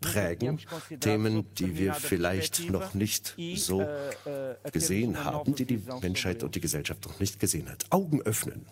prägen, 0.00 0.58
Themen, 1.00 1.46
die 1.54 1.76
wir 1.76 1.94
vielleicht 1.94 2.70
noch 2.70 2.94
nicht 2.94 3.36
so 3.56 3.86
gesehen 4.72 5.24
haben, 5.24 5.54
die 5.54 5.66
die 5.66 5.82
Menschheit 6.00 6.42
und 6.42 6.54
die 6.54 6.60
Gesellschaft 6.60 7.04
noch 7.06 7.20
nicht 7.20 7.38
gesehen 7.38 7.68
hat. 7.68 7.86
Augen 7.90 8.22
öffnen. 8.22 8.66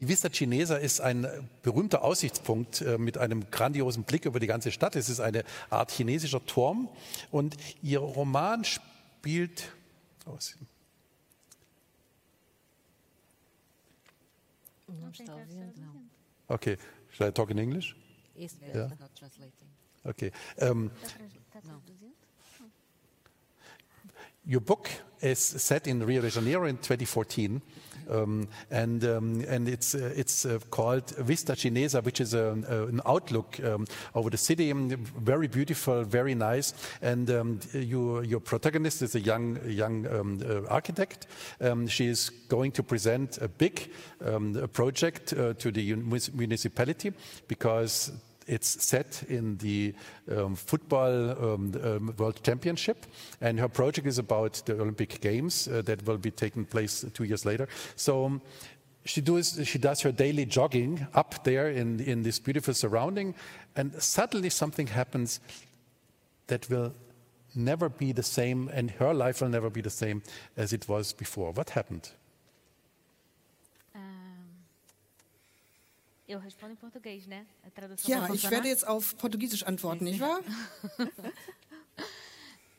Die 0.00 0.06
Vista 0.06 0.30
Cinesa 0.30 0.76
ist 0.76 1.00
ein 1.00 1.26
berühmter 1.62 2.04
Aussichtspunkt 2.04 2.82
äh, 2.82 2.98
mit 2.98 3.18
einem 3.18 3.50
grandiosen 3.50 4.04
Blick 4.04 4.26
über 4.26 4.38
die 4.38 4.46
ganze 4.46 4.70
Stadt. 4.70 4.94
Es 4.94 5.08
ist 5.08 5.18
eine 5.18 5.42
Art 5.70 5.90
chinesischer 5.90 6.44
Turm 6.46 6.88
und 7.32 7.56
ihr 7.82 7.98
Roman 7.98 8.64
spielt. 8.64 9.72
Oh, 10.24 10.38
okay, 16.48 16.76
should 17.10 17.28
I 17.28 17.32
talk 17.32 17.50
in 17.50 17.58
English? 17.58 17.96
Yes, 18.36 18.54
Yeah. 18.62 18.88
not 19.00 19.10
translating. 19.18 19.68
Okay. 20.04 20.30
Um, 20.60 20.92
your 24.46 24.60
book 24.60 24.88
is 25.20 25.40
set 25.40 25.88
in 25.88 26.02
Rio 26.02 26.22
de 26.22 26.30
Janeiro 26.30 26.66
in 26.66 26.80
2014. 26.80 27.60
Um, 28.10 28.48
and 28.70 29.04
um, 29.04 29.44
and 29.48 29.68
it's 29.68 29.94
uh, 29.94 30.12
it's 30.16 30.46
uh, 30.46 30.58
called 30.70 31.10
Vista 31.16 31.52
Chinesa, 31.52 32.02
which 32.02 32.20
is 32.20 32.34
a, 32.34 32.56
a, 32.68 32.86
an 32.86 33.00
outlook 33.06 33.60
um, 33.64 33.86
over 34.14 34.30
the 34.30 34.36
city. 34.36 34.72
Very 34.72 35.48
beautiful, 35.48 36.04
very 36.04 36.34
nice. 36.34 36.74
And 37.02 37.30
um, 37.30 37.60
you, 37.72 38.22
your 38.22 38.40
protagonist 38.40 39.02
is 39.02 39.14
a 39.14 39.20
young 39.20 39.58
young 39.68 40.06
um, 40.06 40.40
uh, 40.44 40.66
architect. 40.68 41.26
Um, 41.60 41.86
she 41.86 42.06
is 42.06 42.30
going 42.48 42.72
to 42.72 42.82
present 42.82 43.38
a 43.38 43.48
big 43.48 43.90
a 44.20 44.68
project 44.68 45.32
uh, 45.32 45.54
to 45.54 45.70
the 45.70 45.94
municipality 46.34 47.12
because 47.46 48.12
it's 48.48 48.82
set 48.84 49.22
in 49.28 49.56
the 49.58 49.94
um, 50.30 50.56
football 50.56 51.30
um, 51.30 51.72
um, 51.82 52.14
world 52.16 52.42
championship, 52.42 53.06
and 53.40 53.60
her 53.60 53.68
project 53.68 54.06
is 54.06 54.18
about 54.18 54.62
the 54.66 54.74
Olympic 54.74 55.20
Games 55.20 55.68
uh, 55.68 55.82
that 55.82 56.04
will 56.06 56.18
be 56.18 56.30
taking 56.30 56.64
place 56.64 57.04
two 57.14 57.24
years 57.24 57.44
later. 57.44 57.68
So. 57.96 58.24
Um, 58.24 58.42
she 59.04 59.22
does, 59.22 59.58
she 59.64 59.78
does 59.78 60.02
her 60.02 60.12
daily 60.12 60.44
jogging 60.44 61.06
up 61.14 61.42
there 61.42 61.70
in, 61.70 61.98
in 62.00 62.24
this 62.24 62.38
beautiful 62.38 62.74
surrounding, 62.74 63.34
and 63.74 63.94
suddenly 64.02 64.50
something 64.50 64.86
happens 64.86 65.40
that 66.48 66.68
will 66.68 66.92
never 67.54 67.88
be 67.88 68.12
the 68.12 68.22
same, 68.22 68.68
and 68.68 68.90
her 68.92 69.14
life 69.14 69.40
will 69.40 69.48
never 69.48 69.70
be 69.70 69.80
the 69.80 69.90
same 69.90 70.22
as 70.58 70.74
it 70.74 70.88
was 70.88 71.14
before. 71.14 71.52
What 71.52 71.70
happened? 71.70 72.10
Eu 76.28 76.38
respondo 76.38 76.74
em 76.74 76.76
português, 76.76 77.26
né? 77.26 77.46
A 77.66 77.70
tradução 77.70 78.10
Ja, 78.10 78.28
ich 78.34 78.50
werde 78.50 78.68
jetzt 78.68 78.86
auf 78.86 79.16
Portugiesisch 79.16 79.62
antworten, 79.66 80.04
nicht 80.04 80.20
wahr? 80.20 80.40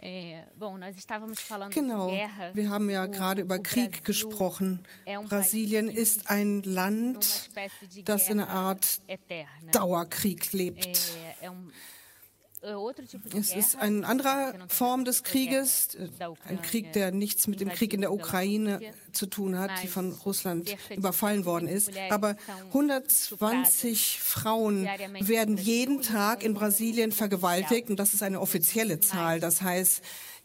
É, 0.02 0.46
bom, 0.56 0.78
nós 0.78 0.96
estávamos 0.98 1.42
falando 1.42 1.74
Genau. 1.74 2.08
guerra. 2.10 2.54
Wir 2.56 2.70
haben 2.70 2.90
ja 2.90 3.04
O- 3.04 3.10
gerade 3.10 3.42
über 3.42 3.60
Krieg 3.60 3.90
Brasil 3.90 4.04
gesprochen. 4.06 4.80
é 5.06 5.20
um 5.20 5.26
Brasilien 5.28 5.90
ist 5.90 6.30
ein 6.32 6.62
Land, 6.64 7.50
das 8.06 8.30
in 8.30 8.40
einer 8.40 8.48
Art 8.50 9.02
eterna. 9.08 9.72
Dauerkrieg 9.74 10.54
lebt. 10.54 10.98
É 11.42 11.50
um 11.52 11.68
é 11.68 11.68
outro 11.68 11.68
tipo 11.68 11.68
de 11.68 12.49
Es 12.62 13.56
ist 13.56 13.78
eine 13.78 14.06
andere 14.06 14.54
Form 14.68 15.06
des 15.06 15.24
Krieges, 15.24 15.96
äh, 15.96 16.10
ein 16.46 16.62
Krieg, 16.62 16.92
der 16.92 17.12
nichts 17.12 17.48
mit 17.48 17.62
dem 17.62 17.70
Krieg 17.70 17.94
in 17.94 18.02
der 18.02 18.12
Ukraine 18.12 18.82
zu 19.14 19.28
tun 19.28 19.58
hat, 19.58 19.72
die 19.82 19.88
von 19.88 20.12
Russland 20.12 20.76
überfallen 20.94 21.46
worden 21.46 21.70
ist. 21.70 21.92
Aber 22.10 22.36
são 22.48 22.68
120 22.68 24.20
Frauen 24.20 24.84
werden 25.22 25.58
jeden 25.58 26.02
Tag 26.02 26.44
in 26.44 26.54
Brasilien 26.54 27.14
vergewaltigt. 27.14 27.90
Und 27.90 27.98
das 27.98 28.14
ist 28.14 28.24
eine 28.24 28.42
offizielle 28.42 29.00
Zahl. 29.00 29.40
Das 29.40 29.62
heißt, 29.62 30.02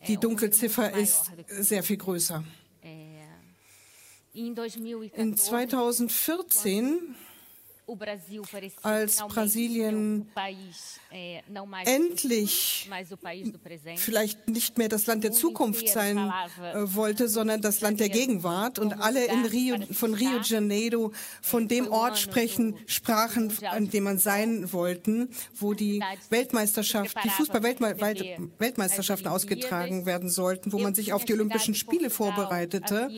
die 0.06 0.16
Dunkelziffer 0.16 0.96
ist 0.96 1.32
sehr 1.48 1.82
viel 1.82 1.96
größer. 1.96 2.44
É, 2.82 3.24
em 4.34 4.54
2014, 4.54 5.20
In 5.20 5.36
2014 5.36 6.98
o 6.98 6.98
Brasil 6.98 7.00
parecia 7.06 7.23
als 8.82 9.18
Brasilien 9.28 10.26
endlich 11.85 12.91
vielleicht 13.97 14.49
nicht 14.49 14.78
mehr 14.78 14.89
das 14.89 15.07
Land 15.07 15.22
der 15.22 15.32
Zukunft 15.32 15.87
sein 15.89 16.16
äh, 16.16 16.95
wollte, 16.95 17.28
sondern 17.28 17.61
das 17.61 17.82
Land 17.82 18.01
der 18.01 18.09
Gegenwart. 18.09 18.78
Und 18.78 18.95
alle 18.95 19.26
in 19.26 19.45
Rio, 19.45 19.76
von 19.93 20.14
Rio 20.14 20.39
de 20.39 20.45
Janeiro 20.45 21.12
von 21.43 21.68
dem 21.68 21.89
Ort 21.89 22.18
sprechen, 22.18 22.78
sprachen, 22.87 23.53
an 23.70 23.91
dem 23.91 24.05
man 24.05 24.18
sein 24.18 24.72
wollten, 24.72 25.28
wo 25.55 25.74
die 25.74 26.03
Weltmeisterschaft, 26.30 27.18
die 27.22 27.28
Fußball-Weltmeisterschaften 27.28 29.28
ausgetragen 29.28 30.07
werden 30.07 30.30
sollten, 30.30 30.72
wo 30.72 30.78
man 30.78 30.95
sich 30.95 31.12
auf 31.12 31.26
die 31.26 31.35
Olympischen 31.35 31.74
Spiele 31.74 32.09
vorbereitete. 32.09 33.11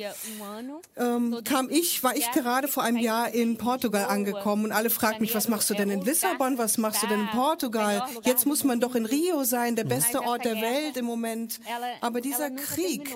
Ähm, 0.96 1.40
kam 1.44 1.70
ich, 1.70 2.02
war 2.02 2.16
ich 2.16 2.28
gerade 2.32 2.66
vor 2.66 2.82
einem 2.82 2.98
Jahr 2.98 3.32
in 3.32 3.58
Portugal 3.58 4.06
angekommen 4.06 4.55
und 4.64 4.72
alle 4.72 4.90
fragten 4.90 5.20
mich, 5.20 5.34
was 5.34 5.48
machst 5.48 5.70
du 5.70 5.74
denn 5.74 5.90
in 5.90 6.00
Lissabon, 6.02 6.58
was 6.58 6.78
machst 6.78 7.02
du 7.02 7.06
denn 7.06 7.20
in 7.20 7.28
Portugal? 7.28 8.06
Jetzt 8.24 8.46
muss 8.46 8.64
man 8.64 8.80
doch 8.80 8.94
in 8.94 9.06
Rio 9.06 9.44
sein, 9.44 9.76
der 9.76 9.84
beste 9.84 10.22
Ort 10.22 10.44
der 10.44 10.56
Welt 10.56 10.96
im 10.96 11.04
Moment. 11.04 11.60
Aber 12.00 12.20
dieser 12.20 12.50
Krieg 12.50 13.14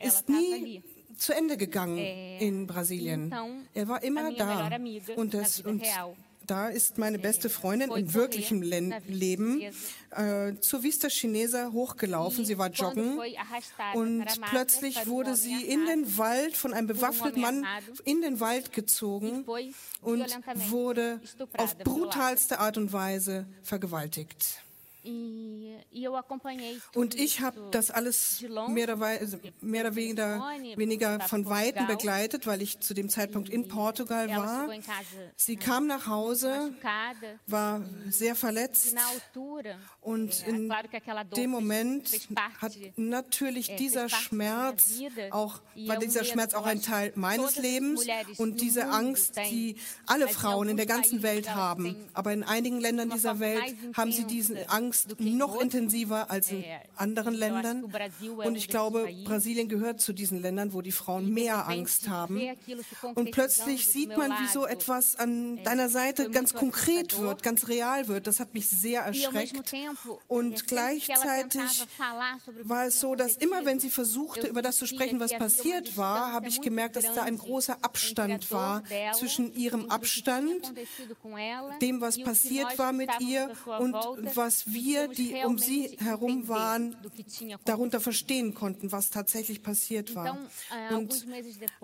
ist 0.00 0.28
nie 0.28 0.82
zu 1.16 1.34
Ende 1.34 1.56
gegangen 1.56 1.98
in 1.98 2.66
Brasilien. 2.66 3.34
Er 3.74 3.88
war 3.88 4.02
immer 4.02 4.32
da. 4.32 4.70
Und, 5.16 5.34
das, 5.34 5.60
und 5.60 5.82
da 6.50 6.68
ist 6.68 6.98
meine 6.98 7.18
beste 7.18 7.48
Freundin 7.48 7.92
im 7.92 8.12
wirklichen 8.12 8.62
Len 8.62 8.94
Leben 9.06 9.62
äh, 10.10 10.54
zur 10.60 10.82
Vista 10.82 11.08
Chinesa 11.08 11.70
hochgelaufen. 11.72 12.44
Sie 12.44 12.58
war 12.58 12.70
joggen 12.70 13.20
und 13.94 14.26
plötzlich 14.50 15.06
wurde 15.06 15.36
sie 15.36 15.64
in 15.64 15.86
den 15.86 16.18
Wald 16.18 16.56
von 16.56 16.74
einem 16.74 16.88
bewaffneten 16.88 17.40
Mann 17.40 17.66
in 18.04 18.20
den 18.20 18.40
Wald 18.40 18.72
gezogen 18.72 19.44
und 20.02 20.26
wurde 20.70 21.20
auf 21.56 21.78
brutalste 21.78 22.58
Art 22.58 22.76
und 22.78 22.92
Weise 22.92 23.46
vergewaltigt. 23.62 24.62
Und 26.94 27.14
ich 27.14 27.40
habe 27.40 27.68
das 27.70 27.90
alles 27.90 28.44
mehr 28.68 28.84
oder, 28.84 28.96
mehr 29.60 29.86
oder 29.86 29.94
weniger, 29.96 30.40
weniger 30.76 31.20
von 31.20 31.46
Weitem 31.46 31.86
begleitet, 31.86 32.46
weil 32.46 32.60
ich 32.60 32.80
zu 32.80 32.92
dem 32.92 33.08
Zeitpunkt 33.08 33.48
in 33.48 33.68
Portugal 33.68 34.28
war. 34.28 34.68
Sie 35.36 35.56
kam 35.56 35.86
nach 35.86 36.06
Hause, 36.06 36.74
war 37.46 37.82
sehr 38.08 38.34
verletzt 38.34 38.94
und 40.00 40.46
in 40.46 40.72
dem 41.36 41.50
Moment 41.50 42.10
hat 42.60 42.72
natürlich 42.96 43.74
dieser 43.76 44.08
Schmerz 44.08 45.00
auch, 45.30 45.60
war 45.86 45.98
dieser 45.98 46.24
Schmerz 46.24 46.54
auch 46.54 46.66
ein 46.66 46.82
Teil 46.82 47.12
meines 47.14 47.56
Lebens 47.56 48.06
und 48.38 48.60
diese 48.60 48.88
Angst, 48.88 49.36
die 49.50 49.76
alle 50.06 50.28
Frauen 50.28 50.68
in 50.68 50.76
der 50.76 50.86
ganzen 50.86 51.22
Welt 51.22 51.54
haben. 51.54 51.96
Aber 52.12 52.32
in 52.32 52.42
einigen 52.42 52.80
Ländern 52.80 53.10
dieser 53.10 53.40
Welt 53.40 53.74
haben 53.96 54.12
sie 54.12 54.24
diese 54.24 54.68
Angst 54.68 54.89
Angst 54.89 54.89
noch 55.18 55.60
intensiver 55.60 56.30
als 56.30 56.50
in 56.50 56.64
anderen 56.96 57.34
Ländern. 57.34 57.84
Und 58.44 58.56
ich 58.56 58.68
glaube, 58.68 59.08
Brasilien 59.24 59.68
gehört 59.68 60.00
zu 60.00 60.12
diesen 60.12 60.40
Ländern, 60.40 60.72
wo 60.72 60.82
die 60.82 60.92
Frauen 60.92 61.32
mehr 61.32 61.68
Angst 61.68 62.08
haben. 62.08 62.40
Und 63.14 63.30
plötzlich 63.30 63.86
sieht 63.86 64.16
man, 64.16 64.32
wie 64.32 64.48
so 64.48 64.66
etwas 64.66 65.16
an 65.16 65.62
deiner 65.64 65.88
Seite 65.88 66.30
ganz 66.30 66.54
konkret 66.54 67.18
wird, 67.18 67.42
ganz 67.42 67.68
real 67.68 68.08
wird. 68.08 68.26
Das 68.26 68.40
hat 68.40 68.54
mich 68.54 68.68
sehr 68.68 69.02
erschreckt. 69.02 69.72
Und 70.28 70.66
gleichzeitig 70.66 71.86
war 72.62 72.86
es 72.86 73.00
so, 73.00 73.14
dass 73.14 73.36
immer 73.36 73.64
wenn 73.64 73.80
sie 73.80 73.90
versuchte, 73.90 74.46
über 74.46 74.62
das 74.62 74.76
zu 74.76 74.86
sprechen, 74.86 75.20
was 75.20 75.32
passiert 75.32 75.96
war, 75.96 76.32
habe 76.32 76.48
ich 76.48 76.60
gemerkt, 76.60 76.96
dass 76.96 77.12
da 77.14 77.22
ein 77.22 77.38
großer 77.38 77.78
Abstand 77.82 78.50
war 78.50 78.82
zwischen 79.14 79.54
ihrem 79.54 79.90
Abstand, 79.90 80.72
dem, 81.80 82.00
was 82.00 82.20
passiert 82.22 82.78
war 82.78 82.92
mit 82.92 83.10
ihr 83.20 83.50
und 83.78 83.94
was 84.34 84.72
wir 84.72 84.79
wir, 84.84 85.08
die 85.08 85.34
um 85.44 85.58
sie 85.58 85.96
herum 86.00 86.48
waren, 86.48 86.96
darunter 87.64 88.00
verstehen 88.00 88.54
konnten, 88.54 88.92
was 88.92 89.10
tatsächlich 89.10 89.62
passiert 89.62 90.14
war. 90.14 90.38
Und 90.90 91.26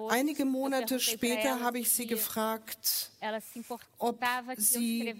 einige 0.08 0.44
Monate 0.44 1.00
später 1.00 1.60
habe 1.60 1.78
ich 1.78 1.90
sie 1.90 2.06
gefragt, 2.06 3.10
ob 3.98 4.22
sie, 4.56 5.14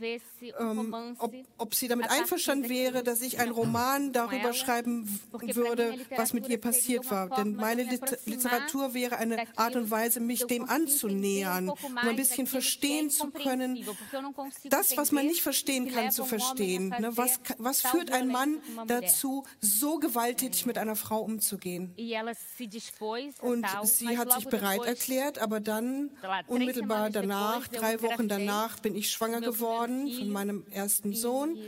ähm, 0.59 1.17
ob, 1.19 1.35
ob 1.59 1.75
sie 1.75 1.89
damit 1.89 2.11
einverstanden 2.11 2.69
wäre, 2.69 3.03
dass 3.03 3.21
ich 3.21 3.39
einen 3.41 3.53
Roman 3.53 4.13
darüber 4.13 4.53
schreiben 4.53 5.21
würde, 5.33 5.95
was 6.15 6.33
mit 6.33 6.49
ihr 6.49 6.61
passiert 6.61 7.11
war. 7.11 7.29
Denn 7.31 7.55
meine 7.55 7.83
Literatur 8.25 8.95
wäre 8.95 9.17
eine 9.17 9.45
Art 9.57 9.77
und 9.77 9.91
Weise, 9.91 10.21
mich 10.21 10.47
dem 10.47 10.69
anzunähern, 10.69 11.69
um 11.69 11.99
ein 11.99 12.17
bisschen 12.17 12.47
verstehen 12.47 13.11
zu 13.11 13.31
können, 13.31 13.85
das, 14.65 14.97
was 14.97 15.13
man 15.13 15.27
nicht 15.27 15.43
verstehen 15.43 15.93
kann, 15.93 16.11
zu 16.11 16.25
verstehen. 16.25 16.89
Ne? 16.89 17.17
Was, 17.17 17.41
was 17.67 17.83
führt 17.83 18.13
ein 18.13 18.29
Mann 18.29 18.61
dazu, 18.87 19.45
so 19.61 19.99
gewalttätig 19.99 20.67
mit 20.67 20.79
einer 20.79 20.95
Frau 20.95 21.21
umzugehen? 21.21 21.93
Und 23.41 23.67
sie 23.83 24.19
hat 24.19 24.33
sich 24.33 24.49
bereit 24.49 24.85
erklärt, 24.85 25.39
aber 25.39 25.59
dann 25.61 26.11
unmittelbar 26.47 27.11
danach, 27.11 27.67
drei 27.69 28.01
Wochen 28.03 28.29
danach, 28.29 28.79
bin 28.79 28.95
ich 28.95 29.11
schwanger 29.11 29.41
geworden 29.41 30.09
von 30.13 30.31
meinem 30.31 30.65
ersten 30.71 31.13
Sohn 31.13 31.59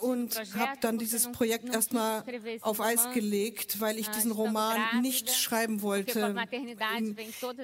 und 0.00 0.36
habe 0.54 0.72
dann 0.80 0.98
dieses 0.98 1.30
Projekt 1.30 1.72
erstmal 1.72 2.24
auf 2.62 2.80
Eis 2.80 3.12
gelegt, 3.12 3.80
weil 3.80 3.96
ich 3.98 4.08
diesen 4.08 4.32
Roman 4.32 5.00
nicht 5.02 5.30
schreiben 5.30 5.82
wollte 5.82 6.34
in, 6.98 7.16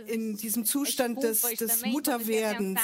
in 0.07 0.37
diesem 0.37 0.65
Zustand 0.65 1.23
des, 1.25 1.43
des 1.43 1.85
Mutterwerdens. 1.85 2.81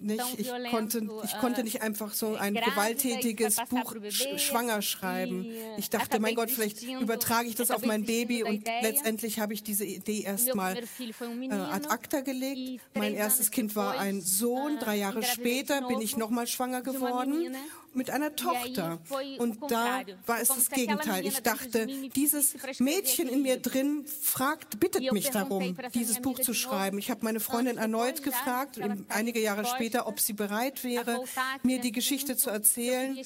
Nicht, 0.00 0.38
ich, 0.38 0.70
konnte, 0.70 1.08
ich 1.24 1.38
konnte 1.38 1.64
nicht 1.64 1.82
einfach 1.82 2.12
so 2.12 2.34
ein 2.34 2.54
gewalttätiges 2.54 3.56
Buch 3.68 3.94
schwanger 4.10 4.82
schreiben. 4.82 5.46
Ich 5.76 5.90
dachte, 5.90 6.20
mein 6.20 6.34
Gott, 6.34 6.50
vielleicht 6.50 6.82
übertrage 6.82 7.48
ich 7.48 7.54
das 7.54 7.70
auf 7.70 7.84
mein 7.84 8.04
Baby 8.04 8.42
und 8.44 8.66
letztendlich 8.82 9.40
habe 9.40 9.54
ich 9.54 9.62
diese 9.62 9.84
Idee 9.84 10.22
erstmal 10.22 10.76
äh, 10.76 11.52
ad 11.52 11.88
acta 11.88 12.20
gelegt. 12.20 12.82
Mein 12.94 13.14
erstes 13.14 13.50
Kind 13.50 13.76
war 13.76 13.98
ein 13.98 14.20
Sohn. 14.20 14.78
Drei 14.78 14.96
Jahre 14.96 15.22
später 15.22 15.86
bin 15.88 16.00
ich 16.00 16.16
nochmal 16.16 16.46
schwanger 16.46 16.82
geworden 16.82 17.54
mit 17.94 18.10
einer 18.10 18.34
Tochter. 18.36 18.98
Und 19.38 19.70
da 19.70 20.02
war 20.26 20.40
es 20.40 20.48
das 20.48 20.70
Gegenteil. 20.70 21.26
Ich 21.26 21.40
dachte, 21.40 21.86
dieses 22.14 22.56
Mädchen 22.78 23.28
in 23.28 23.42
mir 23.42 23.58
drin 23.58 24.04
fragt, 24.06 24.80
bittet 24.80 25.12
mich 25.12 25.30
darum, 25.30 25.76
dieses 25.94 26.20
Buch 26.20 26.38
zu 26.40 26.54
schreiben. 26.54 26.98
Ich 26.98 27.10
habe 27.10 27.24
meine 27.24 27.40
Freundin 27.40 27.78
erneut 27.78 28.22
gefragt, 28.22 28.80
einige 29.08 29.40
Jahre 29.40 29.64
später, 29.64 30.06
ob 30.06 30.20
sie 30.20 30.32
bereit 30.32 30.84
wäre, 30.84 31.24
mir 31.62 31.80
die 31.80 31.92
Geschichte 31.92 32.36
zu 32.36 32.50
erzählen, 32.50 33.18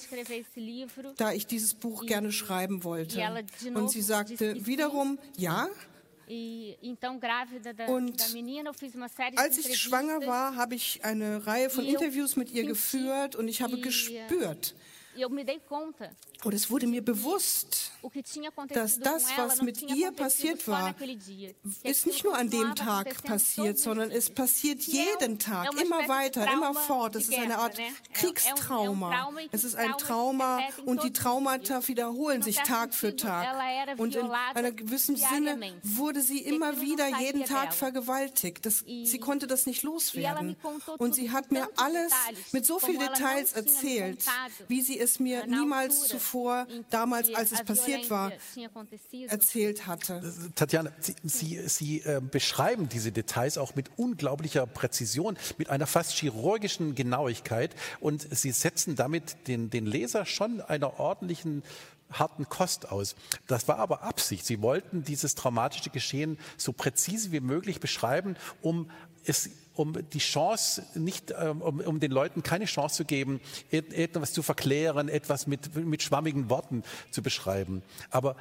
da 1.17 1.33
ich 1.33 1.47
dieses 1.47 1.75
Buch 1.75 2.07
gerne 2.07 2.33
schreiben 2.33 2.85
wollte. 2.85 3.23
Und 3.75 3.91
sie 3.91 4.03
sagte 4.03 4.67
wiederum, 4.67 5.19
ja, 5.37 5.69
und 7.89 8.23
als 9.37 9.59
ich 9.59 9.79
schwanger 9.79 10.27
war, 10.27 10.57
habe 10.57 10.75
ich 10.75 11.05
eine 11.05 11.47
Reihe 11.47 11.71
von 11.71 11.85
Interviews 11.85 12.37
mit 12.37 12.51
ihr 12.51 12.65
geführt 12.65 13.37
und 13.37 13.49
ich 13.49 13.63
habe 13.63 13.79
gespürt, 13.81 14.75
und 16.45 16.55
es 16.55 16.71
wurde 16.71 16.87
mir 16.87 17.03
bewusst, 17.03 17.91
dass 18.69 18.99
das, 19.01 19.27
was 19.37 19.61
mit 19.61 19.83
ihr 19.83 20.13
passiert 20.13 20.69
war, 20.69 20.95
ist 21.83 22.07
nicht 22.07 22.25
nur 22.25 22.37
an 22.37 22.49
dem 22.49 22.77
Tag 22.77 23.25
passiert, 23.25 23.79
sondern 23.79 24.11
es 24.13 24.31
passiert 24.31 24.83
jeden 24.83 25.39
Tag, 25.41 25.73
immer 25.81 26.09
weiter, 26.09 26.51
immer 26.53 26.75
fort. 26.75 27.17
Es 27.17 27.29
ist 27.29 27.39
eine 27.39 27.59
Art 27.59 27.77
Kriegstrauma. 28.13 29.31
Es 29.51 29.65
ist 29.65 29.75
ein 29.75 29.93
Trauma 29.99 30.61
und 30.85 31.03
die 31.03 31.13
Traumata 31.13 31.87
wiederholen 31.89 32.43
sich 32.43 32.59
Tag 32.59 32.95
für 32.95 33.17
Tag. 33.17 33.99
Und 33.99 34.15
in 34.15 34.31
einem 34.31 34.77
gewissen 34.77 35.17
Sinne 35.17 35.81
wurde 35.83 36.23
sie 36.23 36.39
immer 36.39 36.81
wieder 36.81 37.19
jeden 37.21 37.45
Tag 37.45 37.75
vergewaltigt. 37.75 38.65
Das, 38.65 38.85
sie 38.87 39.19
konnte 39.19 39.49
das 39.49 39.67
nicht 39.67 39.83
loswerden. 39.83 40.57
Und 40.99 41.17
sie 41.17 41.33
hat 41.33 41.51
mir 41.51 41.69
alles 41.77 42.13
mit 42.53 42.65
so 42.65 42.79
vielen 42.79 43.01
Details 43.01 43.55
erzählt, 43.55 44.25
wie 44.69 44.83
sie 44.83 44.99
es 45.01 45.08
mir 45.19 45.47
niemals 45.47 46.07
zuvor 46.09 46.19
zuvor, 46.19 46.67
damals, 46.91 47.35
als 47.35 47.53
es 47.53 47.65
passiert 47.65 48.11
war, 48.11 48.33
erzählt 49.29 49.87
hatte. 49.87 50.23
Tatjana, 50.55 50.91
Sie, 51.01 51.15
Sie, 51.25 51.69
Sie 51.69 52.01
äh, 52.01 52.21
beschreiben 52.21 52.89
diese 52.89 53.13
Details 53.13 53.59
auch 53.59 53.75
mit 53.75 53.91
unglaublicher 53.97 54.67
Präzision, 54.67 55.39
mit 55.57 55.71
einer 55.71 55.87
fast 55.87 56.13
chirurgischen 56.13 56.95
Genauigkeit 56.95 57.75
und 58.01 58.27
Sie 58.31 58.51
setzen 58.51 58.97
damit 58.97 59.49
den, 59.49 59.71
den 59.71 59.87
Leser 59.87 60.27
schon 60.27 60.61
einer 60.61 60.99
ordentlichen 61.01 61.63
harten 62.11 62.49
Kost 62.49 62.91
aus. 62.91 63.17
Das 63.47 63.69
war 63.69 63.79
aber 63.79 64.03
Absicht. 64.03 64.47
Sie 64.47 64.63
wollten 64.63 65.05
dieses 65.05 65.35
traumatische 65.35 65.91
Geschehen 65.91 66.39
so 66.57 66.73
präzise 66.73 67.33
wie 67.33 67.41
möglich 67.41 67.81
beschreiben, 67.81 68.37
um 68.63 68.91
es 69.25 69.51
um 69.79 69.97
die 70.11 70.19
Chance 70.19 70.85
nicht, 70.95 71.33
ähm, 71.39 71.63
um, 71.63 71.81
um 71.81 72.01
den 72.01 72.11
Leuten 72.11 72.43
keine 72.43 72.65
Chance 72.65 72.97
zu 72.97 73.05
geben, 73.05 73.41
etwas 73.71 74.33
zu 74.33 74.43
verklären, 74.43 75.09
etwas 75.09 75.47
mit, 75.47 75.75
mit 75.77 76.03
schwammigen 76.03 76.51
Worten 76.51 76.83
zu 77.13 77.23
beschreiben. 77.23 77.83
Aber 78.11 78.35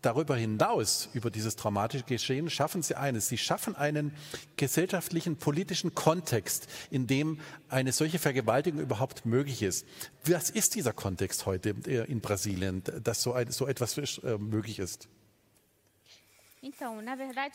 darüber 0.00 0.36
hinaus, 0.36 1.08
über 1.12 1.30
dieses 1.30 1.56
traumatische 1.56 2.04
Geschehen, 2.04 2.48
schaffen 2.50 2.82
sie 2.82 2.94
eines. 2.94 3.28
Sie 3.28 3.36
schaffen 3.36 3.74
einen 3.74 4.14
gesellschaftlichen, 4.56 5.36
politischen 5.36 5.94
Kontext, 5.94 6.68
in 6.90 7.08
dem 7.08 7.40
eine 7.68 7.90
solche 7.92 8.20
Vergewaltigung 8.20 8.80
überhaupt 8.80 9.26
möglich 9.26 9.62
ist. 9.62 9.86
Was 10.24 10.50
ist 10.50 10.76
dieser 10.76 10.92
Kontext 10.92 11.46
heute 11.46 11.74
äh, 11.86 12.04
in 12.10 12.20
Brasilien, 12.20 12.84
dass 13.02 13.22
so, 13.22 13.32
ein, 13.32 13.50
so 13.50 13.66
etwas 13.66 13.98
äh, 13.98 14.38
möglich 14.38 14.78
ist? 14.78 15.08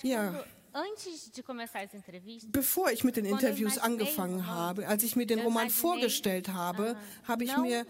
Ja. 0.04 0.44
Bevor 2.52 2.92
ich 2.92 3.04
mit 3.04 3.18
den 3.18 3.26
Interviews 3.26 3.78
angefangen 3.78 4.48
habe, 4.48 4.88
als 4.88 5.04
ich 5.04 5.16
mir 5.16 5.26
den 5.26 5.40
Roman 5.42 5.70
vorgestellt 5.70 6.50
habe, 6.50 6.96
habe 7.28 7.44
ich 7.44 7.56
mir 7.58 7.86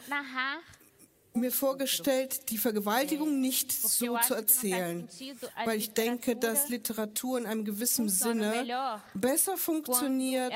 mir 1.34 1.52
vorgestellt, 1.52 2.50
die 2.50 2.58
Vergewaltigung 2.58 3.40
nicht 3.40 3.72
so 3.72 4.18
zu 4.20 4.34
erzählen, 4.34 5.08
weil 5.66 5.78
ich 5.78 5.94
denke, 5.94 6.36
dass 6.36 6.70
Literatur 6.70 7.38
in 7.38 7.46
einem 7.46 7.64
gewissen 7.66 8.10
Sinne 8.10 9.02
besser 9.14 9.58
funktioniert, 9.58 10.54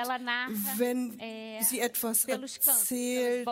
wenn 0.78 1.18
sie 1.62 1.80
etwas 1.80 2.26
erzählt, 2.26 3.48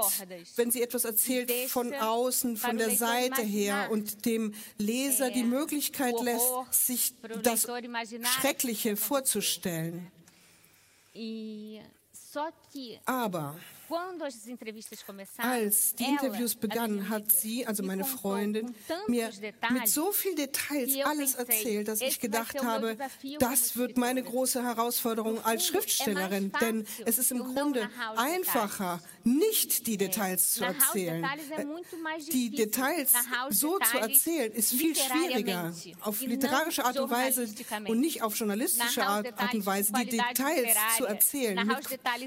wenn 0.55 0.71
sie 0.71 0.81
etwas 0.81 1.05
erzählt 1.05 1.51
von 1.69 1.93
außen, 1.93 2.57
von 2.57 2.77
der 2.77 2.91
Seite 2.91 3.41
her 3.41 3.89
und 3.91 4.25
dem 4.25 4.53
Leser 4.77 5.31
die 5.31 5.43
Möglichkeit 5.43 6.19
lässt, 6.21 6.51
sich 6.71 7.15
das 7.41 7.67
Schreckliche 8.23 8.97
vorzustellen. 8.97 10.11
Aber 13.05 13.55
als 15.37 15.95
die 15.95 16.03
Interviews 16.05 16.55
begannen, 16.55 17.09
hat 17.09 17.31
sie, 17.31 17.65
also 17.65 17.83
meine 17.83 18.05
Freundin, 18.05 18.73
mir 19.07 19.29
mit 19.71 19.87
so 19.87 20.11
viel 20.11 20.35
Details 20.35 20.95
alles 21.03 21.35
erzählt, 21.35 21.87
dass 21.87 22.01
ich 22.01 22.19
gedacht 22.19 22.63
habe, 22.63 22.97
das 23.39 23.77
wird 23.77 23.97
meine 23.97 24.23
große 24.23 24.63
Herausforderung 24.63 25.43
als 25.43 25.67
Schriftstellerin, 25.67 26.51
denn 26.61 26.85
es 27.05 27.17
ist 27.17 27.31
im 27.31 27.43
Grunde 27.43 27.89
einfacher, 28.15 29.01
nicht 29.23 29.87
die 29.87 29.97
Details 29.97 30.53
zu 30.53 30.63
erzählen. 30.63 31.23
Äh, 31.23 31.65
die 32.31 32.49
Details 32.49 33.13
so 33.49 33.79
zu 33.79 33.97
erzählen, 33.97 34.51
ist 34.51 34.71
viel 34.71 34.95
schwieriger, 34.95 35.73
auf 36.01 36.21
literarische 36.21 36.85
Art 36.85 36.99
und 36.99 37.09
Weise 37.09 37.47
und 37.87 37.99
nicht 37.99 38.21
auf 38.21 38.35
journalistische 38.35 39.05
Art, 39.05 39.33
und 39.53 39.65
Weise, 39.65 39.93
die 39.93 40.05
Details 40.09 40.77
zu 40.97 41.05
erzählen, 41.05 41.67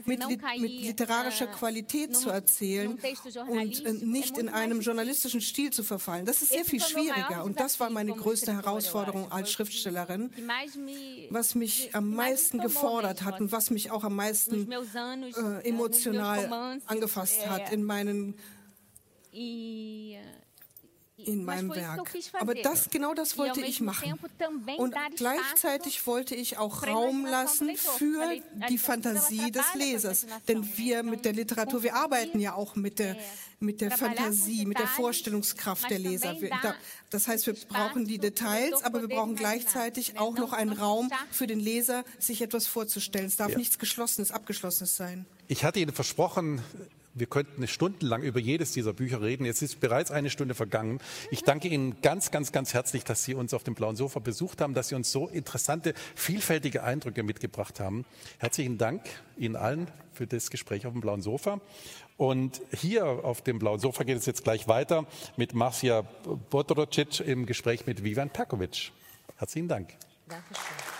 mit, 0.04 0.28
mit, 0.28 0.42
mit 0.58 0.70
literarischer 0.70 1.45
Qualität 1.46 2.16
zu 2.16 2.30
erzählen 2.30 2.98
und 3.48 3.84
äh, 3.84 3.92
nicht 3.92 4.38
in 4.38 4.48
einem 4.48 4.80
journalistischen 4.80 5.40
Stil 5.40 5.72
zu 5.72 5.82
verfallen. 5.82 6.26
Das 6.26 6.42
ist 6.42 6.52
sehr 6.52 6.64
viel 6.64 6.80
schwieriger 6.80 7.44
und 7.44 7.60
das 7.60 7.80
war 7.80 7.90
meine 7.90 8.12
größte 8.12 8.52
Herausforderung 8.52 9.30
als 9.32 9.50
Schriftstellerin, 9.52 10.30
was 11.30 11.54
mich 11.54 11.94
am 11.94 12.10
meisten 12.10 12.58
gefordert 12.58 13.22
hat 13.22 13.40
und 13.40 13.52
was 13.52 13.70
mich 13.70 13.90
auch 13.90 14.04
am 14.04 14.16
meisten 14.16 14.70
äh, 14.70 15.68
emotional 15.68 16.80
angefasst 16.86 17.48
hat 17.48 17.72
in 17.72 17.84
meinen 17.84 18.34
in 21.16 21.44
meinem 21.44 21.74
Werk. 21.74 22.12
Aber 22.34 22.54
das, 22.54 22.90
genau 22.90 23.14
das 23.14 23.38
wollte 23.38 23.60
ich 23.62 23.80
machen. 23.80 24.18
Und 24.76 24.94
gleichzeitig 25.16 26.06
wollte 26.06 26.34
ich 26.34 26.58
auch 26.58 26.86
Raum 26.86 27.24
lassen 27.24 27.76
für 27.76 28.36
die 28.68 28.78
Fantasie 28.78 29.50
des 29.50 29.74
Lesers. 29.74 30.26
Denn 30.46 30.76
wir 30.76 31.02
mit 31.02 31.24
der 31.24 31.32
Literatur, 31.32 31.82
wir 31.82 31.94
arbeiten 31.94 32.38
ja 32.38 32.54
auch 32.54 32.76
mit 32.76 32.98
der, 32.98 33.16
mit 33.60 33.80
der 33.80 33.90
Fantasie, 33.90 34.66
mit 34.66 34.78
der 34.78 34.86
Vorstellungskraft 34.86 35.88
der 35.90 35.98
Leser. 35.98 36.36
Das 37.10 37.28
heißt, 37.28 37.46
wir 37.46 37.54
brauchen 37.68 38.04
die 38.04 38.18
Details, 38.18 38.82
aber 38.82 39.00
wir 39.00 39.08
brauchen 39.08 39.36
gleichzeitig 39.36 40.18
auch 40.18 40.36
noch 40.36 40.52
einen 40.52 40.72
Raum 40.72 41.10
für 41.30 41.46
den 41.46 41.60
Leser, 41.60 42.04
sich 42.18 42.42
etwas 42.42 42.66
vorzustellen. 42.66 43.26
Es 43.26 43.36
darf 43.36 43.52
ja. 43.52 43.58
nichts 43.58 43.78
Geschlossenes, 43.78 44.32
Abgeschlossenes 44.32 44.96
sein. 44.96 45.24
Ich 45.48 45.64
hatte 45.64 45.78
Ihnen 45.78 45.92
versprochen, 45.92 46.62
wir 47.16 47.26
könnten 47.26 47.66
stundenlang 47.66 48.22
über 48.22 48.38
jedes 48.38 48.72
dieser 48.72 48.92
Bücher 48.92 49.22
reden. 49.22 49.44
Jetzt 49.44 49.62
ist 49.62 49.80
bereits 49.80 50.10
eine 50.10 50.30
Stunde 50.30 50.54
vergangen. 50.54 51.00
Ich 51.30 51.42
danke 51.42 51.68
Ihnen 51.68 52.00
ganz, 52.02 52.30
ganz, 52.30 52.52
ganz 52.52 52.74
herzlich, 52.74 53.04
dass 53.04 53.24
Sie 53.24 53.34
uns 53.34 53.54
auf 53.54 53.64
dem 53.64 53.74
blauen 53.74 53.96
Sofa 53.96 54.20
besucht 54.20 54.60
haben, 54.60 54.74
dass 54.74 54.88
Sie 54.88 54.94
uns 54.94 55.10
so 55.10 55.26
interessante, 55.26 55.94
vielfältige 56.14 56.82
Eindrücke 56.82 57.22
mitgebracht 57.22 57.80
haben. 57.80 58.04
Herzlichen 58.38 58.78
Dank 58.78 59.02
Ihnen 59.36 59.56
allen 59.56 59.88
für 60.12 60.26
das 60.26 60.50
Gespräch 60.50 60.86
auf 60.86 60.92
dem 60.92 61.00
blauen 61.00 61.22
Sofa. 61.22 61.60
Und 62.16 62.62
hier 62.72 63.04
auf 63.06 63.42
dem 63.42 63.58
blauen 63.58 63.80
Sofa 63.80 64.04
geht 64.04 64.16
es 64.16 64.26
jetzt 64.26 64.44
gleich 64.44 64.68
weiter 64.68 65.06
mit 65.36 65.54
Marcia 65.54 66.02
Bodrocic 66.50 67.20
im 67.20 67.46
Gespräch 67.46 67.86
mit 67.86 68.04
Vivan 68.04 68.30
Perkovic. 68.30 68.92
Herzlichen 69.36 69.68
Dank. 69.68 69.94
Dankeschön. 70.28 70.95